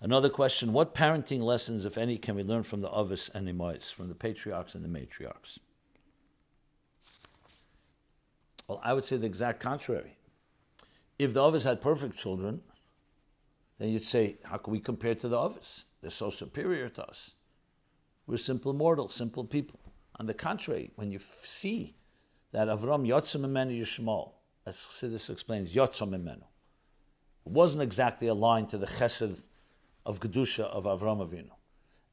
Another 0.00 0.28
question 0.28 0.72
What 0.72 0.94
parenting 0.94 1.40
lessons, 1.40 1.84
if 1.84 1.98
any, 1.98 2.16
can 2.16 2.36
we 2.36 2.44
learn 2.44 2.62
from 2.62 2.80
the 2.80 2.90
Ovis 2.90 3.28
and 3.34 3.48
Emois, 3.48 3.92
from 3.92 4.08
the 4.08 4.14
patriarchs 4.14 4.74
and 4.74 4.84
the 4.84 4.88
matriarchs? 4.88 5.58
Well, 8.68 8.80
I 8.84 8.94
would 8.94 9.04
say 9.04 9.16
the 9.16 9.26
exact 9.26 9.60
contrary. 9.60 10.16
If 11.18 11.34
the 11.34 11.42
Ovis 11.42 11.64
had 11.64 11.80
perfect 11.80 12.16
children, 12.16 12.62
then 13.78 13.90
you'd 13.90 14.02
say, 14.02 14.38
How 14.44 14.58
can 14.58 14.72
we 14.72 14.80
compare 14.80 15.16
to 15.16 15.28
the 15.28 15.38
Ovis? 15.38 15.86
They're 16.00 16.10
so 16.10 16.30
superior 16.30 16.88
to 16.88 17.04
us. 17.06 17.34
We're 18.26 18.38
simple 18.38 18.72
mortals, 18.72 19.14
simple 19.14 19.44
people. 19.44 19.80
On 20.16 20.26
the 20.26 20.34
contrary, 20.34 20.90
when 20.96 21.10
you 21.10 21.18
see 21.18 21.96
that 22.52 22.68
Avram 22.68 23.06
Yotzim 23.06 23.44
Imenu 23.46 23.80
Yishmael, 23.80 24.32
as 24.66 24.76
Chassidus 24.76 25.30
explains, 25.30 25.74
Yotzim 25.74 26.10
Imenu, 26.10 26.44
wasn't 27.44 27.82
exactly 27.82 28.28
aligned 28.28 28.68
to 28.68 28.78
the 28.78 28.86
chesed 28.86 29.42
of 30.04 30.20
Kedusha 30.20 30.64
of 30.64 30.84
Avram 30.84 31.26
Avinu. 31.26 31.50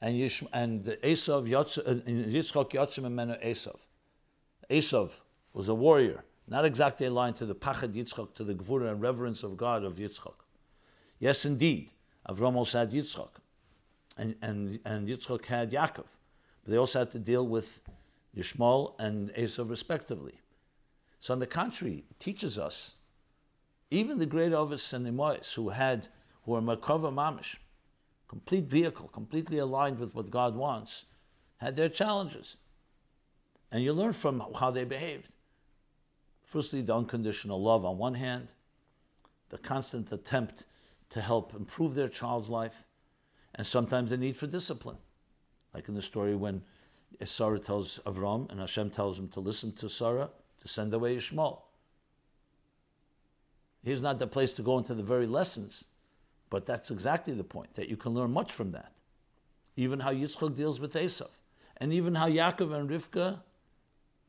And, 0.01 0.15
Yish, 0.15 0.47
and 0.53 0.85
Esav, 0.85 1.43
uh, 1.53 1.93
Yitzchak 1.93 2.71
Yotzim 2.71 3.03
Imenu 3.03 3.43
Esav. 3.45 3.79
Esav 4.69 5.11
was 5.53 5.67
a 5.67 5.75
warrior, 5.75 6.23
not 6.47 6.63
exactly 6.63 7.05
aligned 7.05 7.35
to 7.35 7.45
the 7.45 7.55
Pachad 7.55 7.93
Yitzchak, 7.93 8.33
to 8.35 8.43
the 8.43 8.55
Gvura 8.55 8.91
and 8.91 9.01
reverence 9.01 9.43
of 9.43 9.57
God 9.57 9.83
of 9.83 9.95
Yitzchak. 9.95 10.35
Yes, 11.19 11.45
indeed, 11.45 11.91
Avram 12.29 12.55
also 12.55 12.79
had 12.79 12.91
Yitzchak, 12.91 13.29
and, 14.17 14.35
and, 14.41 14.79
and 14.85 15.07
Yitzchak 15.07 15.45
had 15.45 15.71
Yaakov. 15.71 16.05
But 16.69 16.73
they 16.73 16.77
also 16.77 16.99
had 16.99 17.09
to 17.11 17.19
deal 17.19 17.47
with 17.47 17.81
Yishmael 18.37 18.93
and 18.99 19.33
Esav 19.33 19.71
respectively. 19.71 20.39
So 21.19 21.33
on 21.33 21.39
the 21.39 21.47
contrary, 21.47 22.03
it 22.11 22.19
teaches 22.19 22.59
us, 22.59 22.93
even 23.89 24.19
the 24.19 24.27
great 24.27 24.53
Ovis 24.53 24.93
and 24.93 25.07
Imois 25.07 25.55
who 25.55 25.69
had, 25.69 26.09
who 26.43 26.51
were 26.51 26.61
Merkava 26.61 27.11
Mamish, 27.11 27.55
complete 28.27 28.65
vehicle, 28.65 29.07
completely 29.07 29.57
aligned 29.57 29.97
with 29.97 30.13
what 30.13 30.29
God 30.29 30.55
wants, 30.55 31.05
had 31.57 31.75
their 31.75 31.89
challenges. 31.89 32.57
And 33.71 33.83
you 33.83 33.91
learn 33.91 34.13
from 34.13 34.43
how 34.53 34.69
they 34.69 34.83
behaved. 34.83 35.33
Firstly, 36.43 36.83
the 36.83 36.95
unconditional 36.95 37.59
love 37.59 37.83
on 37.83 37.97
one 37.97 38.13
hand, 38.13 38.53
the 39.49 39.57
constant 39.57 40.11
attempt 40.11 40.67
to 41.09 41.21
help 41.21 41.55
improve 41.55 41.95
their 41.95 42.09
child's 42.09 42.47
life, 42.47 42.85
and 43.55 43.65
sometimes 43.65 44.11
the 44.11 44.17
need 44.17 44.37
for 44.37 44.45
discipline. 44.45 44.99
Like 45.73 45.87
in 45.87 45.95
the 45.95 46.01
story 46.01 46.35
when 46.35 46.61
Sarah 47.23 47.59
tells 47.59 47.99
Avram 48.05 48.49
and 48.51 48.59
Hashem 48.59 48.89
tells 48.89 49.19
him 49.19 49.27
to 49.29 49.39
listen 49.39 49.71
to 49.73 49.89
Sarah 49.89 50.29
to 50.59 50.67
send 50.67 50.93
away 50.93 51.15
Ishmael. 51.15 51.65
Here's 53.83 54.01
not 54.01 54.19
the 54.19 54.27
place 54.27 54.51
to 54.53 54.61
go 54.61 54.77
into 54.77 54.93
the 54.93 55.03
very 55.03 55.25
lessons, 55.25 55.85
but 56.49 56.65
that's 56.65 56.91
exactly 56.91 57.33
the 57.33 57.43
point, 57.43 57.73
that 57.75 57.89
you 57.89 57.95
can 57.95 58.13
learn 58.13 58.31
much 58.31 58.51
from 58.51 58.71
that. 58.71 58.91
Even 59.75 60.01
how 60.01 60.11
Yitzchak 60.11 60.55
deals 60.55 60.79
with 60.79 60.93
Esav, 60.93 61.29
and 61.77 61.93
even 61.93 62.15
how 62.15 62.27
Yaakov 62.27 62.73
and 62.73 62.89
Rivka 62.89 63.39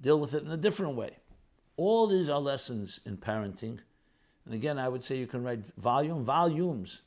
deal 0.00 0.20
with 0.20 0.34
it 0.34 0.44
in 0.44 0.50
a 0.50 0.56
different 0.56 0.94
way. 0.94 1.16
All 1.76 2.06
these 2.06 2.28
are 2.28 2.38
lessons 2.38 3.00
in 3.04 3.16
parenting. 3.16 3.80
And 4.44 4.54
again, 4.54 4.78
I 4.78 4.88
would 4.88 5.02
say 5.02 5.16
you 5.16 5.26
can 5.26 5.42
write 5.42 5.60
volume, 5.76 6.22
volumes. 6.22 7.02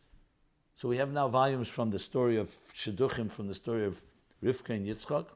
So 0.76 0.90
we 0.90 0.98
have 0.98 1.12
now 1.12 1.28
volumes 1.28 1.68
from 1.68 1.92
the 1.92 2.00
story 2.00 2.38
of 2.38 2.50
Shidduchim, 2.76 3.32
from 3.32 3.48
the 3.48 3.54
story 3.54 3.86
of 3.86 4.04
Rivka 4.44 4.72
and 4.72 4.86
Yitzchak, 4.86 5.28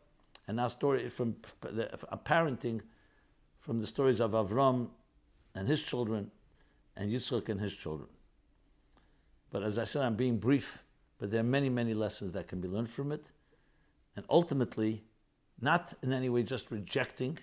and 0.47 0.59
our 0.59 0.69
story 0.69 1.09
from 1.09 1.35
the, 1.61 1.89
parenting 2.25 2.81
from 3.59 3.79
the 3.79 3.87
stories 3.87 4.19
of 4.19 4.31
Avram 4.31 4.89
and 5.55 5.67
his 5.67 5.83
children, 5.83 6.31
and 6.95 7.11
Yitzchak 7.11 7.49
and 7.49 7.59
his 7.59 7.75
children. 7.75 8.09
But 9.49 9.63
as 9.63 9.77
I 9.77 9.85
said, 9.85 10.03
I'm 10.03 10.15
being 10.15 10.37
brief, 10.37 10.83
but 11.19 11.31
there 11.31 11.39
are 11.39 11.43
many, 11.43 11.69
many 11.69 11.93
lessons 11.93 12.33
that 12.33 12.47
can 12.47 12.59
be 12.61 12.67
learned 12.67 12.89
from 12.89 13.11
it. 13.11 13.31
And 14.15 14.25
ultimately, 14.29 15.03
not 15.61 15.93
in 16.03 16.11
any 16.11 16.29
way 16.29 16.43
just 16.43 16.69
rejecting, 16.71 17.37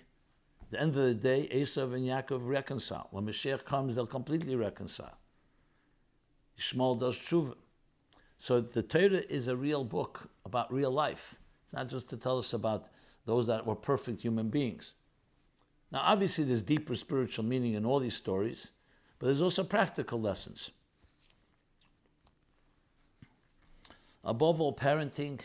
At 0.61 0.71
the 0.71 0.81
end 0.81 0.89
of 0.89 1.03
the 1.03 1.13
day, 1.13 1.47
Esav 1.53 1.93
and 1.93 2.05
Yaakov 2.05 2.47
reconcile. 2.47 3.07
When 3.11 3.25
Mashiach 3.25 3.65
comes, 3.65 3.95
they'll 3.95 4.07
completely 4.07 4.55
reconcile. 4.55 5.17
Ishmael 6.57 6.95
does 6.95 7.15
tshuva. 7.15 7.55
So 8.39 8.61
the 8.61 8.81
Torah 8.81 9.21
is 9.29 9.47
a 9.47 9.55
real 9.55 9.83
book 9.83 10.29
about 10.43 10.73
real 10.73 10.91
life. 10.91 11.39
Not 11.75 11.89
just 11.89 12.09
to 12.09 12.17
tell 12.17 12.39
us 12.39 12.53
about 12.53 12.89
those 13.25 13.45
that 13.47 13.65
were 13.65 13.75
perfect 13.75 14.21
human 14.21 14.49
beings. 14.49 14.93
Now, 15.91 16.01
obviously, 16.03 16.43
there's 16.43 16.63
deeper 16.63 16.95
spiritual 16.95 17.45
meaning 17.45 17.75
in 17.75 17.85
all 17.85 17.99
these 17.99 18.15
stories, 18.15 18.71
but 19.19 19.27
there's 19.27 19.41
also 19.41 19.63
practical 19.63 20.19
lessons. 20.19 20.71
Above 24.23 24.59
all, 24.59 24.73
parenting 24.73 25.39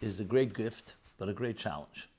is 0.00 0.18
a 0.18 0.24
great 0.24 0.54
gift, 0.54 0.96
but 1.16 1.28
a 1.28 1.32
great 1.32 1.56
challenge 1.56 2.10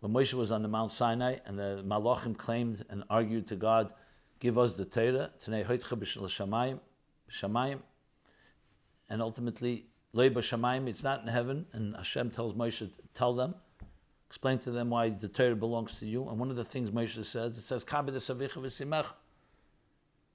when 0.00 0.12
Moshe 0.12 0.34
was 0.34 0.52
on 0.52 0.62
the 0.62 0.68
Mount 0.68 0.92
Sinai 0.92 1.36
and 1.46 1.58
the 1.58 1.82
Malachim 1.84 2.36
claimed 2.36 2.84
and 2.90 3.02
argued 3.10 3.46
to 3.48 3.56
God, 3.56 3.92
give 4.38 4.56
us 4.58 4.74
the 4.74 4.84
Torah, 4.84 5.30
and 9.08 9.22
ultimately, 9.22 9.86
Leiba 10.16 10.36
Shamayim, 10.36 10.88
it's 10.88 11.04
not 11.04 11.20
in 11.20 11.28
heaven, 11.28 11.66
and 11.72 11.94
Hashem 11.94 12.30
tells 12.30 12.54
Moshe, 12.54 12.90
tell 13.12 13.34
them, 13.34 13.54
explain 14.26 14.58
to 14.60 14.70
them 14.70 14.88
why 14.88 15.10
the 15.10 15.28
Torah 15.28 15.54
belongs 15.54 15.98
to 16.00 16.06
you. 16.06 16.26
And 16.30 16.38
one 16.38 16.48
of 16.48 16.56
the 16.56 16.64
things 16.64 16.90
Moshe 16.90 17.22
says, 17.22 17.58
it 17.58 17.60
says, 17.60 17.84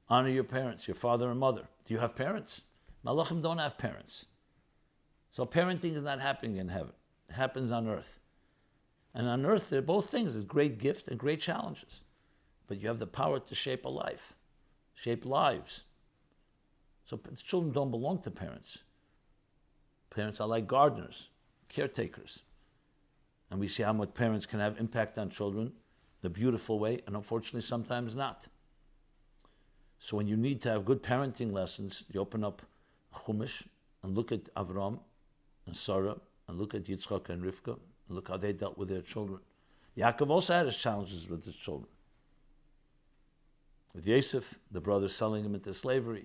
Honor 0.07 0.29
your 0.29 0.43
parents, 0.43 0.87
your 0.87 0.95
father 0.95 1.31
and 1.31 1.39
mother. 1.39 1.63
Do 1.85 1.95
you 1.95 1.99
have 1.99 2.15
parents? 2.15 2.61
Malachim 3.03 3.41
don't 3.41 3.57
have 3.57 3.77
parents. 3.79 4.27
So 5.31 5.45
parenting 5.45 5.95
is 5.95 6.03
not 6.03 6.19
happening 6.19 6.57
in 6.57 6.67
heaven. 6.67 6.93
It 7.29 7.33
happens 7.33 7.71
on 7.71 7.87
earth. 7.87 8.19
And 9.15 9.27
on 9.27 9.45
earth, 9.45 9.69
they're 9.69 9.81
both 9.81 10.11
things. 10.11 10.33
There's 10.33 10.45
great 10.45 10.77
gift 10.77 11.07
and 11.07 11.17
great 11.17 11.39
challenges. 11.39 12.03
But 12.67 12.79
you 12.79 12.87
have 12.87 12.99
the 12.99 13.07
power 13.07 13.39
to 13.39 13.55
shape 13.55 13.85
a 13.85 13.89
life, 13.89 14.35
shape 14.93 15.25
lives. 15.25 15.85
So 17.05 17.19
children 17.41 17.73
don't 17.73 17.89
belong 17.89 18.19
to 18.19 18.31
parents. 18.31 18.83
Parents 20.11 20.39
are 20.39 20.47
like 20.47 20.67
gardeners, 20.67 21.29
caretakers. 21.69 22.43
And 23.49 23.59
we 23.59 23.67
see 23.67 23.83
how 23.83 23.93
much 23.93 24.13
parents 24.13 24.45
can 24.45 24.59
have 24.59 24.79
impact 24.79 25.17
on 25.17 25.29
children 25.29 25.71
in 26.21 26.27
a 26.27 26.29
beautiful 26.29 26.79
way, 26.79 26.99
and 27.07 27.15
unfortunately, 27.15 27.61
sometimes 27.61 28.15
not. 28.15 28.47
So 29.99 30.17
when 30.17 30.27
you 30.27 30.37
need 30.37 30.61
to 30.61 30.69
have 30.69 30.85
good 30.85 31.01
parenting 31.01 31.51
lessons, 31.51 32.05
you 32.11 32.19
open 32.19 32.43
up 32.43 32.61
Chumash 33.13 33.63
and 34.03 34.15
look 34.15 34.31
at 34.31 34.53
Avram 34.55 34.99
and 35.65 35.75
Sarah 35.75 36.17
and 36.47 36.59
look 36.59 36.75
at 36.75 36.83
Yitzchak 36.83 37.29
and 37.29 37.43
Rivka 37.43 37.77
and 38.07 38.15
look 38.15 38.27
how 38.27 38.37
they 38.37 38.53
dealt 38.53 38.77
with 38.77 38.89
their 38.89 39.01
children. 39.01 39.39
Yaakov 39.97 40.29
also 40.29 40.53
had 40.53 40.65
his 40.65 40.77
challenges 40.77 41.29
with 41.29 41.45
his 41.45 41.55
children. 41.55 41.89
With 43.93 44.07
Yosef, 44.07 44.57
the 44.71 44.81
brother 44.81 45.09
selling 45.09 45.45
him 45.45 45.55
into 45.55 45.73
slavery. 45.73 46.21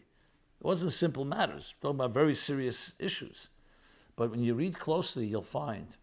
It 0.60 0.64
wasn't 0.64 0.92
simple 0.92 1.24
matters, 1.24 1.74
talking 1.82 1.96
about 1.96 2.14
very 2.14 2.34
serious 2.34 2.94
issues. 2.98 3.50
But 4.16 4.30
when 4.30 4.42
you 4.42 4.54
read 4.54 4.78
closely, 4.78 5.26
you'll 5.26 5.42
find 5.42 5.94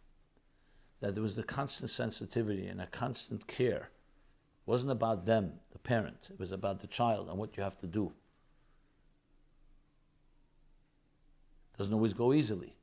that 1.01 1.16
there 1.16 1.24
was 1.24 1.36
the 1.36 1.43
constant 1.43 1.89
sensitivity 1.89 2.68
and 2.68 2.80
a 2.80 2.86
constant 2.88 3.47
care. 3.47 3.89
It 4.66 4.68
wasn't 4.68 4.91
about 4.91 5.26
them, 5.26 5.53
the 5.72 5.80
parent, 5.80 6.30
it 6.32 6.39
was 6.39 6.51
about 6.51 6.80
the 6.80 6.88
child 6.88 7.28
and 7.28 7.38
what 7.38 7.57
you 7.57 7.64
have 7.64 7.78
to 7.80 7.88
do. 7.88 8.14
It 11.74 11.78
doesn't 11.80 11.93
always 11.93 12.14
go 12.14 12.34
easily. 12.34 12.76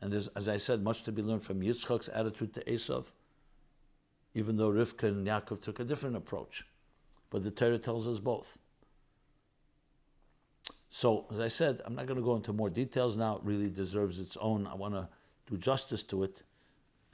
And 0.00 0.12
there's, 0.12 0.28
as 0.28 0.48
I 0.48 0.58
said, 0.58 0.82
much 0.82 1.04
to 1.04 1.12
be 1.12 1.22
learned 1.22 1.42
from 1.42 1.60
Yitzchak's 1.60 2.08
attitude 2.08 2.52
to 2.54 2.64
Esav, 2.64 3.06
even 4.34 4.56
though 4.56 4.70
Rivka 4.70 5.04
and 5.04 5.26
Yaakov 5.26 5.60
took 5.60 5.80
a 5.80 5.84
different 5.84 6.16
approach. 6.16 6.64
But 7.30 7.42
the 7.42 7.50
Torah 7.50 7.78
tells 7.78 8.06
us 8.06 8.18
both. 8.18 8.58
So, 10.94 11.24
as 11.32 11.40
I 11.40 11.48
said, 11.48 11.80
I'm 11.86 11.94
not 11.94 12.04
going 12.04 12.18
to 12.18 12.22
go 12.22 12.36
into 12.36 12.52
more 12.52 12.68
details 12.68 13.16
now. 13.16 13.36
It 13.36 13.44
really 13.44 13.70
deserves 13.70 14.20
its 14.20 14.36
own. 14.36 14.66
I 14.66 14.74
want 14.74 14.92
to 14.92 15.08
do 15.46 15.56
justice 15.56 16.02
to 16.04 16.22
it, 16.22 16.42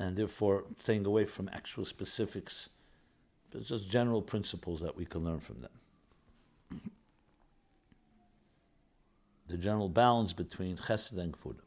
and 0.00 0.16
therefore 0.16 0.64
staying 0.80 1.06
away 1.06 1.24
from 1.26 1.48
actual 1.52 1.84
specifics. 1.84 2.70
But 3.52 3.62
just 3.62 3.88
general 3.88 4.20
principles 4.20 4.80
that 4.80 4.96
we 4.96 5.04
can 5.04 5.24
learn 5.24 5.38
from 5.38 5.60
them. 5.60 6.80
The 9.46 9.56
general 9.56 9.88
balance 9.88 10.32
between 10.32 10.76
chesed 10.76 11.16
and 11.16 11.32
gevurah. 11.32 11.62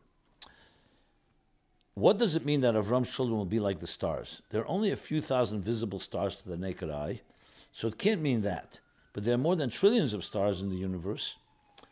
What 1.93 2.17
does 2.17 2.35
it 2.35 2.45
mean 2.45 2.59
that 2.59 2.75
Avram's 2.75 3.09
children 3.09 3.37
will 3.37 3.45
be 3.45 3.61
like 3.61 3.79
the 3.79 3.87
stars? 3.87 4.41
There 4.49 4.61
are 4.61 4.67
only 4.67 4.91
a 4.91 4.97
few 4.97 5.21
thousand 5.21 5.63
visible 5.63 6.01
stars 6.01 6.43
to 6.43 6.49
the 6.49 6.57
naked 6.57 6.89
eye, 6.89 7.21
so 7.71 7.87
it 7.87 7.97
can't 7.97 8.21
mean 8.21 8.41
that. 8.41 8.81
But 9.13 9.23
there 9.23 9.35
are 9.35 9.45
more 9.47 9.55
than 9.55 9.69
trillions 9.69 10.13
of 10.13 10.25
stars 10.25 10.59
in 10.59 10.69
the 10.69 10.75
universe, 10.75 11.37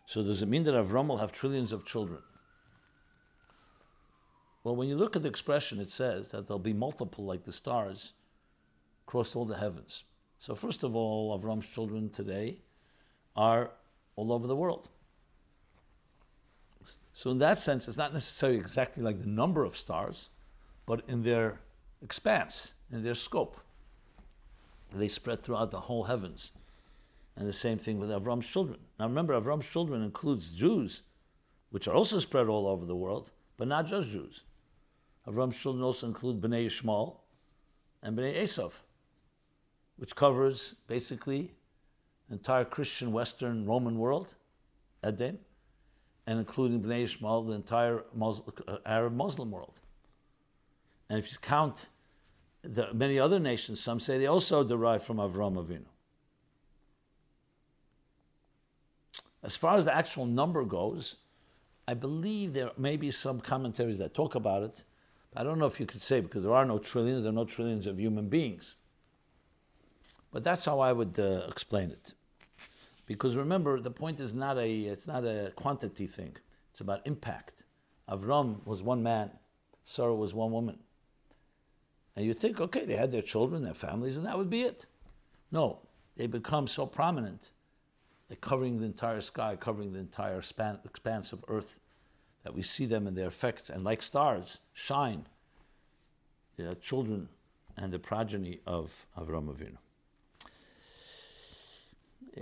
so 0.09 0.23
does 0.23 0.41
it 0.41 0.49
mean 0.49 0.63
that 0.63 0.73
Avram 0.73 1.05
will 1.05 1.19
have 1.19 1.31
trillions 1.31 1.71
of 1.71 1.85
children? 1.85 2.23
Well, 4.63 4.75
when 4.75 4.89
you 4.89 4.95
look 4.95 5.15
at 5.15 5.21
the 5.21 5.29
expression, 5.29 5.79
it 5.79 5.89
says 5.89 6.31
that 6.31 6.47
there'll 6.47 6.57
be 6.57 6.73
multiple 6.73 7.25
like 7.25 7.43
the 7.43 7.51
stars 7.51 8.13
across 9.05 9.35
all 9.35 9.45
the 9.45 9.59
heavens. 9.59 10.05
So 10.39 10.55
first 10.55 10.83
of 10.83 10.95
all, 10.95 11.39
Avram's 11.39 11.69
children 11.69 12.09
today 12.09 12.57
are 13.35 13.69
all 14.15 14.33
over 14.33 14.47
the 14.47 14.55
world. 14.55 14.89
So 17.13 17.29
in 17.29 17.37
that 17.37 17.59
sense, 17.59 17.87
it's 17.87 17.95
not 17.95 18.11
necessarily 18.11 18.57
exactly 18.57 19.03
like 19.03 19.21
the 19.21 19.29
number 19.29 19.63
of 19.63 19.77
stars, 19.77 20.31
but 20.87 21.03
in 21.07 21.21
their 21.21 21.61
expanse, 22.01 22.73
in 22.91 23.03
their 23.03 23.13
scope. 23.13 23.59
They 24.91 25.07
spread 25.07 25.43
throughout 25.43 25.69
the 25.69 25.81
whole 25.81 26.05
heavens. 26.05 26.51
And 27.35 27.47
the 27.47 27.53
same 27.53 27.77
thing 27.77 27.99
with 27.99 28.09
Avram's 28.09 28.49
children. 28.49 28.79
Now 28.99 29.07
remember, 29.07 29.39
Avram's 29.39 29.69
children 29.69 30.03
includes 30.03 30.51
Jews, 30.51 31.03
which 31.69 31.87
are 31.87 31.93
also 31.95 32.19
spread 32.19 32.47
all 32.47 32.67
over 32.67 32.85
the 32.85 32.95
world, 32.95 33.31
but 33.57 33.67
not 33.67 33.87
just 33.87 34.09
Jews. 34.09 34.43
Avram's 35.25 35.59
children 35.59 35.83
also 35.83 36.07
include 36.07 36.41
Bnei 36.41 36.65
Yishmael 36.65 37.17
and 38.03 38.17
Bnei 38.17 38.37
Esav, 38.37 38.73
which 39.95 40.15
covers 40.15 40.75
basically 40.87 41.53
the 42.27 42.35
entire 42.35 42.65
Christian 42.65 43.13
Western 43.13 43.65
Roman 43.65 43.97
world, 43.97 44.35
Edom, 45.03 45.39
and 46.27 46.39
including 46.39 46.81
Bnei 46.81 47.03
Yishmael, 47.03 47.47
the 47.47 47.53
entire 47.53 48.03
Muslim, 48.13 48.53
uh, 48.67 48.77
Arab 48.85 49.13
Muslim 49.13 49.49
world. 49.49 49.79
And 51.09 51.17
if 51.17 51.31
you 51.31 51.37
count 51.41 51.87
the 52.63 52.93
many 52.93 53.17
other 53.17 53.39
nations, 53.39 53.79
some 53.79 53.99
say 53.99 54.17
they 54.17 54.27
also 54.27 54.63
derive 54.63 55.03
from 55.03 55.17
Avram 55.17 55.55
Avinu. 55.55 55.85
As 59.41 59.55
far 59.55 59.77
as 59.77 59.85
the 59.85 59.95
actual 59.95 60.25
number 60.25 60.63
goes, 60.65 61.17
I 61.87 61.93
believe 61.93 62.53
there 62.53 62.71
may 62.77 62.97
be 62.97 63.09
some 63.11 63.39
commentaries 63.39 63.99
that 63.99 64.13
talk 64.13 64.35
about 64.35 64.63
it. 64.63 64.83
I 65.35 65.43
don't 65.43 65.59
know 65.59 65.65
if 65.65 65.79
you 65.79 65.85
could 65.85 66.01
say 66.01 66.21
because 66.21 66.43
there 66.43 66.53
are 66.53 66.65
no 66.65 66.77
trillions, 66.77 67.23
there 67.23 67.31
are 67.31 67.35
no 67.35 67.45
trillions 67.45 67.87
of 67.87 67.99
human 67.99 68.29
beings. 68.29 68.75
But 70.31 70.43
that's 70.43 70.65
how 70.65 70.79
I 70.79 70.91
would 70.93 71.17
uh, 71.19 71.45
explain 71.47 71.91
it. 71.91 72.13
Because 73.05 73.35
remember, 73.35 73.79
the 73.79 73.91
point 73.91 74.19
is 74.19 74.35
not 74.35 74.57
a 74.57 74.71
it's 74.81 75.07
not 75.07 75.25
a 75.25 75.51
quantity 75.55 76.05
thing. 76.05 76.35
It's 76.71 76.81
about 76.81 77.07
impact. 77.07 77.63
Avram 78.07 78.65
was 78.65 78.83
one 78.83 79.01
man, 79.01 79.31
Sarah 79.83 80.13
was 80.13 80.33
one 80.33 80.51
woman. 80.51 80.79
And 82.15 82.25
you 82.25 82.33
think, 82.33 82.59
okay, 82.59 82.85
they 82.85 82.95
had 82.95 83.11
their 83.11 83.21
children, 83.21 83.63
their 83.63 83.73
families, 83.73 84.17
and 84.17 84.25
that 84.25 84.37
would 84.37 84.49
be 84.49 84.61
it. 84.61 84.85
No, 85.51 85.79
they 86.17 86.27
become 86.27 86.67
so 86.67 86.85
prominent 86.85 87.51
covering 88.35 88.79
the 88.79 88.85
entire 88.85 89.21
sky, 89.21 89.55
covering 89.55 89.93
the 89.93 89.99
entire 89.99 90.41
span, 90.41 90.79
expanse 90.85 91.33
of 91.33 91.43
earth, 91.47 91.79
that 92.43 92.53
we 92.53 92.61
see 92.61 92.85
them 92.85 93.07
and 93.07 93.17
their 93.17 93.27
effects, 93.27 93.69
and 93.69 93.83
like 93.83 94.01
stars, 94.01 94.61
shine. 94.73 95.25
Are 96.59 96.75
children 96.75 97.29
and 97.77 97.91
the 97.93 97.99
progeny 97.99 98.59
of 98.67 99.05
Avram 99.17 99.47
Avinu. 99.47 99.77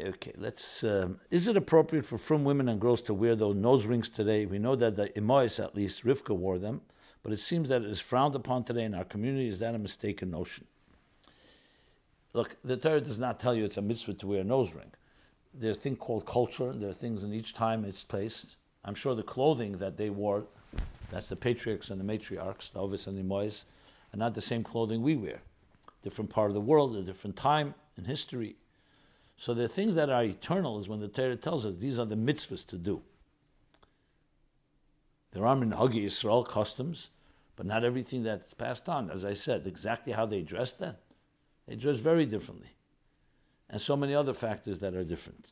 Okay, 0.07 0.33
let's. 0.37 0.83
Um, 0.83 1.19
is 1.31 1.47
it 1.47 1.55
appropriate 1.55 2.05
for 2.05 2.17
frum 2.17 2.43
women 2.43 2.67
and 2.67 2.81
girls 2.81 3.01
to 3.03 3.13
wear 3.13 3.35
those 3.35 3.55
nose 3.55 3.85
rings 3.85 4.09
today? 4.09 4.45
We 4.45 4.59
know 4.59 4.75
that 4.75 4.95
the 4.95 5.09
Imois, 5.09 5.63
at 5.63 5.75
least, 5.75 6.03
Rivka 6.03 6.35
wore 6.35 6.57
them, 6.57 6.81
but 7.23 7.31
it 7.31 7.37
seems 7.37 7.69
that 7.69 7.83
it 7.83 7.89
is 7.89 7.99
frowned 7.99 8.35
upon 8.35 8.63
today 8.63 8.83
in 8.83 8.93
our 8.93 9.05
community. 9.05 9.47
Is 9.47 9.59
that 9.59 9.75
a 9.75 9.79
mistaken 9.79 10.31
notion? 10.31 10.65
Look, 12.33 12.57
the 12.63 12.77
Torah 12.77 13.01
does 13.01 13.17
not 13.17 13.39
tell 13.39 13.55
you 13.55 13.65
it's 13.65 13.77
a 13.77 13.81
mitzvah 13.81 14.15
to 14.15 14.27
wear 14.27 14.41
a 14.41 14.43
nose 14.43 14.75
ring 14.75 14.91
there's 15.59 15.77
a 15.77 15.79
thing 15.79 15.95
called 15.95 16.25
culture. 16.25 16.71
There 16.73 16.89
are 16.89 16.93
things 16.93 17.23
in 17.23 17.33
each 17.33 17.53
time 17.53 17.85
it's 17.85 18.03
placed. 18.03 18.55
I'm 18.85 18.95
sure 18.95 19.15
the 19.15 19.23
clothing 19.23 19.73
that 19.73 19.97
they 19.97 20.09
wore, 20.09 20.45
that's 21.11 21.27
the 21.27 21.35
patriarchs 21.35 21.89
and 21.89 21.99
the 21.99 22.05
matriarchs, 22.05 22.71
the 22.71 22.79
Ovis 22.79 23.07
and 23.07 23.17
the 23.17 23.23
Mois, 23.23 23.65
are 24.13 24.17
not 24.17 24.33
the 24.33 24.41
same 24.41 24.63
clothing 24.63 25.01
we 25.01 25.15
wear. 25.15 25.41
Different 26.01 26.29
part 26.29 26.49
of 26.49 26.53
the 26.53 26.61
world, 26.61 26.95
a 26.95 27.01
different 27.01 27.35
time 27.35 27.73
in 27.97 28.05
history. 28.05 28.55
So 29.35 29.53
the 29.53 29.67
things 29.67 29.95
that 29.95 30.09
are 30.09 30.23
eternal 30.23 30.79
is 30.79 30.87
when 30.87 30.99
the 30.99 31.07
Torah 31.07 31.35
tells 31.35 31.65
us 31.65 31.77
these 31.77 31.99
are 31.99 32.05
the 32.05 32.15
mitzvahs 32.15 32.65
to 32.67 32.77
do. 32.77 33.01
There 35.31 35.45
are 35.45 35.55
minhagei 35.55 36.05
Yisrael 36.05 36.47
customs, 36.47 37.09
but 37.55 37.65
not 37.65 37.83
everything 37.83 38.23
that's 38.23 38.53
passed 38.53 38.87
on. 38.87 39.11
As 39.11 39.25
I 39.25 39.33
said, 39.33 39.67
exactly 39.67 40.13
how 40.13 40.25
they 40.25 40.41
dress 40.41 40.73
then. 40.73 40.95
They 41.67 41.75
dress 41.75 41.99
very 41.99 42.25
differently 42.25 42.76
and 43.69 43.81
so 43.81 43.95
many 43.97 44.13
other 44.13 44.33
factors 44.33 44.79
that 44.79 44.95
are 44.95 45.03
different. 45.03 45.51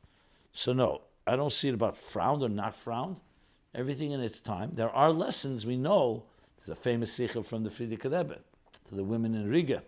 So, 0.51 0.73
no, 0.73 1.01
I 1.27 1.35
don't 1.35 1.51
see 1.51 1.69
it 1.69 1.73
about 1.73 1.97
frowned 1.97 2.43
or 2.43 2.49
not 2.49 2.75
frowned. 2.75 3.21
Everything 3.73 4.11
in 4.11 4.21
its 4.21 4.39
time. 4.39 4.71
There 4.73 4.89
are 4.89 5.11
lessons 5.11 5.65
we 5.65 5.75
know. 5.75 6.23
There's 6.57 6.69
a 6.69 6.75
famous 6.75 7.11
sikha 7.11 7.43
from 7.43 7.63
the 7.63 7.69
Frierdiker 7.69 8.05
Rebbe 8.05 8.39
to 8.85 8.95
the 8.95 9.03
women 9.03 9.35
in 9.35 9.49
Riga, 9.49 9.83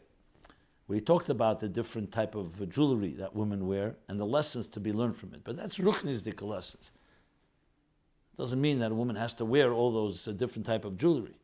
he 0.96 1.02
talked 1.02 1.30
about 1.30 1.60
the 1.60 1.68
different 1.68 2.12
type 2.12 2.36
of 2.36 2.70
jewelry 2.70 3.14
that 3.16 3.36
women 3.36 3.68
wear 3.68 3.96
and 4.08 4.20
the 4.20 4.26
lessons 4.26 4.68
to 4.70 4.80
be 4.80 4.94
learned 4.94 5.18
from 5.18 5.34
it. 5.34 5.42
But 5.44 5.58
that's 5.58 5.78
Ruchniusdik 5.80 6.42
lessons. 6.42 6.92
It 8.34 8.38
Doesn't 8.38 8.62
mean 8.62 8.80
that 8.80 8.92
a 8.92 8.96
woman 8.96 9.18
has 9.18 9.34
to 9.36 9.46
wear 9.46 9.74
all 9.74 9.92
those 9.92 10.28
uh, 10.28 10.32
different 10.32 10.66
type 10.66 10.86
of 10.86 10.98
jewelry. 10.98 11.36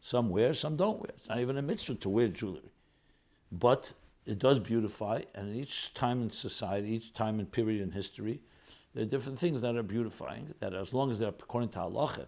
Some 0.00 0.30
wear, 0.30 0.52
some 0.52 0.76
don't 0.76 0.98
wear. 0.98 1.10
It's 1.16 1.28
not 1.28 1.38
even 1.38 1.58
a 1.58 1.62
mitzvah 1.62 1.94
to 1.96 2.08
wear 2.08 2.28
jewelry. 2.28 2.72
But 3.52 3.92
it 4.28 4.38
does 4.38 4.58
beautify, 4.58 5.22
and 5.34 5.56
each 5.56 5.94
time 5.94 6.22
in 6.22 6.30
society, 6.30 6.90
each 6.90 7.14
time 7.14 7.40
in 7.40 7.46
period 7.46 7.80
in 7.80 7.90
history, 7.90 8.40
there 8.94 9.02
are 9.02 9.08
different 9.08 9.38
things 9.38 9.62
that 9.62 9.74
are 9.74 9.82
beautifying, 9.82 10.54
that 10.60 10.74
as 10.74 10.92
long 10.92 11.10
as 11.10 11.18
they're 11.18 11.30
according 11.30 11.70
to 11.70 11.78
halacha, 11.78 12.26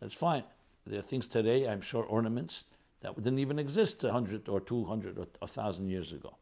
that's 0.00 0.14
fine. 0.14 0.44
There 0.86 0.98
are 0.98 1.02
things 1.02 1.28
today, 1.28 1.68
I'm 1.68 1.80
sure, 1.80 2.04
ornaments 2.04 2.64
that 3.00 3.14
didn't 3.16 3.40
even 3.40 3.58
exist 3.58 4.02
100 4.02 4.48
or 4.48 4.60
200 4.60 5.18
or 5.18 5.26
1,000 5.38 5.88
years 5.88 6.12
ago. 6.12 6.36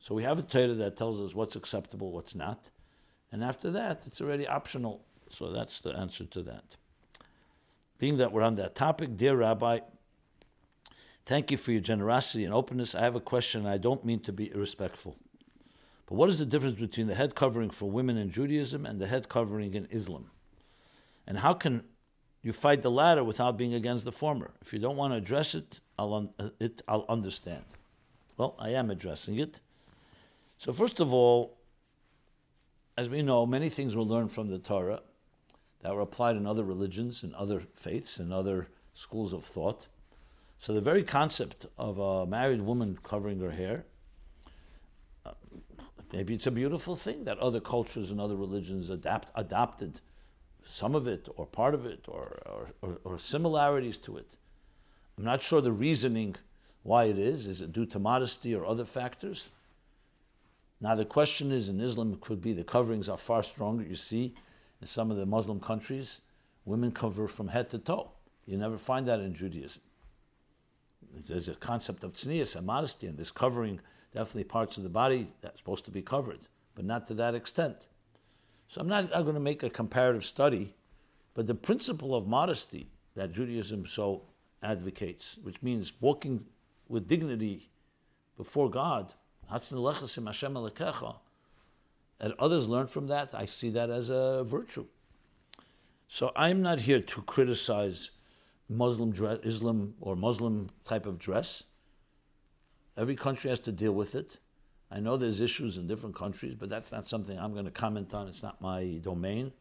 So 0.00 0.14
we 0.14 0.24
have 0.24 0.38
a 0.38 0.42
Torah 0.42 0.74
that 0.74 0.96
tells 0.96 1.20
us 1.20 1.34
what's 1.34 1.56
acceptable, 1.56 2.10
what's 2.10 2.34
not. 2.34 2.70
And 3.30 3.44
after 3.44 3.70
that, 3.70 4.06
it's 4.06 4.20
already 4.20 4.48
optional 4.48 5.04
So 5.30 5.52
that's 5.52 5.80
the 5.80 5.90
answer 5.90 6.24
to 6.26 6.42
that. 6.42 6.76
Being 7.98 8.16
that 8.18 8.32
we're 8.32 8.42
on 8.42 8.56
that 8.56 8.74
topic, 8.74 9.16
dear 9.16 9.36
Rabbi, 9.36 9.80
thank 11.26 11.50
you 11.50 11.56
for 11.56 11.72
your 11.72 11.80
generosity 11.80 12.44
and 12.44 12.54
openness. 12.54 12.94
I 12.94 13.02
have 13.02 13.16
a 13.16 13.20
question, 13.20 13.62
and 13.62 13.70
I 13.70 13.78
don't 13.78 14.04
mean 14.04 14.20
to 14.20 14.32
be 14.32 14.50
irrespectful. 14.52 15.16
But 16.06 16.16
what 16.16 16.28
is 16.28 16.38
the 16.38 16.46
difference 16.46 16.78
between 16.78 17.06
the 17.06 17.14
head 17.14 17.34
covering 17.34 17.70
for 17.70 17.90
women 17.90 18.16
in 18.16 18.30
Judaism 18.30 18.84
and 18.84 19.00
the 19.00 19.06
head 19.06 19.28
covering 19.28 19.74
in 19.74 19.86
Islam? 19.90 20.30
And 21.26 21.38
how 21.38 21.54
can 21.54 21.84
you 22.42 22.52
fight 22.52 22.82
the 22.82 22.90
latter 22.90 23.22
without 23.22 23.56
being 23.56 23.74
against 23.74 24.04
the 24.04 24.12
former? 24.12 24.50
If 24.60 24.72
you 24.72 24.78
don't 24.78 24.96
want 24.96 25.12
to 25.12 25.18
address 25.18 25.54
it, 25.54 25.80
I'll, 25.98 26.14
un- 26.14 26.30
uh, 26.38 26.48
it, 26.58 26.82
I'll 26.88 27.06
understand. 27.08 27.64
Well, 28.36 28.56
I 28.58 28.70
am 28.70 28.90
addressing 28.90 29.38
it. 29.38 29.60
So, 30.58 30.72
first 30.72 31.00
of 31.00 31.14
all, 31.14 31.58
as 32.96 33.08
we 33.08 33.22
know, 33.22 33.46
many 33.46 33.68
things 33.68 33.94
were 33.94 34.02
learned 34.02 34.32
from 34.32 34.48
the 34.48 34.58
Torah 34.58 35.00
that 35.82 35.94
were 35.94 36.00
applied 36.00 36.36
in 36.36 36.46
other 36.46 36.64
religions 36.64 37.22
and 37.22 37.34
other 37.34 37.62
faiths 37.74 38.18
and 38.18 38.32
other 38.32 38.68
schools 38.92 39.32
of 39.32 39.44
thought. 39.44 39.86
So, 40.60 40.74
the 40.74 40.82
very 40.82 41.02
concept 41.02 41.64
of 41.78 41.98
a 41.98 42.26
married 42.26 42.60
woman 42.60 42.98
covering 43.02 43.40
her 43.40 43.50
hair, 43.50 43.86
uh, 45.24 45.32
maybe 46.12 46.34
it's 46.34 46.46
a 46.46 46.50
beautiful 46.50 46.96
thing 46.96 47.24
that 47.24 47.38
other 47.38 47.60
cultures 47.60 48.10
and 48.10 48.20
other 48.20 48.36
religions 48.36 48.90
adapt, 48.90 49.32
adopted 49.34 50.02
some 50.62 50.94
of 50.94 51.06
it 51.06 51.30
or 51.36 51.46
part 51.46 51.72
of 51.72 51.86
it 51.86 52.04
or, 52.08 52.42
or, 52.44 52.68
or, 52.82 53.00
or 53.04 53.18
similarities 53.18 53.96
to 53.96 54.18
it. 54.18 54.36
I'm 55.16 55.24
not 55.24 55.40
sure 55.40 55.62
the 55.62 55.72
reasoning 55.72 56.36
why 56.82 57.04
it 57.04 57.18
is. 57.18 57.46
Is 57.46 57.62
it 57.62 57.72
due 57.72 57.86
to 57.86 57.98
modesty 57.98 58.54
or 58.54 58.66
other 58.66 58.84
factors? 58.84 59.48
Now, 60.78 60.94
the 60.94 61.06
question 61.06 61.52
is 61.52 61.70
in 61.70 61.80
Islam, 61.80 62.12
it 62.12 62.20
could 62.20 62.42
be 62.42 62.52
the 62.52 62.64
coverings 62.64 63.08
are 63.08 63.16
far 63.16 63.42
stronger. 63.42 63.84
You 63.84 63.96
see, 63.96 64.34
in 64.82 64.86
some 64.86 65.10
of 65.10 65.16
the 65.16 65.24
Muslim 65.24 65.58
countries, 65.58 66.20
women 66.66 66.92
cover 66.92 67.28
from 67.28 67.48
head 67.48 67.70
to 67.70 67.78
toe. 67.78 68.10
You 68.44 68.58
never 68.58 68.76
find 68.76 69.08
that 69.08 69.20
in 69.20 69.32
Judaism. 69.32 69.80
There's 71.28 71.48
a 71.48 71.54
concept 71.54 72.04
of 72.04 72.14
tznius 72.14 72.56
and 72.56 72.66
modesty, 72.66 73.06
and 73.06 73.18
this 73.18 73.30
covering 73.30 73.80
definitely 74.12 74.44
parts 74.44 74.76
of 74.76 74.82
the 74.82 74.88
body 74.88 75.28
that's 75.40 75.58
supposed 75.58 75.84
to 75.84 75.90
be 75.90 76.02
covered, 76.02 76.48
but 76.74 76.84
not 76.84 77.06
to 77.08 77.14
that 77.14 77.34
extent. 77.34 77.88
So 78.68 78.80
I'm 78.80 78.88
not 78.88 79.14
I'm 79.14 79.22
going 79.22 79.34
to 79.34 79.40
make 79.40 79.62
a 79.62 79.70
comparative 79.70 80.24
study, 80.24 80.74
but 81.34 81.46
the 81.46 81.54
principle 81.54 82.14
of 82.14 82.26
modesty 82.26 82.88
that 83.14 83.32
Judaism 83.32 83.86
so 83.86 84.22
advocates, 84.62 85.38
which 85.42 85.62
means 85.62 85.92
walking 86.00 86.46
with 86.88 87.08
dignity 87.08 87.70
before 88.36 88.70
God, 88.70 89.14
and 92.20 92.34
others 92.38 92.68
learn 92.68 92.86
from 92.86 93.06
that, 93.08 93.34
I 93.34 93.46
see 93.46 93.70
that 93.70 93.90
as 93.90 94.10
a 94.10 94.44
virtue. 94.44 94.86
So 96.08 96.32
I'm 96.36 96.62
not 96.62 96.82
here 96.82 97.00
to 97.00 97.22
criticize 97.22 98.10
Muslim 98.70 99.10
dress, 99.10 99.40
Islam 99.42 99.94
or 100.00 100.14
Muslim 100.14 100.70
type 100.84 101.04
of 101.04 101.18
dress. 101.18 101.64
Every 102.96 103.16
country 103.16 103.50
has 103.50 103.60
to 103.60 103.72
deal 103.72 103.92
with 103.92 104.14
it. 104.14 104.38
I 104.92 105.00
know 105.00 105.16
there's 105.16 105.40
issues 105.40 105.76
in 105.76 105.88
different 105.88 106.14
countries, 106.14 106.54
but 106.54 106.70
that's 106.70 106.92
not 106.92 107.08
something 107.08 107.38
I'm 107.38 107.52
going 107.52 107.64
to 107.64 107.70
comment 107.72 108.14
on. 108.14 108.28
It's 108.28 108.42
not 108.42 108.60
my 108.60 109.00
domain 109.02 109.52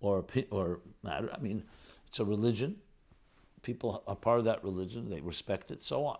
or 0.00 0.24
or 0.50 0.80
matter. 1.02 1.30
I 1.32 1.38
mean, 1.38 1.64
it's 2.06 2.20
a 2.20 2.24
religion. 2.24 2.76
People 3.62 4.02
are 4.06 4.16
part 4.16 4.38
of 4.38 4.44
that 4.44 4.62
religion. 4.62 5.08
They 5.08 5.20
respect 5.20 5.70
it. 5.70 5.82
So 5.82 6.04
on. 6.04 6.18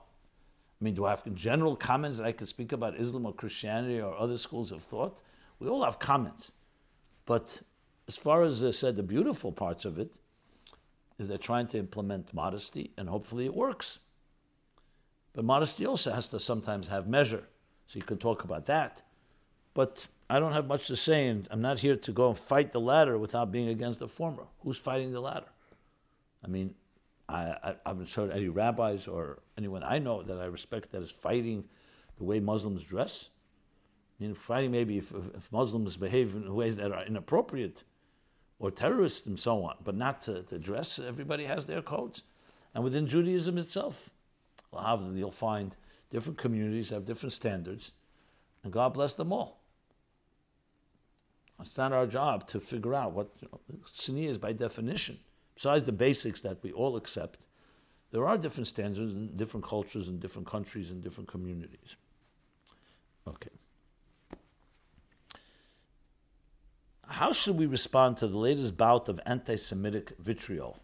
I 0.81 0.85
mean, 0.85 0.95
do 0.95 1.05
I 1.05 1.11
have 1.11 1.35
general 1.35 1.77
comments 1.77 2.19
that 2.19 2.27
I 2.27 2.33
could 2.33 2.49
speak 2.49 2.73
about 2.73 2.97
Islam 2.97 3.25
or 3.27 3.33
Christianity 3.33 4.01
or 4.01 4.15
other 4.19 4.37
schools 4.37 4.73
of 4.73 4.83
thought? 4.83 5.23
We 5.59 5.69
all 5.69 5.85
have 5.85 5.99
comments. 5.99 6.53
But 7.25 7.63
as 8.09 8.17
far 8.17 8.43
as 8.43 8.63
I 8.63 8.71
said, 8.73 8.97
the 8.97 9.03
beautiful 9.03 9.53
parts 9.53 9.85
of 9.85 9.99
it 9.99 10.19
is 11.19 11.29
they're 11.29 11.39
trying 11.39 11.67
to 11.69 11.79
implement 11.79 12.35
modesty, 12.35 12.93
and 12.97 13.09
hopefully 13.09 13.47
it 13.47 13.55
works. 13.55 13.99
But 15.33 15.45
modesty 15.45 15.87
also 15.87 16.13
has 16.13 16.29
to 16.29 16.41
sometimes 16.41 16.89
have 16.89 17.07
measure. 17.07 17.49
So 17.87 17.99
you 17.99 18.03
can 18.03 18.19
talk 18.19 18.45
about 18.45 18.67
that. 18.67 19.03
But 19.75 20.07
I 20.29 20.39
don't 20.39 20.53
have 20.53 20.67
much 20.67 20.87
to 20.89 20.97
say, 20.97 21.29
and 21.29 21.47
I'm 21.51 21.61
not 21.61 21.79
here 21.79 21.97
to 21.97 22.13
go 22.13 22.29
and 22.29 22.39
fight 22.39 22.73
the 22.73 22.81
latter 22.81 23.19
without 23.19 23.53
being 23.53 23.69
against 23.69 23.99
the 24.01 24.09
former. 24.09 24.47
Who's 24.61 24.79
fighting 24.79 25.13
the 25.13 25.21
latter? 25.21 25.49
I 26.43 26.49
mean, 26.49 26.75
I, 27.29 27.57
I, 27.63 27.75
haven't 27.87 28.13
heard 28.13 28.31
any 28.31 28.49
rabbis 28.49 29.09
or 29.09 29.41
anyone 29.59 29.83
I 29.83 29.99
know 29.99 30.23
that 30.23 30.39
I 30.39 30.47
respect 30.47 30.93
that 30.93 31.03
is 31.03 31.11
fighting 31.11 31.65
the 32.19 32.25
way 32.25 32.41
Muslims 32.41 32.85
dress. 32.85 33.31
I 34.19 34.25
mean, 34.25 34.35
fighting 34.35 34.71
maybe 34.71 34.99
if, 34.99 35.13
if 35.35 35.53
Muslims 35.53 35.97
behave 35.97 36.35
in 36.35 36.53
ways 36.55 36.77
that 36.77 36.93
are 36.93 37.05
inappropriate 37.05 37.85
or 38.59 38.71
terrorists 38.71 39.27
and 39.27 39.39
so 39.39 39.63
on, 39.65 39.77
but 39.85 39.95
not 39.95 40.23
to, 40.23 40.43
to 40.45 40.59
dress. 40.59 40.99
Everybody 40.99 41.45
has 41.45 41.67
their 41.67 41.83
codes. 41.83 42.23
And 42.75 42.85
within 42.85 43.07
Judaism 43.07 43.59
itself, 43.59 44.11
you'll 44.73 45.31
find 45.31 45.77
different 46.11 46.39
communities 46.39 46.91
have 46.91 47.05
different 47.05 47.33
standards, 47.33 47.93
and 48.63 48.73
God 48.73 48.95
bless 48.95 49.15
them 49.15 49.33
all. 49.33 49.61
It's 51.61 51.77
not 51.77 51.93
our 51.93 52.07
job 52.07 52.47
to 52.49 52.61
figure 52.61 52.95
out 52.95 53.13
what 53.13 53.31
you 53.41 53.49
know, 53.51 54.23
is 54.23 54.39
by 54.39 54.53
definition. 54.53 55.19
Besides 55.55 55.85
the 55.85 55.93
basics 55.93 56.43
that 56.43 56.63
we 56.63 56.73
all 56.73 56.97
accept, 56.97 57.47
there 58.11 58.27
are 58.27 58.37
different 58.37 58.67
standards 58.67 59.15
in 59.15 59.37
different 59.37 59.65
cultures 59.65 60.09
and 60.09 60.21
different 60.21 60.47
countries 60.47 60.91
and 60.91 61.03
different 61.03 61.29
communities. 61.29 61.97
Okay. 63.27 63.51
How 67.09 67.33
should 67.33 67.57
we 67.57 67.67
respond 67.67 68.17
to 68.19 68.27
the 68.27 68.37
latest 68.37 68.77
bout 68.77 69.09
of 69.09 69.21
anti 69.25 69.57
Semitic 69.57 70.13
vitriol? 70.19 70.79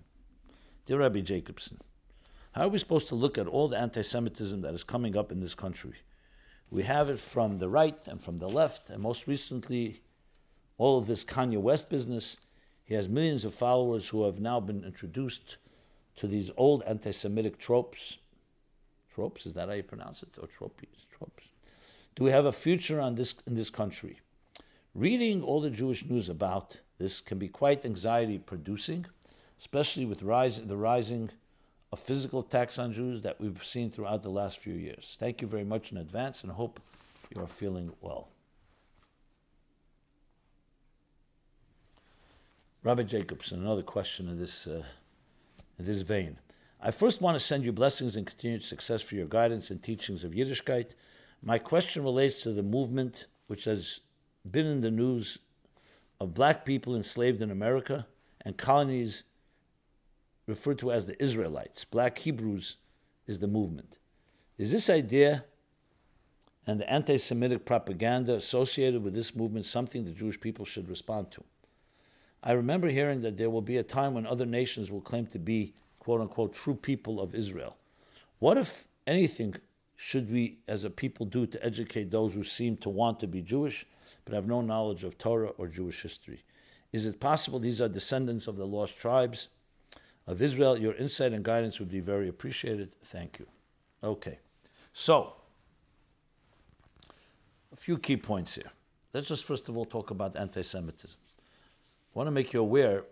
Dear 0.86 1.00
Rabbi 1.00 1.20
Jacobson, 1.20 1.78
how 2.52 2.62
are 2.62 2.68
we 2.68 2.78
supposed 2.78 3.08
to 3.08 3.14
look 3.14 3.38
at 3.38 3.46
all 3.46 3.68
the 3.68 3.78
anti 3.78 4.02
Semitism 4.02 4.60
that 4.62 4.72
is 4.72 4.84
coming 4.84 5.16
up 5.16 5.32
in 5.32 5.40
this 5.40 5.54
country? 5.54 5.94
We 6.70 6.84
have 6.84 7.10
it 7.10 7.18
from 7.18 7.58
the 7.58 7.68
right 7.68 7.98
and 8.06 8.20
from 8.20 8.38
the 8.38 8.48
left, 8.48 8.88
and 8.88 9.02
most 9.02 9.26
recently, 9.26 10.00
all 10.78 10.96
of 10.96 11.06
this 11.06 11.24
Kanye 11.24 11.58
West 11.58 11.90
business. 11.90 12.36
He 12.84 12.94
has 12.94 13.08
millions 13.08 13.44
of 13.44 13.54
followers 13.54 14.08
who 14.08 14.24
have 14.24 14.40
now 14.40 14.60
been 14.60 14.84
introduced 14.84 15.58
to 16.16 16.26
these 16.26 16.50
old 16.56 16.82
anti 16.84 17.10
Semitic 17.10 17.58
tropes. 17.58 18.18
Tropes, 19.12 19.44
is 19.44 19.54
that 19.54 19.68
how 19.68 19.74
you 19.74 19.82
pronounce 19.82 20.22
it? 20.22 20.38
Or 20.40 20.46
tropes? 20.46 21.06
Tropes. 21.10 21.48
Do 22.14 22.24
we 22.24 22.30
have 22.30 22.46
a 22.46 22.52
future 22.52 23.00
on 23.00 23.16
this, 23.16 23.34
in 23.46 23.54
this 23.54 23.70
country? 23.70 24.20
Reading 24.95 25.43
all 25.43 25.61
the 25.61 25.70
Jewish 25.70 26.05
news 26.05 26.28
about 26.28 26.80
this 26.99 27.20
can 27.20 27.38
be 27.38 27.49
quite 27.49 27.86
anxiety 27.86 28.38
producing, 28.38 29.07
especially 29.59 30.05
with 30.05 30.22
rise, 30.22 30.61
the 30.61 30.76
rising 30.76 31.30
of 31.93 31.99
physical 31.99 32.40
attacks 32.40 32.78
on 32.78 32.93
Jews 32.93 33.22
that 33.22 33.40
we've 33.40 33.64
seen 33.64 33.90
throughout 33.90 34.22
the 34.22 34.28
last 34.28 34.59
few 34.59 34.74
years. 34.74 35.16
Thank 35.18 35.40
you 35.40 35.49
very 35.49 35.64
much 35.64 35.93
in 35.93 35.99
advance 35.99 36.43
and 36.43 36.53
hope 36.53 36.78
you 37.34 37.43
are 37.43 37.47
feeling 37.47 37.93
well. 38.03 38.28
Rabbi 42.82 43.05
Jacobson, 43.05 43.62
another 43.62 43.82
question 43.82 44.28
in 44.28 44.38
this, 44.38 44.66
uh, 44.66 44.82
in 45.78 45.86
this 45.86 46.03
vein. 46.03 46.38
I 46.80 46.90
first 46.90 47.22
want 47.22 47.36
to 47.36 47.45
send 47.45 47.64
you 47.64 47.72
blessings 47.72 48.16
and 48.16 48.26
continued 48.26 48.62
success 48.62 49.01
for 49.01 49.14
your 49.14 49.26
guidance 49.26 49.70
and 49.70 49.82
teachings 49.82 50.24
of 50.24 50.32
Yiddishkeit. 50.32 50.95
My 51.43 51.59
question 51.59 52.03
relates 52.03 52.43
to 52.43 52.53
the 52.53 52.62
movement 52.62 53.28
which 53.47 53.64
has 53.64 54.01
been 54.51 54.66
in 54.66 54.80
the 54.80 54.90
news 54.90 55.38
of 56.20 56.34
black 56.34 56.64
people 56.64 56.95
enslaved 56.95 57.40
in 57.40 57.51
America 57.51 58.07
and 58.45 58.57
colonies 58.57 59.24
referred 60.47 60.78
to 60.78 60.93
as 60.93 61.07
the 61.07 61.20
Israelites. 61.22 61.84
Black 61.84 62.18
Hebrews 62.18 62.76
is 63.26 63.38
the 63.38 63.47
movement. 63.47 63.99
Is 64.59 64.72
this 64.72 64.90
idea 64.90 65.45
and 66.66 66.80
the 66.80 66.90
anti 66.90 67.16
Semitic 67.16 67.64
propaganda 67.64 68.36
associated 68.36 69.03
with 69.03 69.14
this 69.14 69.34
movement 69.34 69.66
something 69.66 70.05
the 70.05 70.11
Jewish 70.11 70.40
people 70.40 70.64
should 70.64 70.88
respond 70.88 71.30
to? 71.32 71.45
I 72.43 72.53
remember 72.53 72.88
hearing 72.88 73.20
that 73.22 73.36
there 73.36 73.51
will 73.51 73.62
be 73.62 73.76
a 73.76 73.84
time 73.84 74.14
when 74.14 74.26
other 74.26 74.47
nations 74.47 74.90
will 74.90 75.01
claim 75.01 75.26
to 75.26 75.38
be, 75.38 75.74
quote 76.01 76.20
unquote, 76.20 76.53
true 76.53 76.74
people 76.74 77.20
of 77.20 77.34
Israel. 77.34 77.76
What, 78.40 78.59
if 78.59 78.88
anything, 79.07 79.55
should 79.95 80.30
we 80.30 80.59
as 80.66 80.82
a 80.82 80.90
people 80.90 81.24
do 81.24 81.47
to 81.47 81.64
educate 81.64 82.11
those 82.11 82.34
who 82.34 82.43
seem 82.43 82.76
to 82.78 82.88
want 82.88 83.20
to 83.20 83.28
be 83.28 83.40
Jewish 83.40 83.86
but 84.24 84.34
have 84.34 84.46
no 84.46 84.60
knowledge 84.60 85.04
of 85.04 85.18
Torah 85.18 85.50
or 85.58 85.66
Jewish 85.66 86.02
history? 86.02 86.44
Is 86.92 87.06
it 87.06 87.20
possible 87.20 87.58
these 87.58 87.80
are 87.80 87.88
descendants 87.88 88.46
of 88.46 88.56
the 88.56 88.66
lost 88.66 88.98
tribes? 88.98 89.48
of 90.26 90.42
Israel. 90.42 90.78
Your 90.78 90.94
insight 90.94 91.32
and 91.32 91.44
guidance 91.44 91.78
would 91.78 91.90
be 91.90 92.00
very 92.00 92.28
appreciated. 92.28 92.94
Thank 93.02 93.38
you. 93.38 93.46
Okay. 94.02 94.38
So, 94.92 95.34
a 97.72 97.76
few 97.76 97.98
key 97.98 98.16
points 98.16 98.54
here. 98.54 98.70
Let's 99.12 99.28
just 99.28 99.44
first 99.44 99.68
of 99.68 99.76
all 99.76 99.84
talk 99.84 100.10
about 100.10 100.36
anti 100.36 100.62
Semitism. 100.62 101.18
I 101.18 102.18
want 102.18 102.26
to 102.26 102.32
make 102.32 102.52
you 102.52 102.60
aware 102.60 103.04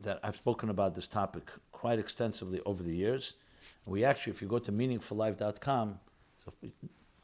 that 0.00 0.20
I've 0.22 0.36
spoken 0.36 0.68
about 0.68 0.94
this 0.94 1.06
topic 1.06 1.50
quite 1.70 1.98
extensively 1.98 2.60
over 2.66 2.82
the 2.82 2.94
years. 2.94 3.34
We 3.86 4.04
actually, 4.04 4.32
if 4.32 4.42
you 4.42 4.48
go 4.48 4.58
to 4.58 4.72
meaningfullife.com, 4.72 5.98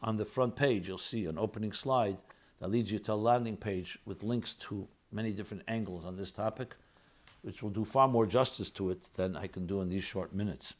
on 0.01 0.17
the 0.17 0.25
front 0.25 0.55
page, 0.55 0.87
you'll 0.87 0.97
see 0.97 1.27
an 1.27 1.39
opening 1.39 1.73
slide 1.73 2.23
that 2.61 2.71
leads 2.71 2.91
you 2.91 2.99
to 2.99 3.13
a 3.13 3.15
landing 3.15 3.57
page 3.57 3.99
with 4.05 4.23
links 4.23 4.55
to 4.55 4.89
many 5.13 5.33
different 5.33 5.63
angles 5.69 6.05
on 6.05 6.17
this 6.17 6.33
topic. 6.33 6.75
which 7.43 7.63
will 7.63 7.71
do 7.71 7.85
far 7.85 8.09
more 8.09 8.27
justice 8.27 8.71
to 8.71 8.91
it 8.91 9.03
than 9.15 9.37
I 9.37 9.47
can 9.47 9.67
do 9.67 9.81
in 9.81 9.89
these 9.89 10.05
short 10.05 10.35
minutes. 10.35 10.75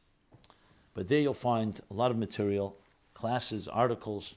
But 0.93 1.09
there 1.09 1.21
you'll 1.21 1.35
find 1.35 1.81
a 1.91 1.95
lot 1.95 2.11
of 2.11 2.19
material, 2.19 2.77
classes, 3.15 3.69
articles. 3.69 4.35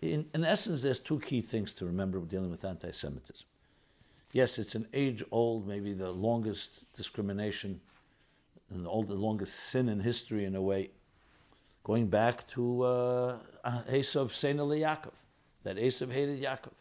In, 0.00 0.26
in 0.34 0.44
essence, 0.44 0.82
there's 0.82 1.00
two 1.00 1.20
key 1.20 1.40
things 1.40 1.72
to 1.74 1.86
remember 1.86 2.18
when 2.18 2.28
dealing 2.28 2.50
with 2.50 2.64
anti 2.64 2.90
Semitism. 2.90 3.46
Yes, 4.32 4.58
it's 4.58 4.74
an 4.74 4.86
age 4.92 5.22
old, 5.30 5.66
maybe 5.66 5.92
the 5.92 6.10
longest 6.10 6.92
discrimination 6.92 7.80
and 8.70 8.84
the, 8.84 9.04
the 9.06 9.14
longest 9.14 9.54
sin 9.54 9.88
in 9.88 10.00
history 10.00 10.44
in 10.44 10.54
a 10.54 10.62
way, 10.62 10.90
going 11.84 12.06
back 12.06 12.46
to 12.48 12.82
uh, 12.82 13.38
Esav 13.90 14.28
sonei 14.28 14.66
l'Yaakov, 14.66 15.14
that 15.62 15.76
Esav 15.76 16.12
hated 16.12 16.42
Yaakov. 16.42 16.72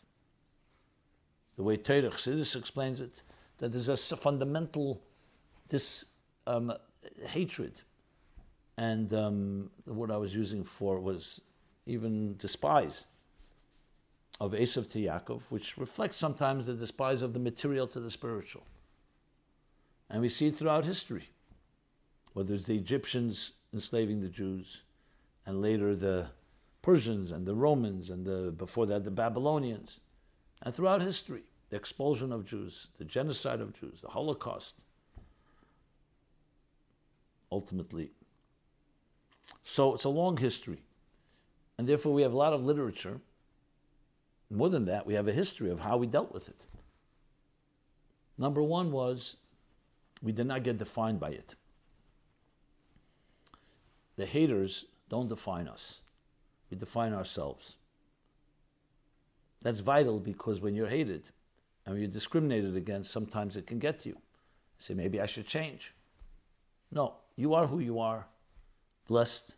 The 1.55 1.63
way 1.63 1.77
Torah 1.77 2.09
Chassidus 2.09 2.55
explains 2.55 3.01
it, 3.01 3.23
that 3.57 3.71
there's 3.71 3.89
a 3.89 4.17
fundamental 4.17 5.01
this 5.67 6.05
um, 6.47 6.73
hatred, 7.27 7.81
and 8.77 9.13
um, 9.13 9.69
the 9.85 9.93
word 9.93 10.11
I 10.11 10.17
was 10.17 10.35
using 10.35 10.63
for 10.63 10.99
was 10.99 11.41
even 11.85 12.35
despise 12.37 13.05
of 14.39 14.53
Esav 14.53 14.89
to 14.91 14.99
Yaakov, 14.99 15.51
which 15.51 15.77
reflects 15.77 16.17
sometimes 16.17 16.65
the 16.65 16.73
despise 16.73 17.21
of 17.21 17.33
the 17.33 17.39
material 17.39 17.87
to 17.87 17.99
the 17.99 18.09
spiritual. 18.09 18.63
And 20.09 20.21
we 20.21 20.29
see 20.29 20.47
it 20.47 20.55
throughout 20.55 20.83
history, 20.83 21.29
whether 22.33 22.55
it's 22.55 22.65
the 22.65 22.75
Egyptians 22.75 23.53
enslaving 23.73 24.21
the 24.21 24.29
Jews, 24.29 24.81
and 25.45 25.61
later 25.61 25.95
the 25.95 26.27
Persians 26.81 27.31
and 27.31 27.45
the 27.45 27.55
Romans, 27.55 28.09
and 28.09 28.25
the, 28.25 28.51
before 28.51 28.85
that 28.87 29.03
the 29.03 29.11
Babylonians, 29.11 29.99
and 30.61 30.73
throughout 30.73 31.01
history, 31.01 31.43
the 31.69 31.75
expulsion 31.75 32.31
of 32.31 32.45
Jews, 32.45 32.87
the 32.97 33.05
genocide 33.05 33.61
of 33.61 33.79
Jews, 33.79 34.01
the 34.01 34.09
Holocaust, 34.09 34.75
ultimately. 37.51 38.11
So 39.63 39.93
it's 39.93 40.03
a 40.03 40.09
long 40.09 40.37
history. 40.37 40.81
And 41.77 41.87
therefore, 41.87 42.13
we 42.13 42.21
have 42.21 42.33
a 42.33 42.37
lot 42.37 42.53
of 42.53 42.63
literature 42.63 43.21
more 44.51 44.69
than 44.69 44.85
that, 44.85 45.07
we 45.07 45.13
have 45.13 45.27
a 45.27 45.33
history 45.33 45.69
of 45.69 45.79
how 45.79 45.97
we 45.97 46.07
dealt 46.07 46.33
with 46.33 46.49
it. 46.49 46.65
Number 48.37 48.61
one 48.61 48.91
was 48.91 49.37
we 50.21 50.31
did 50.31 50.45
not 50.45 50.63
get 50.63 50.77
defined 50.77 51.19
by 51.19 51.29
it. 51.29 51.55
The 54.17 54.25
haters 54.25 54.85
don't 55.09 55.29
define 55.29 55.67
us, 55.67 56.00
we 56.71 56.77
define 56.77 57.13
ourselves. 57.13 57.75
That's 59.61 59.81
vital 59.81 60.19
because 60.19 60.59
when 60.59 60.73
you're 60.73 60.87
hated 60.87 61.29
and 61.85 61.99
you're 61.99 62.07
discriminated 62.07 62.75
against, 62.75 63.11
sometimes 63.11 63.57
it 63.57 63.67
can 63.67 63.77
get 63.77 63.99
to 63.99 64.09
you. 64.09 64.17
say, 64.79 64.95
maybe 64.95 65.21
I 65.21 65.27
should 65.27 65.45
change. 65.45 65.93
No, 66.91 67.15
you 67.35 67.53
are 67.53 67.67
who 67.67 67.79
you 67.79 67.99
are, 67.99 68.25
blessed. 69.07 69.55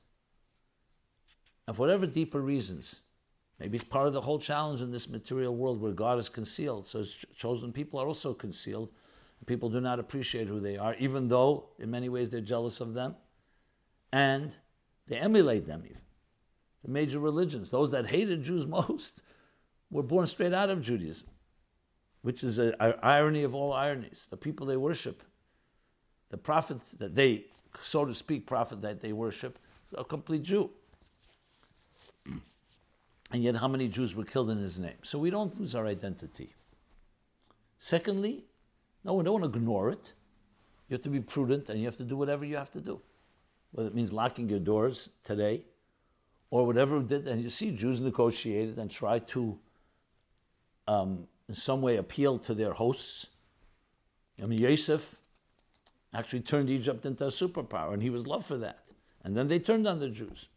And 1.68 1.78
for 1.78 1.82
whatever 1.82 2.06
deeper 2.06 2.42
reasons, 2.42 3.04
Maybe 3.60 3.78
it's 3.78 3.86
part 3.86 4.08
of 4.08 4.14
the 4.14 4.20
whole 4.20 4.40
challenge 4.40 4.82
in 4.82 4.92
this 4.92 5.08
material 5.08 5.56
world 5.56 5.80
where 5.80 5.94
God 5.94 6.20
is 6.20 6.28
concealed. 6.28 6.86
So 6.86 7.00
his 7.00 7.26
chosen 7.34 7.72
people 7.72 7.98
are 7.98 8.08
also 8.08 8.34
concealed. 8.34 8.92
People 9.46 9.70
do 9.70 9.80
not 9.80 10.00
appreciate 10.00 10.48
who 10.48 10.60
they 10.60 10.78
are, 10.78 10.96
even 11.00 11.30
though 11.30 11.70
in 11.80 11.90
many 11.90 12.10
ways 12.10 12.30
they're 12.30 12.42
jealous 12.42 12.82
of 12.82 12.94
them. 12.94 13.16
And 14.12 14.58
they 15.08 15.18
emulate 15.18 15.66
them 15.66 15.84
even. 15.86 16.02
The 16.84 16.92
major 16.92 17.20
religions, 17.20 17.70
those 17.70 17.92
that 17.92 18.08
hated 18.08 18.44
Jews 18.44 18.66
most, 18.80 19.24
were 19.90 20.04
born 20.04 20.28
straight 20.28 20.54
out 20.54 20.70
of 20.70 20.82
Judaism, 20.82 21.28
which 22.22 22.44
is 22.44 22.60
an 22.60 22.76
irony 22.80 23.44
of 23.44 23.56
all 23.56 23.74
ironies. 23.74 24.28
The 24.30 24.38
people 24.38 24.66
they 24.66 24.78
worship, 24.78 25.24
the 26.30 26.38
prophet 26.38 26.80
that 26.98 27.16
they, 27.16 27.46
so 27.80 28.06
to 28.06 28.14
speak, 28.14 28.48
prophet 28.48 28.82
that 28.82 29.02
they 29.02 29.14
worship, 29.14 29.60
a 29.96 30.04
complete 30.04 30.44
Jew. 30.44 30.72
And 33.32 33.42
yet, 33.42 33.56
how 33.56 33.68
many 33.68 33.88
Jews 33.88 34.16
were 34.16 34.26
killed 34.26 34.52
in 34.52 34.60
his 34.60 34.80
name? 34.80 34.98
So 35.02 35.18
we 35.18 35.32
don't 35.32 35.60
lose 35.60 35.74
our 35.74 35.88
identity. 35.88 36.54
Secondly, 37.80 38.44
no, 39.04 39.16
we 39.16 39.24
don't 39.24 39.42
want 39.42 39.52
to 39.52 39.60
ignore 39.60 39.90
it. 39.90 40.14
You 40.88 40.94
have 40.94 41.02
to 41.02 41.10
be 41.10 41.20
prudent 41.20 41.70
and 41.70 41.80
you 41.80 41.86
have 41.86 41.98
to 41.98 42.04
do 42.04 42.16
whatever 42.16 42.46
you 42.46 42.56
have 42.58 42.72
to 42.72 42.82
do. 42.82 43.02
Whether 43.72 43.90
it 43.90 43.96
means 43.96 44.14
locking 44.14 44.50
your 44.50 44.60
doors 44.60 45.10
today 45.24 45.66
or 46.54 46.68
whatever 46.68 47.02
did. 47.02 47.28
And 47.28 47.42
you 47.42 47.50
see 47.50 47.72
Jews 47.72 48.00
negotiated 48.00 48.78
and 48.78 48.92
tried 48.92 49.28
to, 49.30 49.58
um, 50.88 51.28
in 51.50 51.56
some 51.56 51.82
way, 51.82 51.98
appeal 51.98 52.38
to 52.40 52.54
their 52.54 52.74
hosts. 52.74 53.32
I 54.42 54.46
mean, 54.46 54.60
Yosef 54.60 55.16
actually 56.14 56.42
turned 56.42 56.70
Egypt 56.70 57.08
into 57.08 57.26
a 57.26 57.30
superpower, 57.30 57.92
and 57.92 58.04
he 58.04 58.12
was 58.12 58.28
loved 58.28 58.46
for 58.46 58.58
that. 58.58 58.92
And 59.24 59.36
then 59.36 59.48
they 59.48 59.58
turned 59.58 59.88
on 59.88 59.98
the 59.98 60.10
Jews. 60.10 60.48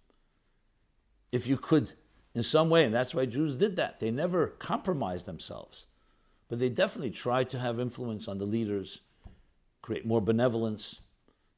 If 1.33 1.47
you 1.47 1.57
could 1.57 1.95
in 2.35 2.43
some 2.43 2.69
way, 2.69 2.85
and 2.85 2.95
that's 2.95 3.15
why 3.15 3.25
Jews 3.25 3.57
did 3.57 3.77
that. 3.77 3.99
They 3.99 4.11
never 4.11 4.49
compromised 4.49 5.25
themselves, 5.25 5.87
but 6.49 6.59
they 6.59 6.69
definitely 6.69 7.13
tried 7.13 7.49
to 7.51 7.59
have 7.59 7.81
influence 7.81 8.29
on 8.29 8.37
the 8.37 8.45
leaders, 8.45 9.01
create 9.81 10.05
more 10.05 10.21
benevolence. 10.21 11.01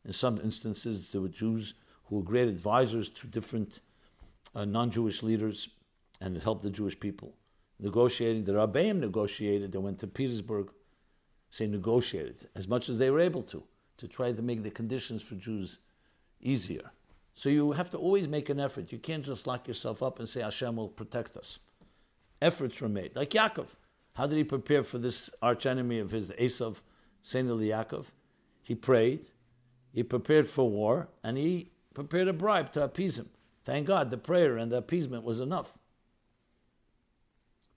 In 0.04 0.12
some 0.12 0.38
instances, 0.38 1.10
there 1.10 1.20
were 1.20 1.28
Jews 1.28 1.74
who 2.04 2.16
were 2.18 2.22
great 2.22 2.46
advisors 2.46 3.08
to 3.08 3.26
different 3.26 3.80
uh, 4.54 4.64
non-Jewish 4.64 5.22
leaders, 5.22 5.68
and 6.20 6.36
it 6.36 6.42
helped 6.42 6.62
the 6.62 6.70
Jewish 6.70 6.98
people. 6.98 7.34
Negotiating, 7.80 8.44
the 8.44 8.52
Rabbeim 8.52 8.98
negotiated. 8.98 9.72
They 9.72 9.78
went 9.78 9.98
to 10.00 10.06
Petersburg, 10.06 10.70
say 11.50 11.66
negotiated 11.66 12.46
as 12.54 12.66
much 12.66 12.88
as 12.88 12.98
they 12.98 13.10
were 13.10 13.20
able 13.20 13.42
to, 13.42 13.62
to 13.98 14.08
try 14.08 14.32
to 14.32 14.42
make 14.42 14.62
the 14.62 14.70
conditions 14.70 15.22
for 15.22 15.36
Jews 15.36 15.78
easier. 16.40 16.90
So 17.34 17.48
you 17.48 17.72
have 17.72 17.90
to 17.90 17.98
always 17.98 18.26
make 18.26 18.48
an 18.48 18.58
effort. 18.58 18.90
You 18.90 18.98
can't 18.98 19.24
just 19.24 19.46
lock 19.46 19.68
yourself 19.68 20.02
up 20.02 20.18
and 20.18 20.28
say 20.28 20.40
Hashem 20.40 20.74
will 20.74 20.88
protect 20.88 21.36
us. 21.36 21.60
Efforts 22.42 22.80
were 22.80 22.88
made. 22.88 23.14
Like 23.14 23.30
Yaakov. 23.30 23.76
How 24.14 24.26
did 24.26 24.36
he 24.36 24.44
prepare 24.44 24.82
for 24.82 24.98
this 24.98 25.30
archenemy 25.40 26.00
of 26.00 26.10
his, 26.10 26.32
Esav, 26.32 26.82
sonei 27.22 27.56
l'Yaakov? 27.56 28.06
He 28.62 28.74
prayed, 28.74 29.28
he 29.92 30.02
prepared 30.02 30.48
for 30.48 30.68
war, 30.68 31.08
and 31.22 31.38
he 31.38 31.70
prepared 31.94 32.26
a 32.26 32.32
bribe 32.32 32.72
to 32.72 32.82
appease 32.82 33.20
him. 33.20 33.30
Thank 33.68 33.86
God 33.86 34.10
the 34.10 34.16
prayer 34.16 34.56
and 34.56 34.72
the 34.72 34.78
appeasement 34.78 35.24
was 35.24 35.40
enough. 35.40 35.76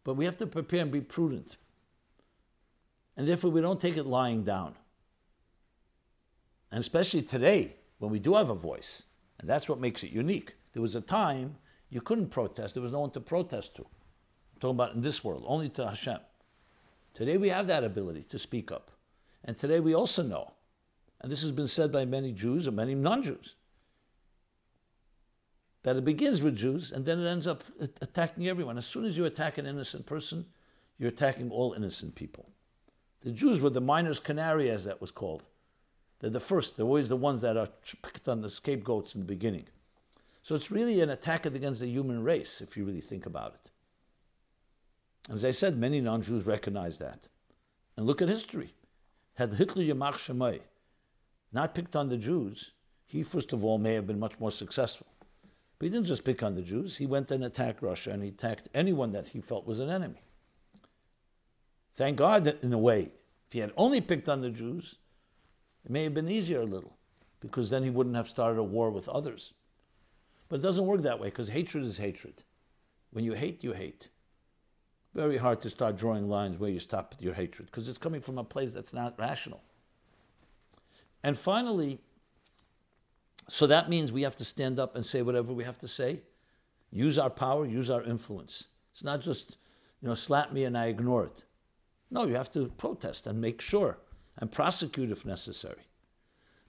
But 0.06 0.14
we 0.14 0.24
have 0.24 0.38
to 0.38 0.48
prepare 0.48 0.84
and 0.84 0.90
be 0.90 1.02
prudent. 1.02 1.58
And 3.18 3.28
therefore, 3.28 3.52
we 3.52 3.60
don't 3.60 3.82
take 3.82 3.98
it 3.98 4.06
lying 4.06 4.46
down. 4.46 4.76
And 6.72 6.80
especially 6.80 7.24
today, 7.24 7.76
when 8.00 8.10
we 8.10 8.20
do 8.20 8.36
have 8.36 8.50
a 8.50 8.56
voice, 8.56 9.04
and 9.38 9.50
that's 9.50 9.68
what 9.68 9.82
makes 9.82 10.02
it 10.02 10.12
unique. 10.12 10.56
There 10.72 10.82
was 10.82 10.96
a 10.96 11.02
time 11.02 11.58
you 11.90 12.00
couldn't 12.00 12.30
protest, 12.30 12.74
there 12.74 12.84
was 12.84 12.94
no 12.94 13.02
one 13.02 13.12
to 13.12 13.20
protest 13.20 13.76
to. 13.76 13.82
I'm 13.82 14.60
talking 14.62 14.78
about 14.78 14.96
in 14.96 15.02
this 15.02 15.26
world, 15.26 15.44
only 15.46 15.68
to 15.72 15.90
Hashem. 15.90 16.20
Today 17.14 17.36
we 17.36 17.50
have 17.50 17.68
that 17.68 17.84
ability 17.84 18.24
to 18.24 18.40
speak 18.40 18.72
up. 18.72 18.92
And 19.44 19.58
today 19.58 19.82
we 19.82 19.94
also 19.94 20.24
know, 20.24 20.54
and 21.20 21.30
this 21.30 21.42
has 21.42 21.52
been 21.52 21.68
said 21.68 21.92
by 21.92 22.06
many 22.06 22.32
Jews 22.32 22.66
and 22.66 22.78
many 22.78 22.96
non 22.96 23.24
Jews, 23.24 23.56
that 25.84 25.96
it 25.96 26.06
begins 26.06 26.42
with 26.42 26.56
Jews 26.56 26.92
and 26.92 27.06
then 27.06 27.20
it 27.20 27.28
ends 27.28 27.48
up 27.48 27.64
attacking 28.02 28.48
everyone. 28.48 28.78
As 28.78 28.86
soon 28.86 29.06
as 29.06 29.18
you 29.18 29.26
attack 29.26 29.58
an 29.58 29.66
innocent 29.66 30.06
person, 30.06 30.46
you're 30.98 31.10
attacking 31.10 31.50
all 31.50 31.74
innocent 31.74 32.16
people. 32.16 32.50
The 33.22 33.32
Jews 33.32 33.60
were 33.60 33.70
the 33.70 33.82
miner's 33.82 34.20
canary, 34.20 34.70
as 34.70 34.86
that 34.86 35.02
was 35.02 35.12
called. 35.12 35.48
They're 36.20 36.30
the 36.30 36.40
first. 36.40 36.78
They're 36.78 36.86
always 36.86 37.10
the 37.10 37.16
ones 37.16 37.42
that 37.42 37.58
are 37.58 37.68
picked 38.02 38.28
on 38.28 38.42
the 38.42 38.50
scapegoats 38.50 39.16
in 39.16 39.22
the 39.22 39.28
beginning. 39.28 39.66
So 40.44 40.56
it's 40.56 40.72
really 40.72 41.02
an 41.02 41.10
attack 41.10 41.46
against 41.46 41.80
the 41.80 41.88
human 41.88 42.24
race, 42.24 42.62
if 42.62 42.76
you 42.76 42.84
really 42.84 43.02
think 43.02 43.26
about 43.26 43.56
it. 43.56 43.72
As 45.32 45.46
I 45.46 45.52
said, 45.52 45.78
many 45.78 46.02
non-Jews 46.02 46.46
recognize 46.46 46.98
that. 46.98 47.28
And 47.96 48.06
look 48.06 48.22
at 48.22 48.30
history. 48.30 48.74
Had 49.36 49.54
Hitler 49.54 49.84
Yimach 49.84 50.16
Shmo 50.16 50.60
not 51.54 51.76
picked 51.76 51.96
on 51.96 52.10
the 52.10 52.18
Jews, 52.18 52.72
he 53.06 53.24
first 53.24 53.54
of 53.54 53.64
all 53.64 53.78
may 53.78 53.94
have 53.94 54.08
been 54.08 54.20
much 54.20 54.40
more 54.40 54.52
successful. 54.52 55.08
But 55.82 55.86
he 55.86 55.94
didn't 55.94 56.06
just 56.06 56.24
pick 56.24 56.44
on 56.44 56.54
the 56.54 56.62
Jews, 56.62 56.98
he 56.98 57.08
went 57.08 57.32
and 57.32 57.44
attacked 57.44 57.82
Russia 57.82 58.12
and 58.12 58.22
he 58.22 58.30
attacked 58.30 58.70
anyone 58.72 59.14
that 59.14 59.30
he 59.30 59.42
felt 59.42 59.66
was 59.66 59.80
an 59.80 59.90
enemy. 59.90 60.22
Thank 61.96 62.18
God 62.18 62.44
that 62.44 62.62
in 62.62 62.72
a 62.72 62.78
way, 62.78 63.14
if 63.48 63.54
he 63.54 63.58
had 63.58 63.74
only 63.76 64.00
picked 64.00 64.30
on 64.30 64.42
the 64.42 64.52
Jews, 64.52 65.00
it 65.84 65.90
may 65.90 66.04
have 66.04 66.14
been 66.14 66.30
easier 66.30 66.62
a 66.62 66.66
little, 66.66 66.98
because 67.40 67.72
then 67.72 67.82
he 67.82 67.90
wouldn't 67.90 68.16
have 68.16 68.28
started 68.28 68.60
a 68.60 68.64
war 68.64 68.92
with 68.92 69.10
others. 69.10 69.54
But 70.50 70.60
it 70.60 70.62
doesn't 70.62 70.86
work 70.86 71.02
that 71.02 71.20
way, 71.20 71.30
because 71.30 71.50
hatred 71.50 71.84
is 71.84 71.98
hatred. 71.98 72.44
When 73.10 73.26
you 73.26 73.34
hate, 73.34 73.64
you 73.64 73.74
hate. 73.74 74.10
Very 75.16 75.38
hard 75.38 75.62
to 75.62 75.72
start 75.72 75.98
drawing 75.98 76.30
lines 76.30 76.60
where 76.60 76.70
you 76.70 76.78
stop 76.78 77.10
with 77.10 77.24
your 77.24 77.34
hatred, 77.34 77.72
because 77.72 77.90
it's 77.90 77.98
coming 77.98 78.22
from 78.22 78.38
a 78.38 78.44
place 78.44 78.72
that's 78.72 78.94
not 78.94 79.18
rational. 79.18 79.64
And 81.24 81.36
finally, 81.36 82.02
so 83.52 83.68
that 83.68 83.90
means 83.90 84.14
we 84.14 84.22
have 84.22 84.38
to 84.38 84.46
stand 84.46 84.80
up 84.80 84.96
and 84.96 85.06
say 85.06 85.22
whatever 85.22 85.52
we 85.52 85.66
have 85.66 85.78
to 85.80 85.88
say, 85.88 86.22
use 86.90 87.20
our 87.20 87.30
power, 87.30 87.66
use 87.66 87.90
our 87.90 88.02
influence. 88.02 88.68
It's 88.94 89.04
not 89.04 89.20
just, 89.20 89.58
you 90.02 90.08
know, 90.08 90.16
slap 90.16 90.54
me 90.54 90.64
and 90.64 90.78
I 90.78 90.86
ignore 90.86 91.26
it. 91.26 91.44
No, 92.10 92.26
you 92.26 92.36
have 92.36 92.50
to 92.52 92.70
protest 92.78 93.28
and 93.28 93.42
make 93.42 93.60
sure 93.60 93.98
and 94.38 94.50
prosecute 94.50 95.12
if 95.12 95.26
necessary. 95.26 95.82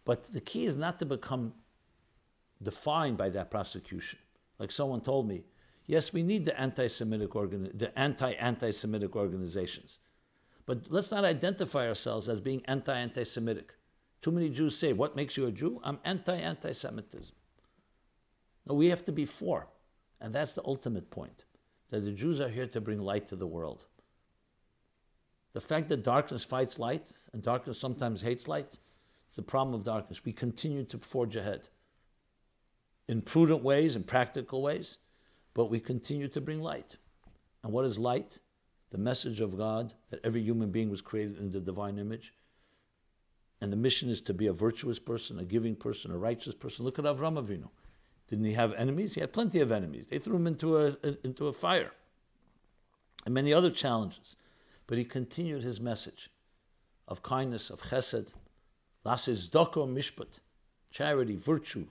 But 0.04 0.24
the 0.24 0.40
key 0.40 0.64
is 0.64 0.74
not 0.74 0.98
to 0.98 1.06
become 1.06 1.54
defined 2.60 3.16
by 3.16 3.30
that 3.30 3.48
prosecution. 3.48 4.18
Like 4.58 4.72
someone 4.72 5.02
told 5.02 5.28
me, 5.28 5.44
yes, 5.86 6.12
we 6.12 6.24
need 6.24 6.46
the 6.46 6.60
anti-Semitic 6.60 7.36
organ- 7.36 7.70
the 7.74 7.96
anti-anti-Semitic 7.96 9.14
organizations, 9.14 10.00
but 10.66 10.90
let's 10.90 11.12
not 11.12 11.24
identify 11.24 11.86
ourselves 11.86 12.28
as 12.28 12.40
being 12.40 12.64
anti-anti-Semitic. 12.66 13.72
Too 14.22 14.30
many 14.30 14.48
Jews 14.48 14.78
say, 14.78 14.92
"What 14.92 15.16
makes 15.16 15.36
you 15.36 15.46
a 15.46 15.52
Jew?" 15.52 15.80
I'm 15.84 15.98
anti-anti-Semitism. 16.04 17.34
No, 18.66 18.74
we 18.74 18.88
have 18.88 19.04
to 19.04 19.12
be 19.12 19.26
for, 19.26 19.68
and 20.20 20.32
that's 20.34 20.52
the 20.52 20.64
ultimate 20.64 21.10
point. 21.10 21.44
That 21.88 22.00
the 22.00 22.12
Jews 22.12 22.40
are 22.40 22.48
here 22.48 22.68
to 22.68 22.80
bring 22.80 23.00
light 23.00 23.28
to 23.28 23.36
the 23.36 23.46
world. 23.46 23.86
The 25.52 25.60
fact 25.60 25.88
that 25.90 26.04
darkness 26.04 26.44
fights 26.44 26.78
light 26.78 27.12
and 27.32 27.42
darkness 27.42 27.78
sometimes 27.78 28.22
hates 28.22 28.48
light, 28.48 28.78
it's 29.26 29.36
the 29.36 29.42
problem 29.42 29.74
of 29.74 29.82
darkness. 29.82 30.24
We 30.24 30.32
continue 30.32 30.84
to 30.84 30.98
forge 30.98 31.36
ahead 31.36 31.68
in 33.08 33.20
prudent 33.20 33.62
ways, 33.62 33.96
in 33.96 34.04
practical 34.04 34.62
ways, 34.62 34.98
but 35.52 35.66
we 35.66 35.80
continue 35.80 36.28
to 36.28 36.40
bring 36.40 36.62
light. 36.62 36.96
And 37.62 37.72
what 37.72 37.84
is 37.84 37.98
light? 37.98 38.38
The 38.90 38.98
message 38.98 39.40
of 39.40 39.58
God 39.58 39.94
that 40.10 40.20
every 40.24 40.42
human 40.42 40.70
being 40.70 40.90
was 40.90 41.02
created 41.02 41.38
in 41.38 41.50
the 41.50 41.60
divine 41.60 41.98
image. 41.98 42.32
And 43.62 43.72
the 43.72 43.76
mission 43.76 44.10
is 44.10 44.20
to 44.22 44.34
be 44.34 44.48
a 44.48 44.52
virtuous 44.52 44.98
person, 44.98 45.38
a 45.38 45.44
giving 45.44 45.76
person, 45.76 46.10
a 46.10 46.18
righteous 46.18 46.52
person. 46.52 46.84
Look 46.84 46.98
at 46.98 47.04
Avram 47.04 47.40
Avinu. 47.40 47.68
Didn't 48.26 48.46
he 48.46 48.54
have 48.54 48.72
enemies? 48.72 49.14
He 49.14 49.20
had 49.20 49.32
plenty 49.32 49.60
of 49.60 49.70
enemies. 49.70 50.08
They 50.08 50.18
threw 50.18 50.34
him 50.34 50.48
into 50.48 50.76
a, 50.78 50.96
into 51.22 51.46
a 51.46 51.52
fire. 51.52 51.92
And 53.24 53.32
many 53.32 53.52
other 53.52 53.70
challenges. 53.70 54.34
But 54.88 54.98
he 54.98 55.04
continued 55.04 55.62
his 55.62 55.80
message 55.80 56.28
of 57.06 57.22
kindness, 57.22 57.70
of 57.70 57.82
chesed, 57.82 58.32
lasis 59.06 59.48
doko 59.48 59.86
mishpat, 59.88 60.40
charity, 60.90 61.36
virtue, 61.36 61.86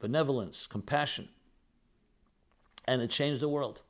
benevolence, 0.00 0.66
compassion. 0.66 1.28
And 2.86 3.00
it 3.00 3.10
changed 3.10 3.40
the 3.40 3.48
world. 3.48 3.82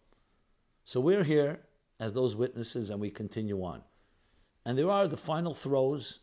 So 0.85 1.01
we're 1.01 1.25
here 1.25 1.61
as 1.99 2.13
those 2.13 2.37
witnesses 2.37 2.91
and 2.91 3.01
we 3.01 3.09
continue 3.09 3.65
on. 3.65 3.81
And 4.65 4.79
there 4.79 4.91
are 4.91 5.09
the 5.09 5.17
final 5.17 5.55
throes 5.55 6.21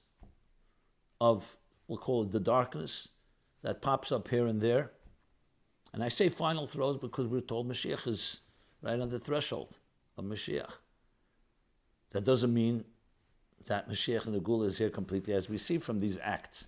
of, 1.20 1.58
we'll 1.88 1.98
call 1.98 2.24
it 2.24 2.32
the 2.32 2.40
darkness, 2.40 3.10
that 3.62 3.82
pops 3.82 4.12
up 4.12 4.30
here 4.30 4.48
and 4.48 4.62
there. 4.62 4.92
And 5.94 6.04
I 6.04 6.08
say 6.10 6.30
final 6.30 6.68
throes 6.68 6.98
because 6.98 7.28
we're 7.28 7.42
told 7.42 7.68
Mashiach 7.68 8.08
is 8.08 8.40
right 8.82 9.00
on 9.00 9.10
the 9.10 9.20
threshold 9.20 9.78
of 10.18 10.26
Mashiach. 10.26 10.72
That 12.12 12.26
doesn't 12.26 12.54
mean 12.54 12.86
that 13.66 13.90
Mashiach 13.90 14.26
and 14.26 14.34
the 14.34 14.40
Geulah 14.40 14.68
is 14.68 14.78
here 14.78 14.90
completely, 14.90 15.34
as 15.34 15.50
we 15.50 15.58
see 15.58 15.78
from 15.78 16.00
these 16.00 16.18
acts, 16.22 16.66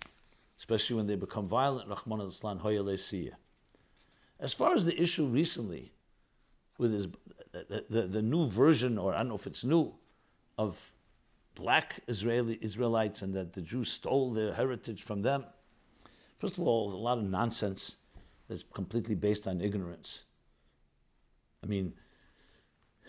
especially 0.58 0.96
when 0.96 1.06
they 1.06 1.16
become 1.16 1.46
violent. 1.48 1.88
Rahman 1.88 2.20
al 2.20 2.90
As 4.40 4.52
far 4.52 4.74
as 4.74 4.84
the 4.84 5.00
issue 5.00 5.26
recently, 5.26 5.92
with 6.78 6.92
his, 6.92 7.08
the, 7.52 7.84
the, 7.88 8.02
the, 8.02 8.22
new 8.22 8.46
version, 8.46 8.98
or 8.98 9.14
I 9.14 9.18
don't 9.18 9.28
know 9.28 9.34
if 9.34 9.46
it's 9.46 9.64
new, 9.64 9.94
of 10.58 10.92
black 11.54 12.00
Israeli 12.08 12.58
Israelites 12.60 13.22
and 13.22 13.34
that 13.34 13.52
the 13.52 13.62
Jews 13.62 13.90
stole 13.90 14.32
their 14.32 14.52
heritage 14.54 15.02
from 15.02 15.22
them. 15.22 15.44
First 16.38 16.58
of 16.58 16.66
all, 16.66 16.92
a 16.92 16.96
lot 16.96 17.18
of 17.18 17.24
nonsense 17.24 17.96
that's 18.48 18.62
completely 18.62 19.14
based 19.14 19.46
on 19.46 19.60
ignorance. 19.60 20.24
I 21.62 21.66
mean, 21.66 21.94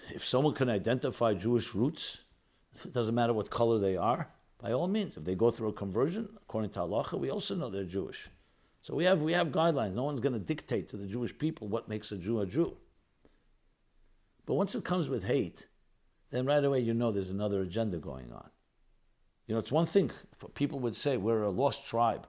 if 0.10 0.24
someone 0.24 0.54
can 0.54 0.70
identify 0.70 1.34
Jewish 1.34 1.74
roots, 1.74 2.24
it 2.84 2.94
doesn't 2.94 3.16
matter 3.16 3.34
what 3.34 3.50
color 3.50 3.80
they 3.80 3.98
are, 3.98 4.30
by 4.62 4.72
all 4.72 4.88
means. 4.88 5.18
If 5.18 5.24
they 5.24 5.36
go 5.36 5.52
through 5.52 5.70
a 5.70 5.74
conversion, 5.74 6.30
according 6.38 6.72
to 6.72 6.80
halacha, 6.80 7.20
we 7.20 7.30
also 7.30 7.56
know 7.56 7.70
they're 7.70 7.84
Jewish. 7.84 8.30
So 8.82 8.94
we 8.96 9.06
have, 9.06 9.22
we 9.22 9.34
have 9.34 9.48
guidelines. 9.48 9.94
No 9.94 10.04
one's 10.04 10.20
going 10.20 10.34
to 10.34 10.40
dictate 10.40 10.90
to 10.90 10.98
the 10.98 11.08
Jewish 11.08 11.38
people 11.38 11.68
what 11.68 11.88
makes 11.88 12.12
a 12.12 12.18
Jew 12.18 12.42
a 12.42 12.46
Jew. 12.46 12.76
But 14.46 14.56
once 14.56 14.76
it 14.76 14.84
comes 14.84 15.08
with 15.08 15.24
hate, 15.24 15.68
then 16.34 16.48
right 16.48 16.64
away 16.64 16.80
you 16.80 16.96
know 16.96 17.12
there's 17.12 17.30
another 17.30 17.62
agenda 17.62 17.98
going 17.98 18.32
on. 18.34 18.50
You 19.46 19.54
know, 19.54 19.60
it's 19.60 19.72
one 19.72 19.86
thing 19.86 20.10
for 20.36 20.50
people 20.50 20.80
would 20.80 20.96
say 20.96 21.16
we're 21.16 21.44
a 21.44 21.52
lost 21.52 21.88
tribe, 21.88 22.26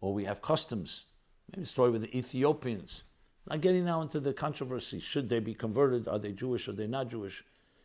or 0.00 0.14
we 0.14 0.24
have 0.24 0.40
customs. 0.40 1.06
Maybe 1.50 1.64
a 1.64 1.66
story 1.66 1.90
with 1.90 2.02
the 2.02 2.16
Ethiopians. 2.16 3.02
Not 3.48 3.60
getting 3.60 3.84
now 3.84 4.00
into 4.00 4.20
the 4.20 4.32
controversy. 4.32 5.00
Should 5.00 5.28
they 5.28 5.40
be 5.40 5.54
converted? 5.54 6.06
Are 6.06 6.20
they 6.20 6.30
Jewish? 6.30 6.68
Are 6.68 6.72
they 6.72 6.86
not 6.86 7.08
Jewish? 7.08 7.42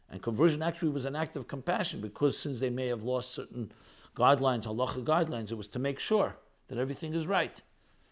And 0.10 0.22
conversion 0.22 0.62
actually 0.62 0.90
was 0.90 1.06
an 1.06 1.16
act 1.16 1.36
of 1.36 1.48
compassion 1.48 2.02
because 2.02 2.38
since 2.38 2.60
they 2.60 2.70
may 2.70 2.88
have 2.88 3.04
lost 3.04 3.32
certain 3.32 3.72
guidelines, 4.16 4.68
halacha 4.68 5.04
guidelines, 5.04 5.52
it 5.52 5.56
was 5.56 5.68
to 5.70 5.80
make 5.80 5.98
sure 5.98 6.38
that 6.68 6.78
everything 6.78 7.16
is 7.16 7.26
right. 7.26 7.60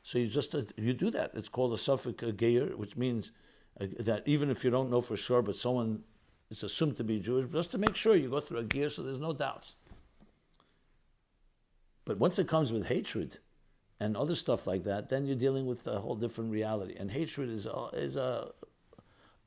So 0.02 0.18
you 0.18 0.28
just 0.28 0.56
you 0.78 0.94
do 0.94 1.12
that. 1.12 1.32
It's 1.36 1.50
called 1.50 1.74
a 1.74 1.78
safek 1.78 2.36
geir, 2.38 2.76
which 2.76 2.98
means 2.98 3.32
uh, 3.80 3.86
that 4.00 4.24
even 4.26 4.50
if 4.50 4.64
you 4.64 4.72
don't 4.72 4.90
know 4.90 5.02
for 5.02 5.16
sure, 5.16 5.44
but 5.44 5.56
someone 5.56 6.04
is 6.50 6.64
assumed 6.64 6.96
to 6.98 7.04
be 7.04 7.20
Jewish, 7.20 7.46
just 7.52 7.72
to 7.72 7.78
make 7.78 7.96
sure 7.96 8.16
you 8.16 8.30
go 8.30 8.40
through 8.40 8.60
a 8.60 8.64
gear 8.64 8.90
so 8.90 9.02
there's 9.02 9.20
no 9.20 9.34
doubts. 9.34 9.76
But 12.06 12.20
once 12.20 12.38
it 12.38 12.48
comes 12.48 12.72
with 12.72 12.88
hatred 12.88 13.40
and 14.00 14.16
other 14.16 14.36
stuff 14.36 14.68
like 14.68 14.84
that, 14.84 15.10
then 15.10 15.26
you're 15.26 15.36
dealing 15.36 15.66
with 15.66 15.88
a 15.88 16.00
whole 16.00 16.16
different 16.16 16.52
reality. 16.52 16.96
And 16.98 17.10
hatred 17.10 17.50
is 17.50 17.66
a, 17.66 17.90
is 17.94 18.16
a, 18.16 18.52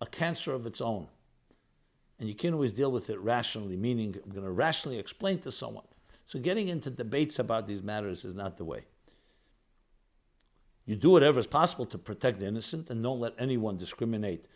a 0.01 0.07
cancer 0.07 0.53
of 0.53 0.67
its 0.67 0.81
own. 0.81 1.07
And 2.19 2.29
you 2.29 2.35
can't 2.35 2.55
always 2.55 2.73
deal 2.73 2.91
with 2.91 3.11
it 3.11 3.21
rationally, 3.21 3.77
meaning 3.77 4.17
I'm 4.25 4.33
going 4.33 4.45
to 4.45 4.51
rationally 4.51 4.99
explain 4.99 5.39
to 5.41 5.53
someone. 5.53 5.85
So 6.27 6.41
getting 6.41 6.69
into 6.69 6.91
debates 6.91 7.39
about 7.39 7.69
these 7.69 7.83
matters 7.83 8.25
is 8.25 8.35
not 8.35 8.57
the 8.57 8.65
way. 8.65 8.85
You 10.85 10.97
do 10.97 11.11
whatever 11.11 11.39
is 11.39 11.47
possible 11.47 11.87
to 11.87 11.99
protect 11.99 12.41
the 12.41 12.47
innocent 12.47 12.91
and 12.91 13.03
don't 13.03 13.21
let 13.21 13.35
anyone 13.39 13.77
discriminate 13.77 14.47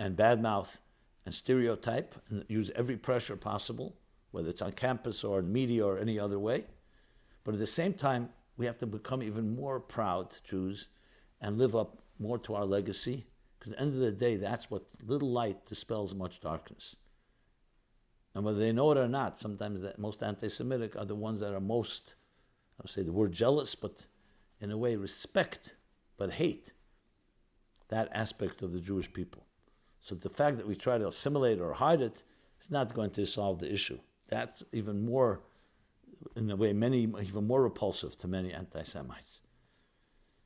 and 0.00 0.16
badmouth 0.16 0.78
and 1.24 1.34
stereotype 1.34 2.14
and 2.28 2.44
use 2.48 2.70
every 2.74 2.96
pressure 2.96 3.36
possible, 3.36 3.96
whether 4.30 4.50
it's 4.50 4.62
on 4.62 4.72
campus 4.72 5.24
or 5.24 5.40
in 5.40 5.52
media 5.52 5.84
or 5.86 5.98
any 5.98 6.18
other 6.18 6.38
way. 6.38 6.64
But 7.44 7.54
at 7.54 7.60
the 7.60 7.66
same 7.66 7.94
time, 7.94 8.30
we 8.56 8.66
have 8.66 8.78
to 8.78 8.86
become 8.86 9.22
even 9.22 9.54
more 9.54 9.80
proud 9.80 10.36
Jews 10.44 10.88
and 11.40 11.58
live 11.58 11.74
up 11.74 12.02
more 12.18 12.38
to 12.38 12.54
our 12.54 12.64
legacy. 12.64 13.26
Because 13.58 13.72
at 13.72 13.78
the 13.78 13.82
end 13.82 13.92
of 13.94 14.00
the 14.00 14.12
day, 14.12 14.36
that's 14.36 14.70
what 14.70 14.84
little 15.04 15.30
light 15.30 15.66
dispels 15.66 16.14
much 16.14 16.40
darkness. 16.40 16.96
And 18.34 18.44
whether 18.44 18.58
they 18.58 18.72
know 18.72 18.90
it 18.92 18.98
or 18.98 19.08
not, 19.08 19.38
sometimes 19.38 19.82
the 19.82 19.94
most 19.98 20.22
anti 20.22 20.48
Semitic 20.48 20.96
are 20.96 21.04
the 21.04 21.14
ones 21.14 21.40
that 21.40 21.54
are 21.54 21.60
most, 21.60 22.14
I 22.78 22.82
would 22.82 22.90
say 22.90 23.02
the 23.02 23.12
word 23.12 23.32
jealous, 23.32 23.74
but 23.74 24.06
in 24.60 24.70
a 24.70 24.78
way 24.78 24.96
respect, 24.96 25.74
but 26.16 26.32
hate 26.32 26.72
that 27.88 28.08
aspect 28.12 28.62
of 28.62 28.72
the 28.72 28.80
Jewish 28.80 29.12
people. 29.12 29.44
So 30.02 30.16
the 30.16 30.28
fact 30.28 30.56
that 30.56 30.66
we 30.66 30.74
try 30.74 30.98
to 30.98 31.06
assimilate 31.06 31.60
or 31.60 31.72
hide 31.72 32.02
it 32.02 32.24
is 32.60 32.70
not 32.70 32.92
going 32.92 33.10
to 33.12 33.24
solve 33.24 33.60
the 33.60 33.72
issue. 33.72 34.00
That's 34.28 34.64
even 34.72 35.06
more, 35.06 35.40
in 36.34 36.50
a 36.50 36.56
way, 36.56 36.72
many 36.72 37.02
even 37.22 37.46
more 37.46 37.62
repulsive 37.62 38.16
to 38.18 38.28
many 38.28 38.52
anti-Semites. 38.52 39.42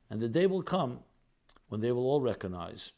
And 0.09 0.21
the 0.21 0.29
day 0.29 0.45
will 0.45 0.61
come 0.61 0.99
when 1.69 1.81
they 1.81 1.91
will 1.91 2.05
all 2.05 2.21
recognize 2.21 2.91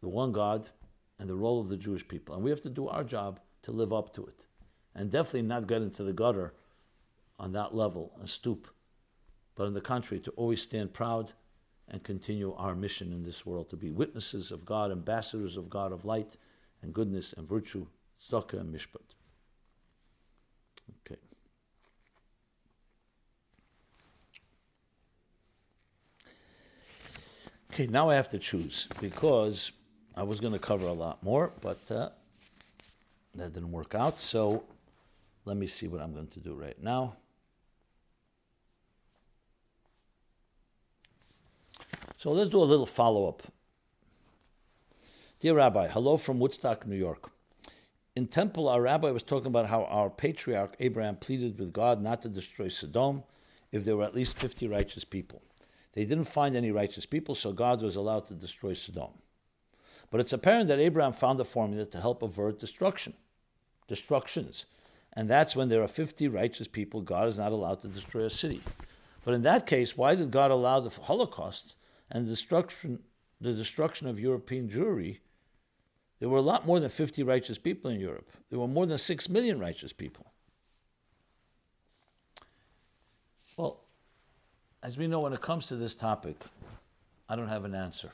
the 0.00 0.08
one 0.08 0.32
God 0.32 0.70
and 1.18 1.28
the 1.28 1.36
role 1.36 1.60
of 1.60 1.68
the 1.68 1.76
Jewish 1.76 2.06
people, 2.08 2.34
and 2.34 2.42
we 2.42 2.50
have 2.50 2.62
to 2.62 2.70
do 2.70 2.88
our 2.88 3.04
job 3.04 3.38
to 3.62 3.72
live 3.72 3.92
up 3.92 4.14
to 4.14 4.24
it, 4.24 4.46
and 4.94 5.10
definitely 5.10 5.42
not 5.42 5.66
get 5.66 5.82
into 5.82 6.02
the 6.02 6.12
gutter 6.12 6.54
on 7.38 7.52
that 7.52 7.74
level 7.74 8.12
and 8.18 8.28
stoop, 8.28 8.68
but 9.54 9.66
on 9.66 9.74
the 9.74 9.80
contrary, 9.80 10.20
to 10.20 10.30
always 10.32 10.62
stand 10.62 10.94
proud 10.94 11.32
and 11.90 12.02
continue 12.02 12.54
our 12.54 12.74
mission 12.74 13.12
in 13.12 13.22
this 13.22 13.46
world 13.46 13.68
to 13.70 13.76
be 13.76 13.90
witnesses 13.90 14.50
of 14.50 14.64
God, 14.64 14.90
ambassadors 14.90 15.56
of 15.56 15.70
God 15.70 15.92
of 15.92 16.04
light 16.04 16.36
and 16.82 16.92
goodness 16.92 17.32
and 17.32 17.48
virtue, 17.48 17.86
tzedakah 18.20 18.60
and 18.60 18.74
mishpat. 18.74 19.14
Okay. 21.06 21.20
Okay, 27.72 27.86
now 27.86 28.10
I 28.10 28.14
have 28.14 28.28
to 28.30 28.38
choose 28.38 28.88
because 29.00 29.72
I 30.16 30.22
was 30.22 30.40
going 30.40 30.54
to 30.54 30.58
cover 30.58 30.86
a 30.86 30.92
lot 30.92 31.22
more, 31.22 31.52
but 31.60 31.90
uh, 31.90 32.08
that 33.34 33.52
didn't 33.52 33.70
work 33.70 33.94
out. 33.94 34.18
So 34.18 34.64
let 35.44 35.56
me 35.56 35.66
see 35.66 35.86
what 35.86 36.00
I'm 36.00 36.14
going 36.14 36.28
to 36.28 36.40
do 36.40 36.54
right 36.54 36.82
now. 36.82 37.16
So 42.16 42.32
let's 42.32 42.48
do 42.48 42.62
a 42.62 42.64
little 42.64 42.86
follow 42.86 43.28
up. 43.28 43.42
Dear 45.40 45.54
Rabbi, 45.54 45.88
hello 45.88 46.16
from 46.16 46.38
Woodstock, 46.38 46.86
New 46.86 46.96
York. 46.96 47.30
In 48.14 48.26
Temple, 48.26 48.68
our 48.68 48.80
rabbi 48.80 49.10
was 49.10 49.22
talking 49.22 49.48
about 49.48 49.66
how 49.66 49.84
our 49.84 50.08
patriarch 50.08 50.74
Abraham 50.80 51.16
pleaded 51.16 51.58
with 51.58 51.72
God 51.72 52.00
not 52.00 52.22
to 52.22 52.28
destroy 52.28 52.68
Sodom 52.68 53.22
if 53.70 53.84
there 53.84 53.96
were 53.96 54.04
at 54.04 54.14
least 54.14 54.38
50 54.38 54.68
righteous 54.68 55.04
people. 55.04 55.42
They 55.92 56.04
didn't 56.04 56.24
find 56.24 56.56
any 56.56 56.70
righteous 56.70 57.04
people, 57.04 57.34
so 57.34 57.52
God 57.52 57.82
was 57.82 57.96
allowed 57.96 58.26
to 58.26 58.34
destroy 58.34 58.72
Sodom. 58.72 59.10
But 60.10 60.20
it's 60.20 60.32
apparent 60.32 60.68
that 60.68 60.78
Abraham 60.78 61.12
found 61.12 61.38
a 61.40 61.44
formula 61.44 61.84
to 61.86 62.00
help 62.00 62.22
avert 62.22 62.58
destruction, 62.58 63.12
destructions, 63.86 64.64
and 65.12 65.28
that's 65.28 65.56
when 65.56 65.68
there 65.68 65.82
are 65.82 65.88
50 65.88 66.28
righteous 66.28 66.68
people, 66.68 67.00
God 67.00 67.28
is 67.28 67.38
not 67.38 67.52
allowed 67.52 67.80
to 67.82 67.88
destroy 67.88 68.24
a 68.24 68.30
city. 68.30 68.62
But 69.24 69.34
in 69.34 69.42
that 69.42 69.66
case, 69.66 69.96
why 69.96 70.14
did 70.14 70.30
God 70.30 70.50
allow 70.50 70.80
the 70.80 70.90
Holocaust 70.90 71.76
and 72.10 72.26
the 72.26 72.30
destruction, 72.30 73.00
the 73.40 73.52
destruction 73.52 74.06
of 74.06 74.20
European 74.20 74.68
Jewry? 74.68 75.18
There 76.18 76.28
were 76.28 76.38
a 76.38 76.42
lot 76.42 76.66
more 76.66 76.80
than 76.80 76.88
50 76.88 77.22
righteous 77.22 77.58
people 77.58 77.90
in 77.90 78.00
Europe. 78.00 78.30
There 78.48 78.58
were 78.58 78.68
more 78.68 78.86
than 78.86 78.98
6 78.98 79.28
million 79.28 79.58
righteous 79.58 79.92
people. 79.92 80.32
Well, 83.56 83.80
as 84.82 84.96
we 84.96 85.06
know, 85.06 85.20
when 85.20 85.32
it 85.32 85.40
comes 85.40 85.66
to 85.68 85.76
this 85.76 85.94
topic, 85.94 86.36
I 87.28 87.36
don't 87.36 87.48
have 87.48 87.64
an 87.64 87.74
answer. 87.74 88.12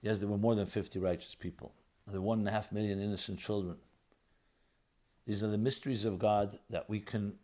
Yes, 0.00 0.18
there 0.18 0.28
were 0.28 0.38
more 0.38 0.54
than 0.54 0.66
50 0.66 0.98
righteous 0.98 1.34
people. 1.34 1.72
There 2.06 2.20
were 2.20 2.26
one 2.26 2.40
and 2.40 2.48
a 2.48 2.50
half 2.50 2.72
million 2.72 3.00
innocent 3.00 3.38
children. 3.38 3.76
These 5.26 5.44
are 5.44 5.48
the 5.48 5.58
mysteries 5.58 6.04
of 6.04 6.18
God 6.18 6.58
that 6.70 6.88
we 6.88 6.98
can 6.98 7.34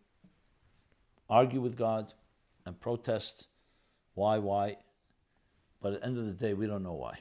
argue 1.31 1.61
with 1.61 1.77
God 1.77 2.13
and 2.67 2.79
protest. 2.81 3.47
Why, 4.15 4.39
why? 4.39 4.79
But 5.81 5.95
at 5.95 6.01
the 6.01 6.07
end 6.07 6.19
of 6.19 6.27
the 6.27 6.33
day, 6.33 6.55
we 6.55 6.67
don't 6.67 6.83
know 6.83 6.95
why. 6.95 7.19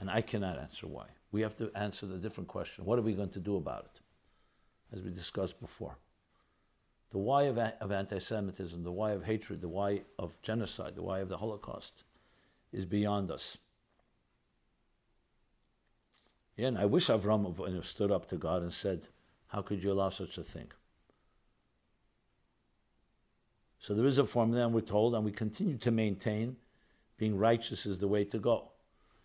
And 0.00 0.10
I 0.10 0.20
cannot 0.20 0.58
answer 0.58 0.86
why. 0.86 1.06
We 1.30 1.42
have 1.42 1.56
to 1.56 1.70
answer 1.74 2.06
the 2.06 2.18
different 2.18 2.48
question 2.48 2.84
what 2.84 2.98
are 2.98 3.02
we 3.02 3.12
going 3.12 3.30
to 3.30 3.40
do 3.40 3.56
about 3.56 3.84
it? 3.84 4.00
As 4.92 5.02
we 5.02 5.10
discussed 5.10 5.60
before. 5.60 5.98
The 7.10 7.18
why 7.18 7.44
of, 7.44 7.58
of 7.58 7.92
anti 7.92 8.18
Semitism, 8.18 8.82
the 8.82 8.92
why 8.92 9.12
of 9.12 9.24
hatred, 9.24 9.60
the 9.60 9.68
why 9.68 10.02
of 10.18 10.40
genocide, 10.42 10.94
the 10.94 11.02
why 11.02 11.20
of 11.20 11.28
the 11.28 11.38
Holocaust 11.38 12.04
is 12.72 12.84
beyond 12.84 13.30
us. 13.30 13.56
Yeah, 16.56 16.68
and 16.68 16.78
I 16.78 16.86
wish 16.86 17.06
Avram 17.06 17.84
stood 17.84 18.10
up 18.10 18.26
to 18.28 18.36
God 18.36 18.62
and 18.62 18.72
said, 18.72 19.06
How 19.46 19.62
could 19.62 19.82
you 19.82 19.92
allow 19.92 20.08
such 20.08 20.36
a 20.38 20.42
thing? 20.42 20.70
So 23.78 23.94
there 23.94 24.06
is 24.06 24.18
a 24.18 24.26
formula, 24.26 24.64
and 24.64 24.74
we're 24.74 24.80
told, 24.80 25.14
and 25.14 25.24
we 25.24 25.30
continue 25.30 25.78
to 25.78 25.90
maintain 25.90 26.56
being 27.18 27.36
righteous 27.36 27.84
is 27.84 27.98
the 27.98 28.08
way 28.08 28.24
to 28.24 28.38
go. 28.38 28.70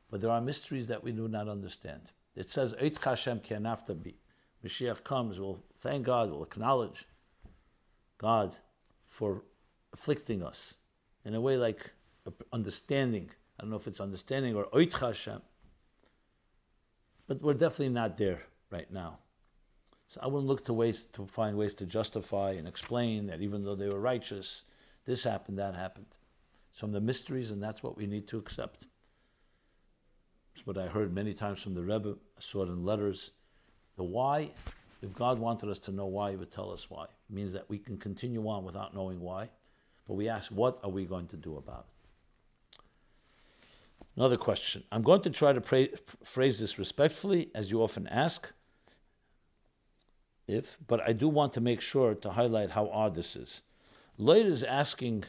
But 0.10 0.20
there 0.22 0.32
are 0.32 0.42
mysteries 0.42 0.88
that 0.88 1.04
we 1.04 1.12
do 1.12 1.28
not 1.28 1.48
understand. 1.48 2.12
It 2.36 2.50
says, 2.50 2.74
Eit 2.82 3.04
Hashem 3.04 3.40
bi. 3.40 4.14
Mashiach 4.64 5.04
comes, 5.04 5.40
we'll 5.40 5.64
thank 5.78 6.06
God, 6.06 6.32
we'll 6.32 6.44
acknowledge 6.44 7.06
God 8.18 8.54
for 9.06 9.44
afflicting 9.94 10.42
us 10.42 10.76
in 11.26 11.36
a 11.36 11.42
way 11.42 11.58
like 11.58 11.92
understanding. 12.52 13.30
I 13.60 13.64
don't 13.64 13.72
know 13.72 13.78
if 13.78 13.88
it's 13.88 14.00
understanding 14.00 14.56
or 14.56 14.68
Oit 14.74 15.00
Hashem. 15.00 15.42
But 17.28 17.42
we're 17.42 17.54
definitely 17.54 17.90
not 17.90 18.18
there 18.18 18.42
right 18.72 18.92
now. 18.92 19.20
So 20.08 20.22
I 20.22 20.28
wouldn't 20.28 20.48
look 20.48 20.66
to 20.66 20.74
ways 20.74 21.04
to 21.14 21.26
find 21.26 21.58
ways 21.58 21.74
to 21.76 21.86
justify 21.86 22.52
and 22.52 22.68
explain 22.68 23.28
that 23.28 23.42
even 23.42 23.64
though 23.64 23.76
they 23.76 23.90
were 23.90 24.00
righteous, 24.00 24.64
this 25.06 25.24
happened, 25.24 25.58
that 25.60 25.76
happened. 25.76 26.18
It's 26.74 26.80
from 26.80 26.92
the 26.92 27.00
mysteries, 27.00 27.52
and 27.52 27.62
that's 27.62 27.84
what 27.84 27.96
we 27.96 28.08
need 28.08 28.28
to 28.30 28.40
accept. 28.40 28.88
It's 30.56 30.66
what 30.66 30.76
I 30.76 30.88
heard 30.88 31.14
many 31.14 31.32
times 31.36 31.62
from 31.62 31.76
the 31.76 31.84
Rebbe. 31.84 32.16
I 32.36 32.40
saw 32.40 32.64
it 32.64 32.70
in 32.70 32.84
letters. 32.84 33.30
The 33.96 34.04
why, 34.04 34.50
if 35.04 35.14
God 35.14 35.38
wanted 35.38 35.70
us 35.70 35.78
to 35.80 35.92
know 35.92 36.08
why, 36.08 36.32
He 36.32 36.36
would 36.36 36.52
tell 36.52 36.72
us 36.72 36.90
why. 36.90 37.04
It 37.04 37.10
means 37.30 37.54
that 37.54 37.70
we 37.70 37.78
can 37.78 37.98
continue 37.98 38.48
on 38.48 38.64
without 38.64 38.96
knowing 38.96 39.20
why. 39.20 39.50
But 40.08 40.16
we 40.16 40.28
ask, 40.28 40.52
what 40.52 40.80
are 40.84 40.90
we 40.90 41.06
going 41.06 41.28
to 41.28 41.38
do 41.38 41.58
about 41.58 41.86
it? 41.88 42.80
Another 44.18 44.38
question. 44.38 44.84
I'm 44.92 45.04
going 45.04 45.22
to 45.22 45.30
try 45.30 45.54
to 45.54 45.62
pray, 45.62 45.92
phrase 46.24 46.60
this 46.60 46.80
respectfully, 46.80 47.52
as 47.54 47.70
you 47.70 47.84
often 47.84 48.08
ask. 48.08 48.52
If, 50.48 50.78
but 50.88 51.08
I 51.08 51.14
do 51.14 51.28
want 51.28 51.54
to 51.54 51.62
make 51.62 51.82
sure 51.82 52.16
to 52.16 52.32
highlight 52.32 52.72
how 52.72 52.88
odd 52.88 53.14
this 53.14 53.36
is. 53.36 53.62
Lot 54.18 54.38
is 54.38 54.64
asking, 54.64 55.26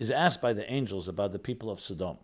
is 0.00 0.10
asked 0.10 0.40
by 0.40 0.52
the 0.52 0.68
angels 0.72 1.06
about 1.06 1.30
the 1.30 1.38
people 1.38 1.70
of 1.70 1.78
Sodom. 1.78 2.16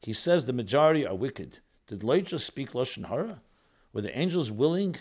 He 0.00 0.12
says 0.12 0.44
the 0.44 0.52
majority 0.52 1.04
are 1.04 1.16
wicked. 1.16 1.58
Did 1.88 2.00
just 2.24 2.46
speak 2.46 2.70
lashon 2.72 3.08
hara? 3.08 3.42
Were 3.92 4.02
the 4.02 4.16
angels 4.16 4.52
willing, 4.52 4.96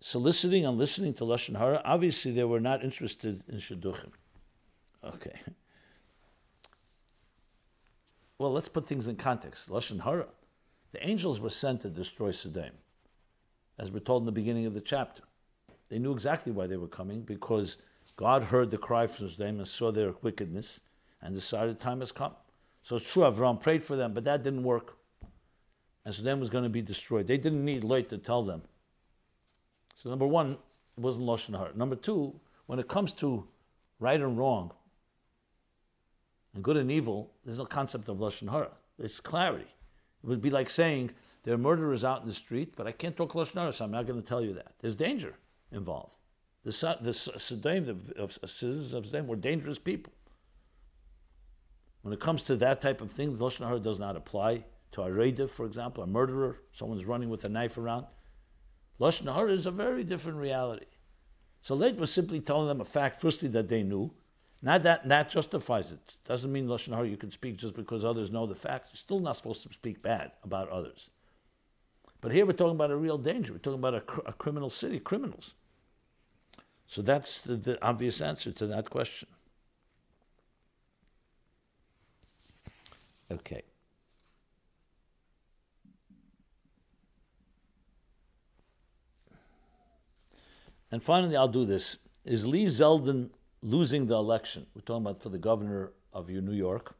soliciting 0.00 0.66
and 0.66 0.76
listening 0.76 1.14
to 1.14 1.24
lashon 1.24 1.56
hara? 1.56 1.80
Obviously, 1.84 2.30
they 2.30 2.44
were 2.44 2.60
not 2.60 2.84
interested 2.84 3.42
in 3.48 3.56
shidduchim. 3.56 4.12
Okay. 5.02 5.40
Well, 8.38 8.52
let's 8.52 8.68
put 8.68 8.86
things 8.86 9.08
in 9.08 9.16
context. 9.16 9.70
Lashon 9.70 10.02
hara. 10.02 10.26
The 10.92 11.06
angels 11.06 11.40
were 11.40 11.48
sent 11.50 11.80
to 11.82 11.88
destroy 11.88 12.32
Sodom, 12.32 12.72
as 13.78 13.90
we're 13.90 14.00
told 14.00 14.22
in 14.22 14.26
the 14.26 14.32
beginning 14.32 14.66
of 14.66 14.74
the 14.74 14.80
chapter. 14.82 15.22
They 15.88 15.98
knew 15.98 16.12
exactly 16.12 16.52
why 16.52 16.66
they 16.66 16.76
were 16.76 16.88
coming 16.88 17.22
because 17.22 17.78
God 18.22 18.44
heard 18.44 18.70
the 18.70 18.78
cry 18.78 19.08
from 19.08 19.28
Sodom 19.28 19.58
and 19.58 19.66
saw 19.66 19.90
their 19.90 20.14
wickedness 20.22 20.80
and 21.20 21.34
decided 21.34 21.80
time 21.80 21.98
has 21.98 22.12
come. 22.12 22.30
So 22.80 22.94
it's 22.94 23.12
true, 23.12 23.24
Avram 23.24 23.60
prayed 23.60 23.82
for 23.82 23.96
them, 23.96 24.14
but 24.14 24.22
that 24.22 24.44
didn't 24.44 24.62
work. 24.62 24.96
And 26.04 26.14
Sodom 26.14 26.38
was 26.38 26.48
going 26.48 26.62
to 26.62 26.70
be 26.70 26.82
destroyed. 26.82 27.26
They 27.26 27.36
didn't 27.36 27.64
need 27.64 27.82
Lot 27.82 28.08
to 28.10 28.18
tell 28.18 28.44
them. 28.44 28.62
So 29.96 30.08
number 30.08 30.24
one, 30.24 30.52
it 30.52 31.00
wasn't 31.00 31.26
Lashon 31.26 31.58
Hara. 31.58 31.74
Number 31.74 31.96
two, 31.96 32.38
when 32.66 32.78
it 32.78 32.86
comes 32.86 33.12
to 33.14 33.44
right 33.98 34.20
and 34.20 34.38
wrong, 34.38 34.70
and 36.54 36.62
good 36.62 36.76
and 36.76 36.92
evil, 36.92 37.32
there's 37.44 37.58
no 37.58 37.66
concept 37.66 38.08
of 38.08 38.18
Lashon 38.18 38.52
Hara. 38.52 38.70
It's 39.00 39.18
clarity. 39.18 39.74
It 40.22 40.28
would 40.28 40.40
be 40.40 40.50
like 40.50 40.70
saying, 40.70 41.10
there 41.42 41.54
are 41.54 41.58
murderers 41.58 42.04
out 42.04 42.22
in 42.22 42.28
the 42.28 42.34
street, 42.34 42.74
but 42.76 42.86
I 42.86 42.92
can't 42.92 43.16
talk 43.16 43.32
Lashon 43.32 43.60
Hara, 43.60 43.72
so 43.72 43.84
I'm 43.84 43.90
not 43.90 44.06
going 44.06 44.22
to 44.22 44.28
tell 44.28 44.44
you 44.44 44.54
that. 44.54 44.74
There's 44.78 44.94
danger 44.94 45.34
involved. 45.72 46.18
The, 46.64 46.98
the 47.00 47.12
Sodom, 47.12 47.84
the 47.84 48.28
citizens 48.46 48.92
of 48.92 49.06
Sodom 49.06 49.26
were 49.26 49.36
dangerous 49.36 49.78
people. 49.78 50.12
When 52.02 52.12
it 52.12 52.20
comes 52.20 52.42
to 52.44 52.56
that 52.56 52.80
type 52.80 53.00
of 53.00 53.10
thing, 53.10 53.36
Lashon 53.36 53.66
Hara 53.66 53.80
does 53.80 53.98
not 53.98 54.16
apply 54.16 54.64
to 54.92 55.02
a 55.02 55.12
raider, 55.12 55.46
for 55.46 55.66
example, 55.66 56.02
a 56.02 56.06
murderer, 56.06 56.60
someone's 56.72 57.04
running 57.04 57.30
with 57.30 57.44
a 57.44 57.48
knife 57.48 57.78
around. 57.78 58.06
Lashon 59.00 59.32
Hara 59.32 59.50
is 59.50 59.66
a 59.66 59.70
very 59.70 60.04
different 60.04 60.38
reality. 60.38 60.86
So 61.62 61.74
Lot 61.74 61.96
was 61.96 62.12
simply 62.12 62.40
telling 62.40 62.68
them 62.68 62.80
a 62.80 62.84
fact, 62.84 63.20
firstly, 63.20 63.48
that 63.50 63.68
they 63.68 63.82
knew. 63.82 64.12
Not 64.60 64.82
that 64.84 65.08
that 65.08 65.28
justifies 65.28 65.90
it. 65.90 66.16
Doesn't 66.24 66.52
mean 66.52 66.66
Lashon 66.68 66.94
Hara 66.94 67.08
you 67.08 67.16
can 67.16 67.30
speak 67.30 67.56
just 67.56 67.74
because 67.74 68.04
others 68.04 68.30
know 68.30 68.46
the 68.46 68.54
facts. 68.54 68.90
You're 68.92 68.98
still 68.98 69.20
not 69.20 69.36
supposed 69.36 69.62
to 69.64 69.72
speak 69.72 70.02
bad 70.02 70.32
about 70.44 70.68
others. 70.68 71.10
But 72.20 72.32
here 72.32 72.46
we're 72.46 72.52
talking 72.52 72.76
about 72.76 72.92
a 72.92 72.96
real 72.96 73.18
danger. 73.18 73.52
We're 73.52 73.58
talking 73.58 73.80
about 73.80 73.94
a, 73.94 74.28
a 74.28 74.32
criminal 74.32 74.70
city, 74.70 75.00
criminals. 75.00 75.54
So 76.86 77.02
that's 77.02 77.42
the, 77.42 77.56
the 77.56 77.84
obvious 77.84 78.20
answer 78.20 78.52
to 78.52 78.66
that 78.66 78.90
question. 78.90 79.28
Okay. 83.30 83.62
And 90.90 91.02
finally, 91.02 91.36
I'll 91.36 91.48
do 91.48 91.64
this. 91.64 91.96
Is 92.24 92.46
Lee 92.46 92.66
Zeldin 92.66 93.30
losing 93.62 94.06
the 94.06 94.14
election? 94.14 94.66
We're 94.74 94.82
talking 94.82 95.06
about 95.06 95.22
for 95.22 95.30
the 95.30 95.38
governor 95.38 95.92
of 96.12 96.28
New 96.28 96.52
York. 96.52 96.94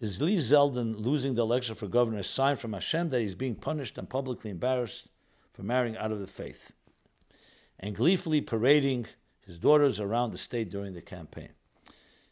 Is 0.00 0.20
Lee 0.20 0.36
Zeldin 0.36 1.00
losing 1.00 1.34
the 1.34 1.42
election 1.42 1.74
for 1.74 1.86
governor 1.86 2.18
a 2.18 2.24
sign 2.24 2.56
from 2.56 2.74
Hashem 2.74 3.08
that 3.10 3.20
he's 3.20 3.34
being 3.34 3.54
punished 3.54 3.96
and 3.96 4.08
publicly 4.08 4.50
embarrassed 4.50 5.10
for 5.54 5.62
marrying 5.62 5.96
out 5.96 6.12
of 6.12 6.18
the 6.18 6.26
faith? 6.26 6.72
And 7.82 7.94
gleefully 7.94 8.40
parading 8.40 9.06
his 9.44 9.58
daughters 9.58 10.00
around 10.00 10.30
the 10.30 10.38
state 10.38 10.70
during 10.70 10.94
the 10.94 11.02
campaign. 11.02 11.50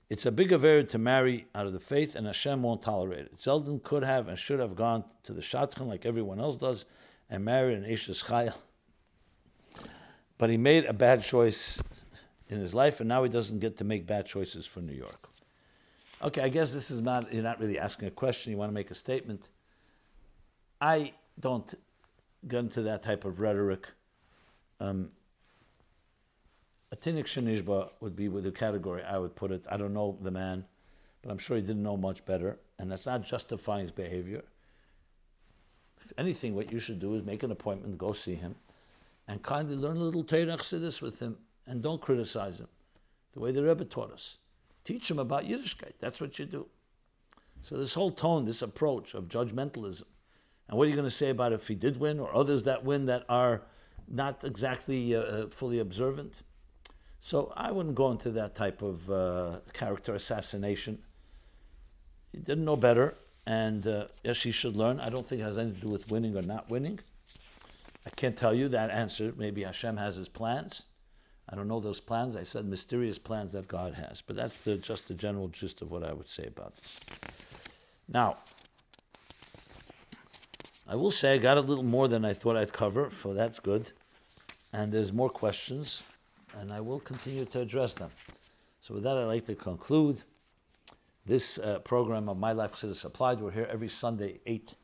It's 0.09 0.27
a 0.27 0.33
big 0.33 0.53
affair 0.53 0.83
to 0.83 0.99
marry 0.99 1.47
out 1.55 1.67
of 1.67 1.73
the 1.73 1.81
faith, 1.81 2.17
and 2.17 2.27
Hashem 2.27 2.63
won't 2.63 2.83
tolerate 2.83 3.27
it. 3.27 3.37
Zeldin 3.39 3.83
could 3.83 4.03
have 4.03 4.29
and 4.29 4.39
should 4.39 4.61
have 4.61 4.75
gone 4.75 5.05
to 5.25 5.33
the 5.33 5.41
Shadchan 5.41 5.87
like 5.87 6.07
everyone 6.07 6.41
else 6.41 6.57
does 6.57 6.85
and 7.29 7.45
married 7.45 7.79
an 7.79 7.85
Ishes 7.85 8.25
Chayil. 8.25 8.57
But 10.39 10.51
he 10.51 10.57
made 10.57 10.87
a 10.87 10.93
bad 10.93 11.23
choice 11.23 11.81
in 12.49 12.59
his 12.59 12.75
life, 12.75 13.01
and 13.01 13.09
now 13.09 13.23
he 13.23 13.29
doesn't 13.29 13.61
get 13.61 13.77
to 13.77 13.85
make 13.85 14.07
bad 14.07 14.27
choices 14.27 14.67
for 14.67 14.81
New 14.81 14.95
York. 14.95 15.29
Okay, 16.23 16.43
I 16.43 16.49
guess 16.49 16.73
this 16.73 16.91
is 16.91 17.01
not, 17.01 17.33
you're 17.33 17.43
not 17.43 17.61
really 17.61 17.79
asking 17.79 18.09
a 18.09 18.11
question, 18.11 18.51
you 18.51 18.59
want 18.59 18.71
to 18.71 18.75
make 18.75 18.91
a 18.91 18.95
statement. 18.95 19.51
I 20.81 21.13
don't 21.39 21.73
get 22.49 22.59
into 22.61 22.83
that 22.83 23.03
type 23.03 23.25
of 23.25 23.39
rhetoric. 23.39 23.89
Um, 24.81 25.11
a 26.93 26.97
tinok 26.97 27.25
shenishba 27.25 27.91
would 28.01 28.17
be 28.17 28.29
with 28.29 28.45
the 28.45 28.53
category 28.53 29.03
I 29.03 29.19
would 29.19 29.37
put 29.37 29.53
it. 29.53 29.67
I 29.71 29.77
don't 29.77 29.95
know 29.95 30.19
the 30.21 30.31
man, 30.31 30.65
but 31.23 31.31
I'm 31.31 31.39
sure 31.39 31.57
he 31.57 31.63
didn't 31.63 31.83
know 31.83 31.97
much 31.97 32.25
better, 32.25 32.59
and 32.79 32.91
that's 32.91 33.07
not 33.07 33.23
justifying 33.23 33.83
his 33.83 33.93
behavior. 33.93 34.43
If 36.03 36.13
anything, 36.19 36.55
what 36.55 36.73
you 36.73 36.79
should 36.79 36.99
do 36.99 37.15
is 37.15 37.23
make 37.23 37.43
an 37.43 37.51
appointment, 37.51 37.99
go 37.99 38.13
see 38.13 38.35
him, 38.35 38.57
and 39.29 39.43
kindly 39.43 39.77
learn 39.77 39.99
a 39.99 40.03
little 40.03 40.25
Torah 40.25 40.47
Chassidus 40.47 41.01
with 41.01 41.21
him, 41.21 41.37
and 41.67 41.83
don't 41.83 42.01
criticize 42.01 42.59
him, 42.59 42.69
the 43.35 43.41
way 43.41 43.53
the 43.53 43.63
Rebbe 43.63 43.85
taught 43.85 44.13
us. 44.13 44.39
Teach 44.83 45.11
him 45.11 45.19
about 45.19 45.45
Yiddishkeit. 45.45 45.93
That's 46.01 46.21
what 46.21 46.39
you 46.39 46.47
do. 46.47 46.67
So 47.63 47.77
this 47.77 47.95
whole 47.95 48.11
tone, 48.11 48.47
this 48.47 48.63
approach 48.63 49.15
of 49.15 49.29
judgmentalism, 49.29 50.05
and 50.69 50.79
what 50.79 50.87
are 50.87 50.91
you 50.91 50.97
going 50.97 51.07
to 51.07 51.11
say 51.11 51.31
about 51.31 51.53
if 51.53 51.69
he 51.69 51.75
did 51.75 51.99
win 51.99 52.19
or 52.19 52.35
others 52.35 52.63
that 52.63 52.85
win 52.85 53.07
that 53.07 53.25
are 53.29 53.63
not 54.09 54.45
exactly 54.45 55.15
uh, 55.15 55.21
uh, 55.21 55.47
fully 55.51 55.79
observant. 55.79 56.43
So 57.21 57.53
I 57.57 57.71
wouldn't 57.71 57.95
go 57.95 58.11
into 58.11 58.31
that 58.31 58.55
type 58.55 58.83
of 58.83 59.11
uh, 59.11 59.59
character 59.73 60.15
assassination. 60.15 60.99
He 62.33 62.39
didn't 62.39 62.65
know 62.65 62.77
better, 62.77 63.15
and 63.47 63.87
uh, 63.87 64.07
yes, 64.25 64.43
he 64.43 64.51
should 64.51 64.75
learn. 64.75 65.01
I 65.01 65.11
don't 65.11 65.27
think 65.27 65.43
it 65.43 65.45
has 65.45 65.59
anything 65.59 65.77
to 65.77 65.81
do 65.83 65.89
with 65.91 66.11
winning 66.11 66.37
or 66.37 66.43
not 66.43 66.71
winning. 66.71 66.99
I 68.07 68.11
can't 68.11 68.37
tell 68.37 68.55
you 68.55 68.69
that 68.69 68.91
answer. 68.91 69.35
Maybe 69.37 69.63
Hashem 69.63 69.99
has 69.99 70.17
his 70.17 70.29
plans. 70.29 70.85
I 71.49 71.57
don't 71.57 71.69
know 71.69 71.81
those 71.81 72.01
plans. 72.01 72.37
I 72.37 72.45
said 72.45 72.65
mysterious 72.65 73.19
plans 73.19 73.53
that 73.53 73.69
God 73.69 73.95
has. 73.95 74.23
But 74.23 74.37
that's 74.37 74.61
the, 74.61 74.77
just 74.77 75.09
the 75.09 75.15
general 75.15 75.49
gist 75.49 75.83
of 75.83 75.91
what 75.91 76.05
I 76.05 76.13
would 76.13 76.29
say 76.29 76.45
about 76.47 76.77
this. 76.77 76.99
Now, 78.09 78.39
I 80.89 80.97
will 80.97 81.11
say 81.11 81.35
I 81.35 81.39
got 81.39 81.59
a 81.59 81.61
little 81.61 81.85
more 81.85 82.09
than 82.09 82.25
I 82.25 82.33
thought 82.33 82.57
I'd 82.57 82.73
cover, 82.73 83.11
so 83.23 83.35
that's 83.35 83.61
good. 83.61 83.93
And 84.73 84.93
there's 84.93 85.13
more 85.13 85.29
questions, 85.29 86.05
and 86.59 86.73
I 86.73 86.81
will 86.81 87.01
continue 87.01 87.45
to 87.47 87.61
address 87.61 87.95
them. 87.95 88.11
So 88.81 88.95
with 88.95 89.03
that, 89.05 89.17
I'd 89.17 89.25
like 89.25 89.47
to 89.47 89.55
conclude 89.55 90.23
this 91.27 91.59
uh, 91.59 91.79
program 91.81 92.29
of 92.29 92.39
My 92.39 92.53
Life 92.53 92.73
Chassidus 92.73 93.05
Applied. 93.05 93.41
We're 93.41 93.51
here 93.51 93.69
every 93.71 93.89
Sunday, 93.89 94.41
8 94.47 94.75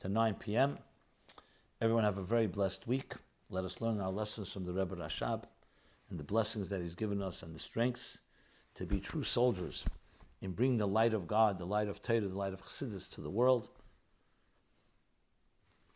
to 0.00 0.08
9 0.08 0.34
p.m. 0.34 0.78
Everyone 1.80 2.04
have 2.04 2.18
a 2.18 2.22
very 2.22 2.46
blessed 2.46 2.86
week. 2.86 3.14
Let 3.48 3.64
us 3.64 3.80
learn 3.80 4.00
our 4.00 4.10
lessons 4.10 4.50
from 4.52 4.64
the 4.64 4.72
Rebbe 4.72 4.96
Rashab 4.96 5.44
and 6.10 6.18
the 6.18 6.24
blessings 6.24 6.68
that 6.70 6.80
he's 6.80 6.94
given 6.94 7.22
us 7.22 7.42
and 7.42 7.54
the 7.54 7.58
strengths 7.58 8.18
to 8.74 8.84
be 8.84 9.00
true 9.00 9.22
soldiers 9.22 9.84
in 10.40 10.52
bringing 10.52 10.78
the 10.78 10.88
light 10.88 11.14
of 11.14 11.26
God, 11.26 11.58
the 11.58 11.64
light 11.64 11.88
of 11.88 12.02
Torah, 12.02 12.20
the 12.20 12.28
light 12.28 12.52
of 12.52 12.64
Chassidus 12.64 13.08
to 13.14 13.20
the 13.20 13.30
world. 13.30 13.68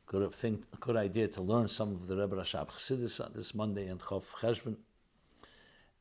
Good, 0.07 0.33
think, 0.33 0.63
good 0.79 0.97
idea 0.97 1.27
to 1.29 1.43
learn 1.43 1.67
some 1.67 1.91
of 1.91 2.07
the 2.07 2.17
Rebbe 2.17 2.37
Rashab 2.37 2.69
Chassidus 2.69 3.33
this 3.35 3.55
Monday 3.55 3.89
in 3.89 3.99
Chof 3.99 4.33
Cheshvan. 4.37 4.77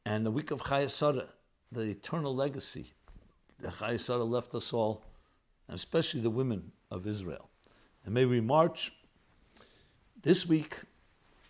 And 0.07 0.23
the 0.23 0.29
week 0.29 0.51
of 0.51 0.61
Chayei 0.61 0.87
Sarah, 0.87 1.29
the 1.71 1.81
eternal 1.81 2.35
legacy 2.35 2.93
that 3.59 3.73
Chayei 3.73 3.99
Sarah 3.99 4.23
left 4.23 4.53
us 4.53 4.71
all, 4.71 5.03
and 5.67 5.73
especially 5.73 6.21
the 6.21 6.29
women 6.29 6.71
of 6.91 7.07
Israel. 7.07 7.49
And 8.05 8.13
may 8.13 8.25
we 8.25 8.39
march 8.39 8.93
this 10.21 10.45
week 10.45 10.77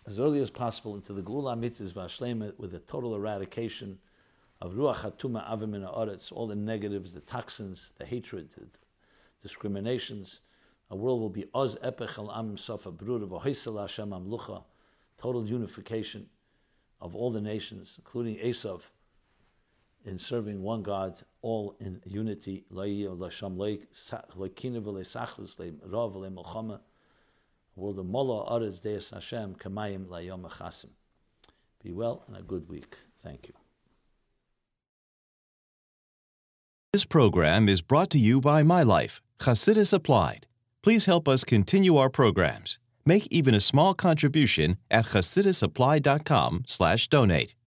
as 0.06 0.18
early 0.18 0.40
as 0.40 0.48
possible 0.48 0.94
into 0.94 1.12
the 1.12 1.20
Geulah 1.20 1.58
Mitzvah 1.58 2.00
Vashlema 2.00 2.58
with 2.58 2.74
a 2.74 2.78
total 2.78 3.14
eradication 3.14 3.98
of 4.62 4.72
Ruach 4.72 5.00
Hatuma 5.00 5.46
Avim 5.50 5.74
in 5.74 5.82
Oretz, 5.82 6.32
all 6.32 6.46
the 6.46 6.56
negatives, 6.56 7.12
the 7.12 7.20
toxins, 7.20 7.92
the 7.98 8.06
hatred, 8.06 8.50
the 8.52 8.66
discriminations. 9.42 10.40
A 10.90 10.96
world 10.96 11.20
will 11.20 11.28
be 11.28 11.44
Oz 11.52 11.76
Epech 11.84 12.16
Al 12.16 12.32
Am 12.32 12.56
Sofa 12.56 12.90
V'Hoisel 12.90 13.78
Hashem 13.78 14.10
Amlucha, 14.10 14.64
total 15.18 15.46
unification 15.46 16.26
of 17.00 17.14
all 17.14 17.30
the 17.30 17.40
nations, 17.40 17.96
including 17.98 18.36
Esav, 18.36 18.90
in 20.04 20.18
serving 20.18 20.62
one 20.62 20.82
God, 20.82 21.20
all 21.42 21.76
in 21.80 22.00
unity. 22.04 22.64
World 22.70 23.22
of 27.98 28.06
Mola 28.06 28.50
Aretz 28.50 28.80
Deus 28.80 29.10
Hashem 29.10 29.56
Kamayim 29.56 30.06
Layom 30.06 30.48
Achasim. 30.48 30.90
Be 31.82 31.92
well 31.92 32.24
and 32.26 32.36
a 32.36 32.42
good 32.42 32.68
week. 32.68 32.96
Thank 33.18 33.48
you. 33.48 33.54
This 36.92 37.04
program 37.04 37.68
is 37.68 37.82
brought 37.82 38.10
to 38.10 38.18
you 38.18 38.40
by 38.40 38.62
My 38.62 38.82
Life, 38.82 39.20
Chassidus 39.38 39.92
Applied. 39.92 40.46
Please 40.82 41.04
help 41.04 41.28
us 41.28 41.44
continue 41.44 41.96
our 41.96 42.08
programs. 42.08 42.78
Make 43.08 43.28
even 43.28 43.54
a 43.54 43.60
small 43.60 43.94
contribution 43.94 44.76
at 44.90 45.06
chassidusapplied.com 45.06 46.64
slash 46.66 47.08
donate. 47.08 47.56